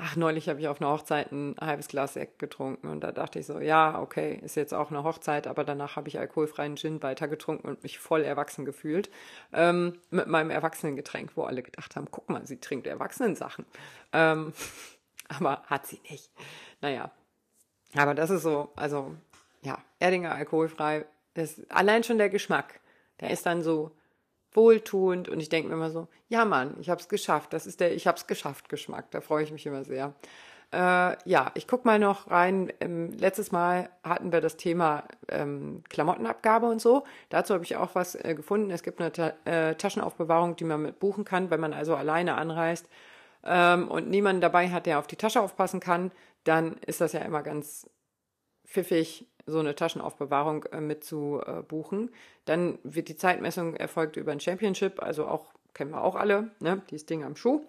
ach, 0.00 0.16
neulich 0.16 0.48
habe 0.48 0.60
ich 0.60 0.68
auf 0.68 0.80
einer 0.80 0.90
Hochzeit 0.90 1.32
ein 1.32 1.56
halbes 1.60 1.88
Glas 1.88 2.14
Sekt 2.14 2.38
getrunken 2.38 2.88
und 2.88 3.00
da 3.00 3.12
dachte 3.12 3.38
ich 3.38 3.46
so, 3.46 3.58
ja, 3.58 4.00
okay, 4.00 4.38
ist 4.42 4.54
jetzt 4.54 4.72
auch 4.72 4.90
eine 4.90 5.02
Hochzeit, 5.02 5.46
aber 5.46 5.64
danach 5.64 5.96
habe 5.96 6.08
ich 6.08 6.18
alkoholfreien 6.18 6.76
Gin 6.76 7.02
weiter 7.02 7.26
getrunken 7.28 7.68
und 7.68 7.82
mich 7.82 7.98
voll 7.98 8.22
erwachsen 8.22 8.64
gefühlt 8.64 9.10
ähm, 9.52 9.98
mit 10.10 10.28
meinem 10.28 10.50
Erwachsenengetränk, 10.50 11.32
wo 11.34 11.44
alle 11.44 11.62
gedacht 11.62 11.96
haben, 11.96 12.08
guck 12.10 12.28
mal, 12.30 12.46
sie 12.46 12.60
trinkt 12.60 12.86
Erwachsenensachen. 12.86 13.64
Ähm, 14.12 14.52
aber 15.28 15.62
hat 15.66 15.86
sie 15.86 16.00
nicht. 16.08 16.30
Naja, 16.80 17.10
aber 17.96 18.14
das 18.14 18.30
ist 18.30 18.42
so, 18.42 18.72
also 18.76 19.14
ja, 19.62 19.78
Erdinger 19.98 20.34
alkoholfrei, 20.34 21.06
das 21.34 21.60
allein 21.70 22.04
schon 22.04 22.18
der 22.18 22.30
Geschmack, 22.30 22.80
der 23.20 23.30
ist 23.30 23.46
dann 23.46 23.62
so 23.62 23.90
wohltuend 24.52 25.28
und 25.28 25.40
ich 25.40 25.48
denke 25.48 25.68
mir 25.68 25.74
immer 25.74 25.90
so, 25.90 26.08
ja 26.28 26.44
Mann, 26.44 26.76
ich 26.80 26.90
habe 26.90 27.00
es 27.00 27.08
geschafft, 27.08 27.52
das 27.52 27.66
ist 27.66 27.80
der 27.80 27.94
ich 27.94 28.06
habe 28.06 28.16
es 28.16 28.26
geschafft 28.26 28.68
Geschmack, 28.68 29.10
da 29.10 29.20
freue 29.20 29.44
ich 29.44 29.52
mich 29.52 29.66
immer 29.66 29.84
sehr. 29.84 30.14
Äh, 30.70 31.16
ja, 31.24 31.50
ich 31.54 31.66
guck 31.66 31.86
mal 31.86 31.98
noch 31.98 32.30
rein. 32.30 32.70
Ähm, 32.80 33.10
letztes 33.12 33.52
Mal 33.52 33.88
hatten 34.02 34.32
wir 34.32 34.42
das 34.42 34.58
Thema 34.58 35.04
ähm, 35.28 35.82
Klamottenabgabe 35.88 36.66
und 36.66 36.80
so. 36.80 37.04
Dazu 37.30 37.54
habe 37.54 37.64
ich 37.64 37.76
auch 37.76 37.94
was 37.94 38.14
äh, 38.16 38.34
gefunden. 38.34 38.70
Es 38.70 38.82
gibt 38.82 39.00
eine 39.00 39.10
Ta 39.10 39.32
äh, 39.46 39.74
Taschenaufbewahrung, 39.76 40.56
die 40.56 40.64
man 40.64 40.82
mit 40.82 41.00
buchen 41.00 41.24
kann, 41.24 41.50
wenn 41.50 41.60
man 41.60 41.72
also 41.72 41.96
alleine 41.96 42.34
anreist 42.34 42.86
ähm, 43.44 43.88
und 43.88 44.10
niemanden 44.10 44.42
dabei 44.42 44.68
hat, 44.68 44.84
der 44.84 44.98
auf 44.98 45.06
die 45.06 45.16
Tasche 45.16 45.40
aufpassen 45.40 45.80
kann. 45.80 46.12
Dann 46.44 46.76
ist 46.86 47.00
das 47.00 47.12
ja 47.14 47.20
immer 47.20 47.42
ganz 47.42 47.88
pfiffig, 48.66 49.26
so 49.48 49.58
eine 49.58 49.74
Taschenaufbewahrung 49.74 50.64
äh, 50.64 50.80
mit 50.80 51.04
zu 51.04 51.40
äh, 51.44 51.62
buchen. 51.62 52.10
Dann 52.44 52.78
wird 52.82 53.08
die 53.08 53.16
Zeitmessung 53.16 53.74
erfolgt 53.74 54.16
über 54.16 54.32
ein 54.32 54.40
Championship, 54.40 55.02
also 55.02 55.26
auch 55.26 55.46
kennen 55.74 55.90
wir 55.90 56.02
auch 56.02 56.16
alle, 56.16 56.50
ne? 56.60 56.82
dieses 56.90 57.06
Ding 57.06 57.24
am 57.24 57.36
Schuh. 57.36 57.62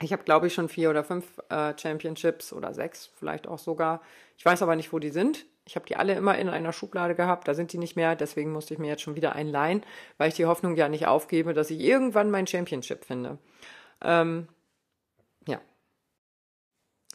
Ich 0.00 0.12
habe, 0.12 0.22
glaube 0.22 0.46
ich, 0.46 0.54
schon 0.54 0.68
vier 0.68 0.90
oder 0.90 1.02
fünf 1.02 1.24
äh, 1.48 1.76
Championships 1.76 2.52
oder 2.52 2.72
sechs 2.72 3.10
vielleicht 3.16 3.48
auch 3.48 3.58
sogar. 3.58 4.00
Ich 4.36 4.44
weiß 4.44 4.62
aber 4.62 4.76
nicht, 4.76 4.92
wo 4.92 5.00
die 5.00 5.10
sind. 5.10 5.46
Ich 5.66 5.74
habe 5.74 5.86
die 5.86 5.96
alle 5.96 6.14
immer 6.14 6.38
in 6.38 6.48
einer 6.48 6.72
Schublade 6.72 7.14
gehabt. 7.14 7.48
Da 7.48 7.54
sind 7.54 7.72
die 7.72 7.78
nicht 7.78 7.96
mehr. 7.96 8.14
Deswegen 8.14 8.52
musste 8.52 8.74
ich 8.74 8.80
mir 8.80 8.86
jetzt 8.86 9.02
schon 9.02 9.16
wieder 9.16 9.34
einen 9.34 9.50
leihen, 9.50 9.82
weil 10.16 10.28
ich 10.28 10.34
die 10.34 10.46
Hoffnung 10.46 10.76
ja 10.76 10.88
nicht 10.88 11.06
aufgebe, 11.08 11.52
dass 11.52 11.70
ich 11.70 11.80
irgendwann 11.80 12.30
mein 12.30 12.46
Championship 12.46 13.04
finde. 13.04 13.38
Ähm, 14.00 14.48
ja. 15.46 15.60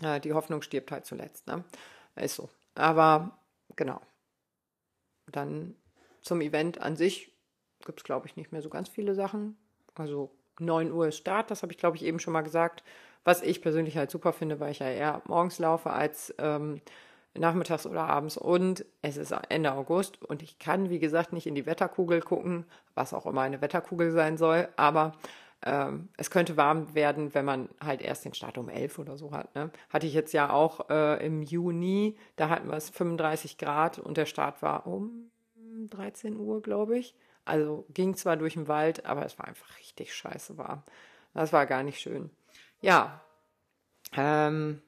Äh, 0.02 0.20
die 0.20 0.34
Hoffnung 0.34 0.62
stirbt 0.62 0.92
halt 0.92 1.06
zuletzt. 1.06 1.48
Ne? 1.48 1.64
Ist 2.18 2.36
so. 2.36 2.50
Aber 2.76 3.38
genau. 3.76 4.02
Dann 5.32 5.76
zum 6.22 6.42
Event 6.42 6.80
an 6.80 6.96
sich 6.96 7.32
gibt 7.86 8.00
es, 8.00 8.04
glaube 8.04 8.28
ich, 8.28 8.36
nicht 8.36 8.52
mehr 8.52 8.62
so 8.62 8.70
ganz 8.70 8.90
viele 8.90 9.16
Sachen. 9.16 9.58
Also 9.96 10.32
9 10.60 10.92
Uhr 10.92 11.08
ist 11.08 11.18
Start, 11.18 11.52
das 11.52 11.64
habe 11.64 11.72
ich 11.72 11.78
glaube 11.78 11.98
ich 11.98 12.04
eben 12.04 12.20
schon 12.20 12.34
mal 12.34 12.42
gesagt. 12.42 12.84
Was 13.24 13.42
ich 13.42 13.62
persönlich 13.62 13.98
halt 13.98 14.12
super 14.12 14.34
finde, 14.34 14.60
weil 14.60 14.72
ich 14.72 14.80
ja 14.80 14.90
eher 14.90 15.22
morgens 15.26 15.58
laufe 15.60 15.92
als 15.92 16.34
ähm, 16.40 16.82
nachmittags 17.36 17.86
oder 17.86 18.04
abends. 18.04 18.38
Und 18.38 18.86
es 19.02 19.18
ist 19.18 19.34
Ende 19.50 19.74
August 19.74 20.22
und 20.24 20.44
ich 20.44 20.60
kann, 20.60 20.90
wie 20.90 21.00
gesagt, 21.00 21.34
nicht 21.34 21.48
in 21.48 21.56
die 21.56 21.66
Wetterkugel 21.66 22.22
gucken, 22.22 22.66
was 22.96 23.14
auch 23.14 23.26
immer 23.26 23.42
eine 23.42 23.62
Wetterkugel 23.62 24.12
sein 24.12 24.38
soll. 24.38 24.68
Aber 24.76 25.14
ähm, 25.66 26.10
es 26.18 26.30
könnte 26.30 26.58
warm 26.58 26.94
werden, 26.94 27.34
wenn 27.34 27.46
man 27.46 27.70
halt 27.84 28.02
erst 28.02 28.26
den 28.26 28.34
Start 28.34 28.58
um 28.58 28.70
11 28.70 29.00
oder 29.00 29.18
so 29.18 29.32
hat. 29.32 29.56
Ne? 29.56 29.72
Hatte 29.90 30.08
ich 30.08 30.14
jetzt 30.14 30.34
ja 30.34 30.50
auch 30.50 30.90
äh, 30.90 31.26
im 31.26 31.42
Juni, 31.42 32.18
da 32.36 32.50
hatten 32.50 32.70
wir 32.70 32.78
es 32.78 32.90
35 32.90 33.58
Grad 33.58 34.00
und 34.00 34.18
der 34.18 34.26
Start 34.26 34.62
war 34.62 34.88
um 34.88 35.32
13 35.90 36.38
Uhr, 36.38 36.62
glaube 36.62 36.98
ich. 36.98 37.16
Also 37.46 37.86
ging 37.94 38.16
zwar 38.16 38.38
durch 38.38 38.54
den 38.54 38.68
Wald, 38.68 39.06
aber 39.06 39.26
es 39.26 39.38
war 39.40 39.48
einfach 39.48 39.78
richtig 39.78 40.14
scheiße 40.14 40.58
warm. 40.58 40.84
Das 41.34 41.52
war 41.52 41.66
gar 41.66 41.84
nicht 41.84 42.00
schön. 42.00 42.30
Ja, 42.82 43.22
ähm, 44.16 44.82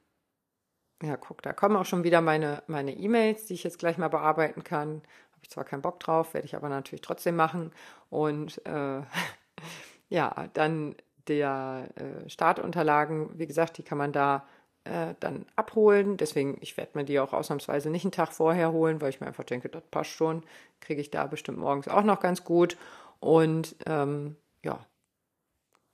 ja, 1.01 1.17
guck, 1.17 1.41
da 1.41 1.53
kommen 1.53 1.75
auch 1.75 1.85
schon 1.85 2.03
wieder 2.03 2.21
meine 2.21 2.63
meine 2.67 2.93
E-Mails, 2.93 3.45
die 3.45 3.53
ich 3.53 3.63
jetzt 3.63 3.79
gleich 3.79 3.97
mal 3.97 4.07
bearbeiten 4.09 4.63
kann. 4.63 5.01
Habe 5.31 5.41
ich 5.41 5.49
zwar 5.49 5.65
keinen 5.65 5.81
Bock 5.81 5.99
drauf, 5.99 6.33
werde 6.33 6.45
ich 6.45 6.55
aber 6.55 6.69
natürlich 6.69 7.01
trotzdem 7.01 7.35
machen. 7.35 7.71
Und 8.09 8.65
äh, 8.65 9.01
ja, 10.09 10.49
dann 10.53 10.95
der 11.27 11.89
äh, 11.95 12.29
Startunterlagen, 12.29 13.37
wie 13.39 13.47
gesagt, 13.47 13.77
die 13.77 13.83
kann 13.83 13.97
man 13.97 14.11
da 14.11 14.45
äh, 14.83 15.15
dann 15.19 15.45
abholen. 15.55 16.17
Deswegen, 16.17 16.57
ich 16.61 16.77
werde 16.77 16.91
mir 16.93 17.05
die 17.05 17.19
auch 17.19 17.33
ausnahmsweise 17.33 17.89
nicht 17.89 18.05
einen 18.05 18.11
Tag 18.11 18.31
vorher 18.31 18.71
holen, 18.71 19.01
weil 19.01 19.09
ich 19.09 19.19
mir 19.19 19.27
einfach 19.27 19.43
denke, 19.43 19.69
das 19.69 19.83
passt 19.89 20.11
schon. 20.11 20.43
Kriege 20.79 21.01
ich 21.01 21.11
da 21.11 21.25
bestimmt 21.25 21.57
morgens 21.57 21.87
auch 21.87 22.03
noch 22.03 22.19
ganz 22.19 22.43
gut. 22.43 22.77
Und 23.19 23.75
ähm, 23.87 24.35
ja, 24.63 24.85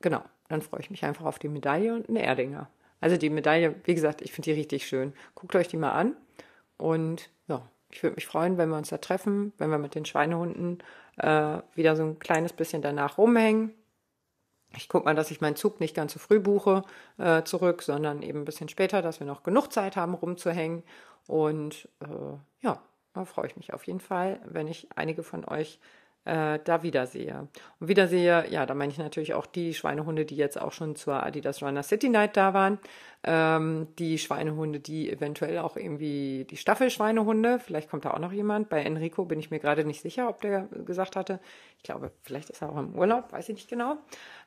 genau. 0.01 0.23
Dann 0.49 0.61
freue 0.61 0.81
ich 0.81 0.89
mich 0.89 1.05
einfach 1.05 1.25
auf 1.25 1.39
die 1.39 1.47
Medaille 1.47 1.95
und 1.95 2.09
eine 2.09 2.23
Erdinger. 2.23 2.69
Also 2.99 3.15
die 3.15 3.29
Medaille, 3.29 3.75
wie 3.85 3.95
gesagt, 3.95 4.21
ich 4.21 4.33
finde 4.33 4.51
die 4.51 4.59
richtig 4.59 4.85
schön. 4.85 5.13
Guckt 5.33 5.55
euch 5.55 5.69
die 5.69 5.77
mal 5.77 5.93
an. 5.93 6.17
Und 6.77 7.29
ja, 7.47 7.65
ich 7.89 8.03
würde 8.03 8.15
mich 8.15 8.25
freuen, 8.25 8.57
wenn 8.57 8.69
wir 8.69 8.77
uns 8.77 8.89
da 8.89 8.97
treffen, 8.97 9.53
wenn 9.57 9.69
wir 9.69 9.77
mit 9.77 9.95
den 9.95 10.03
Schweinehunden 10.03 10.79
äh, 11.17 11.59
wieder 11.73 11.95
so 11.95 12.03
ein 12.03 12.19
kleines 12.19 12.51
bisschen 12.51 12.81
danach 12.81 13.17
rumhängen. 13.17 13.73
Ich 14.75 14.87
gucke 14.87 15.05
mal, 15.05 15.15
dass 15.15 15.31
ich 15.31 15.41
meinen 15.41 15.55
Zug 15.55 15.79
nicht 15.79 15.95
ganz 15.95 16.13
so 16.13 16.19
früh 16.19 16.39
buche 16.39 16.83
äh, 17.17 17.43
zurück, 17.43 17.81
sondern 17.81 18.21
eben 18.21 18.39
ein 18.39 18.45
bisschen 18.45 18.69
später, 18.69 19.01
dass 19.01 19.19
wir 19.19 19.27
noch 19.27 19.43
genug 19.43 19.71
Zeit 19.71 19.95
haben, 19.95 20.13
rumzuhängen. 20.13 20.83
Und 21.27 21.89
äh, 21.99 22.37
ja, 22.61 22.81
da 23.13 23.25
freue 23.25 23.47
ich 23.47 23.57
mich 23.57 23.73
auf 23.73 23.85
jeden 23.85 23.99
Fall, 23.99 24.39
wenn 24.45 24.67
ich 24.67 24.87
einige 24.95 25.23
von 25.23 25.45
euch 25.45 25.79
äh, 26.25 26.59
da 26.63 26.83
wiedersehe. 26.83 27.47
Und 27.79 27.87
wiedersehe, 27.87 28.47
ja, 28.49 28.65
da 28.65 28.73
meine 28.73 28.91
ich 28.91 28.97
natürlich 28.97 29.33
auch 29.33 29.45
die 29.45 29.73
Schweinehunde, 29.73 30.25
die 30.25 30.35
jetzt 30.35 30.61
auch 30.61 30.71
schon 30.71 30.95
zur 30.95 31.23
Adidas 31.23 31.63
Runner 31.63 31.83
City 31.83 32.09
Night 32.09 32.37
da 32.37 32.53
waren. 32.53 32.79
Ähm, 33.23 33.87
die 33.97 34.17
Schweinehunde, 34.17 34.79
die 34.79 35.11
eventuell 35.11 35.59
auch 35.59 35.77
irgendwie 35.77 36.45
die 36.49 36.57
Staffelschweinehunde, 36.57 37.59
vielleicht 37.59 37.89
kommt 37.89 38.05
da 38.05 38.11
auch 38.11 38.19
noch 38.19 38.31
jemand. 38.31 38.69
Bei 38.69 38.83
Enrico 38.83 39.25
bin 39.25 39.39
ich 39.39 39.51
mir 39.51 39.59
gerade 39.59 39.83
nicht 39.83 40.01
sicher, 40.01 40.29
ob 40.29 40.41
der 40.41 40.67
gesagt 40.85 41.15
hatte. 41.15 41.39
Ich 41.77 41.83
glaube, 41.83 42.11
vielleicht 42.21 42.49
ist 42.49 42.61
er 42.61 42.69
auch 42.69 42.77
im 42.77 42.95
Urlaub, 42.95 43.31
weiß 43.31 43.49
ich 43.49 43.55
nicht 43.55 43.69
genau. 43.69 43.97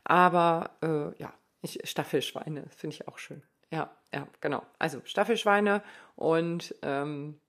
Aber 0.05 0.71
äh, 0.83 1.21
ja, 1.21 1.33
ich, 1.63 1.81
Staffelschweine 1.85 2.65
finde 2.69 2.95
ich 2.95 3.09
auch 3.09 3.19
schön. 3.19 3.43
Ja, 3.71 3.91
ja, 4.13 4.29
genau. 4.41 4.63
Also 4.79 5.01
Staffelschweine 5.05 5.83
und 6.15 6.75
ähm, 6.83 7.41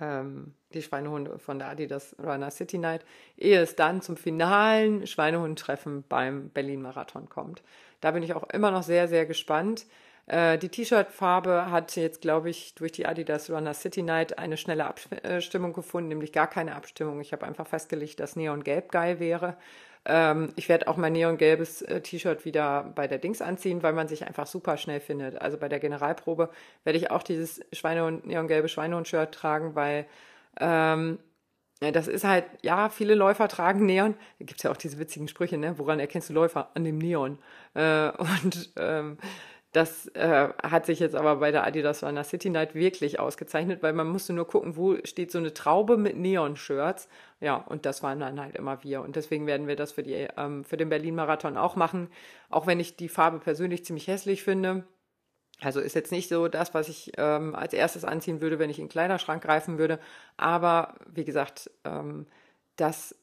ähm, 0.00 0.54
die 0.74 0.82
Schweinehunde 0.82 1.38
von 1.38 1.58
der 1.58 1.68
Adidas 1.68 2.16
Runner 2.18 2.50
City 2.50 2.78
Night, 2.78 3.04
ehe 3.36 3.60
es 3.60 3.76
dann 3.76 4.02
zum 4.02 4.16
finalen 4.16 5.06
Schweinehundtreffen 5.06 6.04
beim 6.08 6.50
Berlin 6.50 6.82
Marathon 6.82 7.28
kommt. 7.28 7.62
Da 8.00 8.10
bin 8.10 8.22
ich 8.22 8.34
auch 8.34 8.48
immer 8.50 8.70
noch 8.70 8.82
sehr, 8.82 9.08
sehr 9.08 9.26
gespannt. 9.26 9.86
Äh, 10.26 10.58
die 10.58 10.68
T-Shirt-Farbe 10.68 11.70
hat 11.70 11.96
jetzt, 11.96 12.20
glaube 12.20 12.50
ich, 12.50 12.74
durch 12.74 12.92
die 12.92 13.06
Adidas 13.06 13.50
Runner 13.50 13.74
City 13.74 14.02
Night 14.02 14.38
eine 14.38 14.56
schnelle 14.56 14.86
Abstimmung 14.86 15.72
gefunden, 15.72 16.08
nämlich 16.08 16.32
gar 16.32 16.48
keine 16.48 16.74
Abstimmung. 16.74 17.20
Ich 17.20 17.32
habe 17.32 17.46
einfach 17.46 17.66
festgelegt, 17.66 18.20
dass 18.20 18.36
Neon 18.36 18.62
Gelb 18.64 18.92
geil 18.92 19.20
wäre. 19.20 19.56
Ähm, 20.04 20.52
ich 20.56 20.68
werde 20.68 20.88
auch 20.88 20.96
mein 20.96 21.12
neongelbes 21.12 21.82
äh, 21.82 22.00
T-Shirt 22.00 22.44
wieder 22.44 22.92
bei 22.94 23.06
der 23.06 23.18
Dings 23.18 23.40
anziehen, 23.40 23.82
weil 23.82 23.92
man 23.92 24.08
sich 24.08 24.26
einfach 24.26 24.46
super 24.46 24.76
schnell 24.76 25.00
findet. 25.00 25.40
Also 25.40 25.58
bei 25.58 25.68
der 25.68 25.78
Generalprobe 25.80 26.50
werde 26.84 26.98
ich 26.98 27.10
auch 27.10 27.22
dieses 27.22 27.60
Schweinehund, 27.72 28.26
neongelbe 28.26 28.68
Schweinehund-Shirt 28.68 29.32
tragen, 29.32 29.74
weil 29.74 30.06
ähm, 30.60 31.18
das 31.90 32.06
ist 32.06 32.24
halt, 32.24 32.44
ja, 32.62 32.88
viele 32.90 33.14
Läufer 33.16 33.48
tragen 33.48 33.86
Neon. 33.86 34.14
Da 34.38 34.44
gibt 34.44 34.58
es 34.60 34.62
ja 34.62 34.70
auch 34.70 34.76
diese 34.76 34.98
witzigen 34.98 35.26
Sprüche, 35.26 35.58
ne? 35.58 35.78
Woran 35.78 35.98
erkennst 35.98 36.28
du 36.30 36.32
Läufer? 36.32 36.70
An 36.74 36.84
dem 36.84 36.98
Neon. 36.98 37.38
Äh, 37.74 38.10
und 38.18 38.72
ähm, 38.76 39.18
das 39.72 40.06
äh, 40.08 40.50
hat 40.62 40.84
sich 40.84 41.00
jetzt 41.00 41.14
aber 41.14 41.36
bei 41.36 41.50
der 41.50 41.64
Adidas 41.64 42.04
Runner 42.04 42.24
City 42.24 42.50
Night 42.50 42.74
wirklich 42.74 43.18
ausgezeichnet, 43.18 43.82
weil 43.82 43.94
man 43.94 44.06
musste 44.06 44.34
nur 44.34 44.46
gucken, 44.46 44.76
wo 44.76 44.96
steht 45.04 45.30
so 45.30 45.38
eine 45.38 45.54
Traube 45.54 45.96
mit 45.96 46.16
Neon-Shirts. 46.16 47.08
Ja, 47.40 47.56
und 47.56 47.86
das 47.86 48.02
waren 48.02 48.20
dann 48.20 48.38
halt 48.38 48.54
immer 48.54 48.84
wir. 48.84 49.00
Und 49.00 49.16
deswegen 49.16 49.46
werden 49.46 49.66
wir 49.66 49.76
das 49.76 49.92
für, 49.92 50.02
die, 50.02 50.28
ähm, 50.36 50.64
für 50.64 50.76
den 50.76 50.90
Berlin-Marathon 50.90 51.56
auch 51.56 51.74
machen. 51.74 52.08
Auch 52.50 52.66
wenn 52.66 52.80
ich 52.80 52.96
die 52.96 53.08
Farbe 53.08 53.38
persönlich 53.38 53.84
ziemlich 53.84 54.08
hässlich 54.08 54.42
finde. 54.42 54.84
Also 55.62 55.80
ist 55.80 55.94
jetzt 55.94 56.12
nicht 56.12 56.28
so 56.28 56.48
das, 56.48 56.74
was 56.74 56.88
ich 56.90 57.12
ähm, 57.16 57.54
als 57.54 57.72
erstes 57.72 58.04
anziehen 58.04 58.42
würde, 58.42 58.58
wenn 58.58 58.68
ich 58.68 58.78
in 58.78 58.86
den 58.86 58.90
Kleiderschrank 58.90 59.42
greifen 59.42 59.78
würde. 59.78 60.00
Aber 60.36 60.96
wie 61.06 61.24
gesagt, 61.24 61.70
ähm, 61.84 62.26
das 62.76 63.14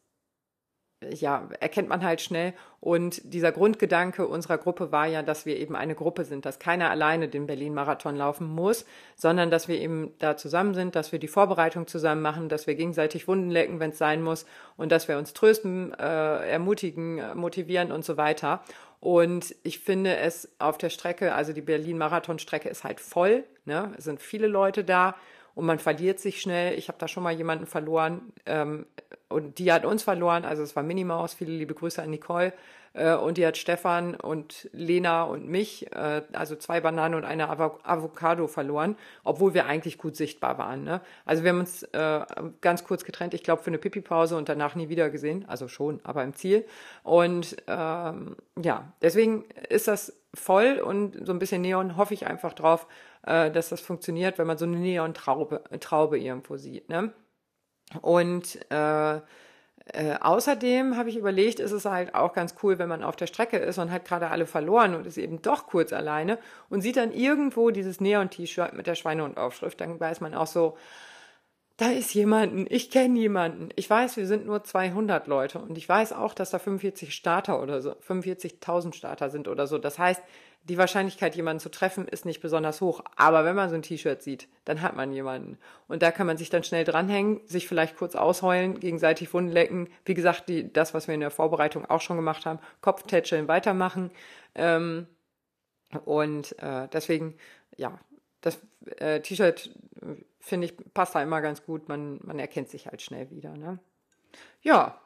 ja, 1.01 1.47
erkennt 1.59 1.87
man 1.89 2.03
halt 2.03 2.21
schnell. 2.21 2.53
Und 2.81 3.21
dieser 3.33 3.51
Grundgedanke 3.51 4.27
unserer 4.27 4.57
Gruppe 4.57 4.91
war 4.91 5.05
ja, 5.07 5.21
dass 5.21 5.45
wir 5.45 5.57
eben 5.57 5.75
eine 5.75 5.95
Gruppe 5.95 6.25
sind, 6.25 6.45
dass 6.45 6.59
keiner 6.59 6.89
alleine 6.89 7.27
den 7.27 7.47
Berlin-Marathon 7.47 8.15
laufen 8.15 8.47
muss, 8.47 8.85
sondern 9.15 9.49
dass 9.49 9.67
wir 9.67 9.79
eben 9.79 10.13
da 10.19 10.37
zusammen 10.37 10.73
sind, 10.73 10.95
dass 10.95 11.11
wir 11.11 11.19
die 11.19 11.27
Vorbereitung 11.27 11.87
zusammen 11.87 12.21
machen, 12.21 12.49
dass 12.49 12.67
wir 12.67 12.75
gegenseitig 12.75 13.27
Wunden 13.27 13.49
lecken, 13.49 13.79
wenn 13.79 13.91
es 13.91 13.97
sein 13.97 14.21
muss 14.21 14.45
und 14.77 14.91
dass 14.91 15.07
wir 15.07 15.17
uns 15.17 15.33
trösten, 15.33 15.93
äh, 15.93 16.49
ermutigen, 16.49 17.21
motivieren 17.37 17.91
und 17.91 18.03
so 18.03 18.17
weiter. 18.17 18.61
Und 18.99 19.55
ich 19.63 19.79
finde 19.79 20.17
es 20.17 20.49
auf 20.59 20.77
der 20.77 20.89
Strecke, 20.89 21.33
also 21.33 21.53
die 21.53 21.61
Berlin-Marathon-Strecke 21.61 22.67
ist 22.67 22.83
halt 22.83 22.99
voll, 22.99 23.45
ne? 23.63 23.93
es 23.97 24.03
sind 24.03 24.21
viele 24.21 24.47
Leute 24.47 24.83
da 24.83 25.15
und 25.55 25.65
man 25.65 25.79
verliert 25.79 26.19
sich 26.19 26.41
schnell. 26.41 26.77
Ich 26.77 26.87
habe 26.87 26.97
da 26.97 27.07
schon 27.07 27.23
mal 27.23 27.33
jemanden 27.33 27.65
verloren 27.65 28.33
ähm, 28.45 28.85
und 29.27 29.59
die 29.59 29.71
hat 29.71 29.85
uns 29.85 30.03
verloren. 30.03 30.45
Also 30.45 30.63
es 30.63 30.75
war 30.75 30.83
Minimaus. 30.83 31.33
Viele 31.33 31.51
liebe 31.51 31.73
Grüße 31.73 32.01
an 32.01 32.09
Nicole. 32.09 32.53
Äh, 32.93 33.15
und 33.15 33.37
die 33.37 33.45
hat 33.45 33.57
Stefan 33.57 34.15
und 34.15 34.69
Lena 34.73 35.23
und 35.23 35.47
mich, 35.47 35.91
äh, 35.93 36.23
also 36.33 36.55
zwei 36.55 36.81
Bananen 36.81 37.15
und 37.15 37.25
eine 37.25 37.49
Avo 37.49 37.79
Avocado 37.83 38.47
verloren, 38.47 38.95
obwohl 39.23 39.53
wir 39.53 39.65
eigentlich 39.65 39.97
gut 39.97 40.15
sichtbar 40.15 40.57
waren. 40.57 40.83
Ne? 40.83 41.01
Also 41.25 41.43
wir 41.43 41.51
haben 41.51 41.59
uns 41.59 41.83
äh, 41.83 42.21
ganz 42.61 42.83
kurz 42.83 43.03
getrennt, 43.03 43.33
ich 43.33 43.43
glaube 43.43 43.63
für 43.63 43.69
eine 43.69 43.77
Pipi-Pause 43.77 44.37
und 44.37 44.49
danach 44.49 44.75
nie 44.75 44.89
wieder 44.89 45.09
gesehen. 45.09 45.45
Also 45.47 45.67
schon, 45.67 45.99
aber 46.03 46.23
im 46.23 46.33
Ziel. 46.33 46.65
Und 47.03 47.57
ähm, 47.67 48.35
ja, 48.61 48.91
deswegen 49.01 49.45
ist 49.69 49.87
das 49.87 50.13
voll 50.33 50.79
und 50.79 51.25
so 51.25 51.33
ein 51.33 51.39
bisschen 51.39 51.61
Neon 51.61 51.97
hoffe 51.97 52.13
ich 52.13 52.27
einfach 52.27 52.53
drauf, 52.53 52.87
äh, 53.25 53.49
dass 53.51 53.69
das 53.69 53.81
funktioniert, 53.81 54.37
wenn 54.37 54.47
man 54.47 54.57
so 54.57 54.65
eine 54.65 54.77
Neon-Traube 54.77 55.63
Traube 55.79 56.19
irgendwo 56.19 56.57
sieht. 56.57 56.89
Ne? 56.89 57.11
Und 58.01 58.59
äh, 58.71 59.19
äh, 59.93 60.15
außerdem 60.19 60.97
habe 60.97 61.09
ich 61.09 61.17
überlegt, 61.17 61.59
ist 61.59 61.71
es 61.71 61.85
halt 61.85 62.13
auch 62.13 62.33
ganz 62.33 62.55
cool, 62.61 62.77
wenn 62.77 62.89
man 62.89 63.03
auf 63.03 63.15
der 63.15 63.27
Strecke 63.27 63.57
ist 63.57 63.79
und 63.79 63.91
hat 63.91 64.05
gerade 64.05 64.29
alle 64.29 64.45
verloren 64.45 64.93
und 64.93 65.07
ist 65.07 65.17
eben 65.17 65.41
doch 65.41 65.65
kurz 65.65 65.93
alleine 65.93 66.37
und 66.69 66.81
sieht 66.81 66.97
dann 66.97 67.11
irgendwo 67.11 67.71
dieses 67.71 67.99
Neon-T-Shirt 67.99 68.73
mit 68.73 68.85
der 68.85 68.95
Schweinehund-Aufschrift, 68.95 69.81
dann 69.81 69.99
weiß 69.99 70.21
man 70.21 70.35
auch 70.35 70.47
so, 70.47 70.77
da 71.79 71.91
ist 71.91 72.13
jemanden, 72.13 72.65
ich 72.69 72.91
kenne 72.91 73.17
jemanden. 73.17 73.69
Ich 73.77 73.89
weiß, 73.89 74.17
wir 74.17 74.27
sind 74.27 74.45
nur 74.45 74.65
200 74.65 75.27
Leute 75.27 75.59
und 75.59 75.77
ich 75.77 75.87
weiß 75.87 76.11
auch, 76.11 76.33
dass 76.33 76.49
da 76.49 76.59
45 76.59 77.15
Starter 77.15 77.63
oder 77.63 77.81
so, 77.81 77.91
45.000 77.91 78.93
Starter 78.93 79.29
sind 79.29 79.47
oder 79.47 79.65
so. 79.65 79.77
Das 79.77 79.97
heißt, 79.97 80.21
die 80.63 80.77
Wahrscheinlichkeit, 80.77 81.37
jemanden 81.37 81.61
zu 81.61 81.71
treffen, 81.71 82.05
ist 82.05 82.25
nicht 82.25 82.41
besonders 82.41 82.81
hoch. 82.81 83.01
Aber 83.15 83.45
wenn 83.45 83.55
man 83.55 83.69
so 83.69 83.75
ein 83.75 83.81
T-Shirt 83.81 84.21
sieht, 84.21 84.49
dann 84.65 84.81
hat 84.81 84.97
man 84.97 85.13
jemanden. 85.13 85.57
Und 85.87 86.03
da 86.03 86.11
kann 86.11 86.27
man 86.27 86.35
sich 86.35 86.49
dann 86.49 86.65
schnell 86.65 86.83
dranhängen, 86.83 87.39
sich 87.45 87.65
vielleicht 87.65 87.95
kurz 87.95 88.13
ausheulen, 88.15 88.81
gegenseitig 88.81 89.33
Wunden 89.33 89.53
lecken. 89.53 89.87
Wie 90.03 90.15
gesagt, 90.15 90.49
die, 90.49 90.73
das, 90.73 90.93
was 90.93 91.07
wir 91.07 91.15
in 91.15 91.21
der 91.21 91.31
Vorbereitung 91.31 91.85
auch 91.85 92.01
schon 92.01 92.17
gemacht 92.17 92.45
haben, 92.45 92.59
Kopftätscheln 92.81 93.47
weitermachen. 93.47 94.11
Ähm, 94.53 95.07
und 96.03 96.59
äh, 96.59 96.89
deswegen, 96.91 97.35
ja, 97.77 97.97
das 98.41 98.59
äh, 98.97 99.21
T-Shirt 99.21 99.69
finde 100.39 100.67
ich, 100.67 100.93
passt 100.93 101.15
da 101.15 101.21
immer 101.21 101.41
ganz 101.41 101.65
gut. 101.65 101.87
Man, 101.89 102.19
man 102.23 102.39
erkennt 102.39 102.69
sich 102.69 102.87
halt 102.87 103.01
schnell 103.01 103.29
wieder. 103.31 103.55
Ne? 103.55 103.79
Ja, 104.61 104.99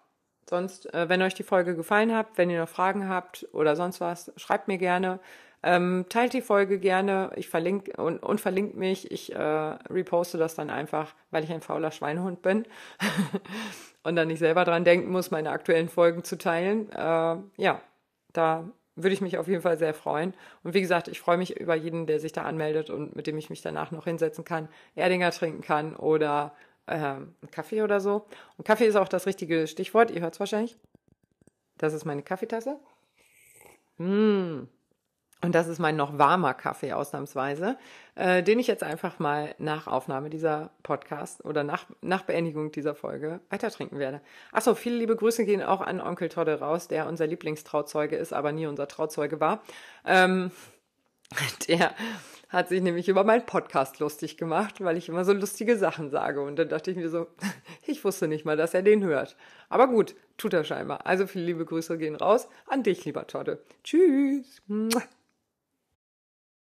sonst, 0.49 0.93
äh, 0.93 1.09
wenn 1.09 1.21
euch 1.21 1.33
die 1.33 1.43
Folge 1.43 1.75
gefallen 1.75 2.15
hat, 2.15 2.27
wenn 2.37 2.49
ihr 2.49 2.59
noch 2.59 2.69
Fragen 2.69 3.07
habt 3.09 3.47
oder 3.53 3.75
sonst 3.75 4.01
was, 4.01 4.31
schreibt 4.37 4.67
mir 4.67 4.77
gerne. 4.77 5.19
Ähm, 5.65 6.05
teilt 6.09 6.33
die 6.33 6.41
Folge 6.41 6.77
gerne. 6.77 7.31
Ich 7.35 7.47
verlinke 7.47 8.01
und, 8.01 8.21
und 8.21 8.41
verlinkt 8.41 8.75
mich. 8.75 9.11
Ich 9.11 9.33
äh, 9.33 9.39
reposte 9.39 10.37
das 10.37 10.55
dann 10.55 10.69
einfach, 10.69 11.15
weil 11.31 11.43
ich 11.45 11.51
ein 11.51 11.61
fauler 11.61 11.91
Schweinehund 11.91 12.41
bin 12.41 12.65
und 14.03 14.17
dann 14.17 14.27
nicht 14.27 14.39
selber 14.39 14.65
dran 14.65 14.83
denken 14.83 15.09
muss, 15.09 15.31
meine 15.31 15.51
aktuellen 15.51 15.87
Folgen 15.87 16.25
zu 16.25 16.37
teilen. 16.37 16.91
Äh, 16.91 17.37
ja, 17.57 17.81
da 18.33 18.69
würde 18.95 19.13
ich 19.13 19.21
mich 19.21 19.37
auf 19.37 19.47
jeden 19.47 19.61
Fall 19.61 19.77
sehr 19.77 19.93
freuen. 19.93 20.33
Und 20.63 20.73
wie 20.73 20.81
gesagt, 20.81 21.07
ich 21.07 21.19
freue 21.19 21.37
mich 21.37 21.59
über 21.59 21.75
jeden, 21.75 22.05
der 22.05 22.19
sich 22.19 22.31
da 22.31 22.43
anmeldet 22.43 22.89
und 22.89 23.15
mit 23.15 23.27
dem 23.27 23.37
ich 23.37 23.49
mich 23.49 23.61
danach 23.61 23.91
noch 23.91 24.05
hinsetzen 24.05 24.45
kann, 24.45 24.69
Erdinger 24.95 25.31
trinken 25.31 25.61
kann 25.61 25.95
oder 25.95 26.55
äh, 26.85 26.95
einen 26.95 27.35
Kaffee 27.51 27.81
oder 27.81 27.99
so. 27.99 28.25
Und 28.57 28.65
Kaffee 28.65 28.85
ist 28.85 28.95
auch 28.95 29.07
das 29.07 29.25
richtige 29.25 29.67
Stichwort. 29.67 30.11
Ihr 30.11 30.21
hört 30.21 30.33
es 30.33 30.39
wahrscheinlich. 30.39 30.77
Das 31.77 31.93
ist 31.93 32.05
meine 32.05 32.23
Kaffeetasse. 32.23 32.77
Mmh. 33.97 34.67
Und 35.43 35.53
das 35.53 35.67
ist 35.67 35.77
mein 35.77 35.97
noch 35.97 36.17
warmer 36.17 36.53
Kaffee 36.53 36.93
ausnahmsweise, 36.93 37.77
äh, 38.15 38.41
den 38.41 38.59
ich 38.59 38.67
jetzt 38.67 38.81
einfach 38.81 39.19
mal 39.19 39.53
nach 39.57 39.87
Aufnahme 39.87 40.29
dieser 40.29 40.71
Podcast 40.83 41.43
oder 41.43 41.65
nach, 41.65 41.85
nach 42.01 42.23
Beendigung 42.23 42.71
dieser 42.71 42.95
Folge 42.95 43.41
weiter 43.49 43.69
trinken 43.69 43.99
werde. 43.99 44.21
Achso, 44.53 44.73
viele 44.73 44.95
liebe 44.95 45.17
Grüße 45.17 45.43
gehen 45.43 45.61
auch 45.61 45.81
an 45.81 45.99
Onkel 45.99 46.29
Todde 46.29 46.59
raus, 46.59 46.87
der 46.87 47.07
unser 47.07 47.27
Lieblingstrauzeuge 47.27 48.15
ist, 48.15 48.31
aber 48.31 48.53
nie 48.53 48.67
unser 48.67 48.87
Trauzeuge 48.87 49.41
war. 49.41 49.61
Ähm, 50.05 50.51
der 51.67 51.93
hat 52.47 52.69
sich 52.69 52.81
nämlich 52.81 53.09
über 53.09 53.25
meinen 53.25 53.45
Podcast 53.45 53.99
lustig 53.99 54.37
gemacht, 54.37 54.81
weil 54.81 54.95
ich 54.95 55.09
immer 55.09 55.25
so 55.25 55.33
lustige 55.33 55.75
Sachen 55.75 56.09
sage. 56.09 56.41
Und 56.41 56.55
dann 56.55 56.69
dachte 56.69 56.89
ich 56.91 56.95
mir 56.95 57.09
so, 57.09 57.27
ich 57.85 58.01
wusste 58.05 58.29
nicht 58.29 58.45
mal, 58.45 58.55
dass 58.55 58.73
er 58.73 58.81
den 58.81 59.03
hört. 59.03 59.35
Aber 59.67 59.87
gut, 59.87 60.15
tut 60.37 60.53
er 60.53 60.63
scheinbar. 60.63 61.05
Also 61.05 61.27
viele 61.27 61.45
liebe 61.45 61.65
Grüße 61.65 61.97
gehen 61.97 62.15
raus 62.15 62.47
an 62.67 62.83
dich, 62.83 63.03
lieber 63.03 63.27
Todde. 63.27 63.61
Tschüss. 63.83 64.61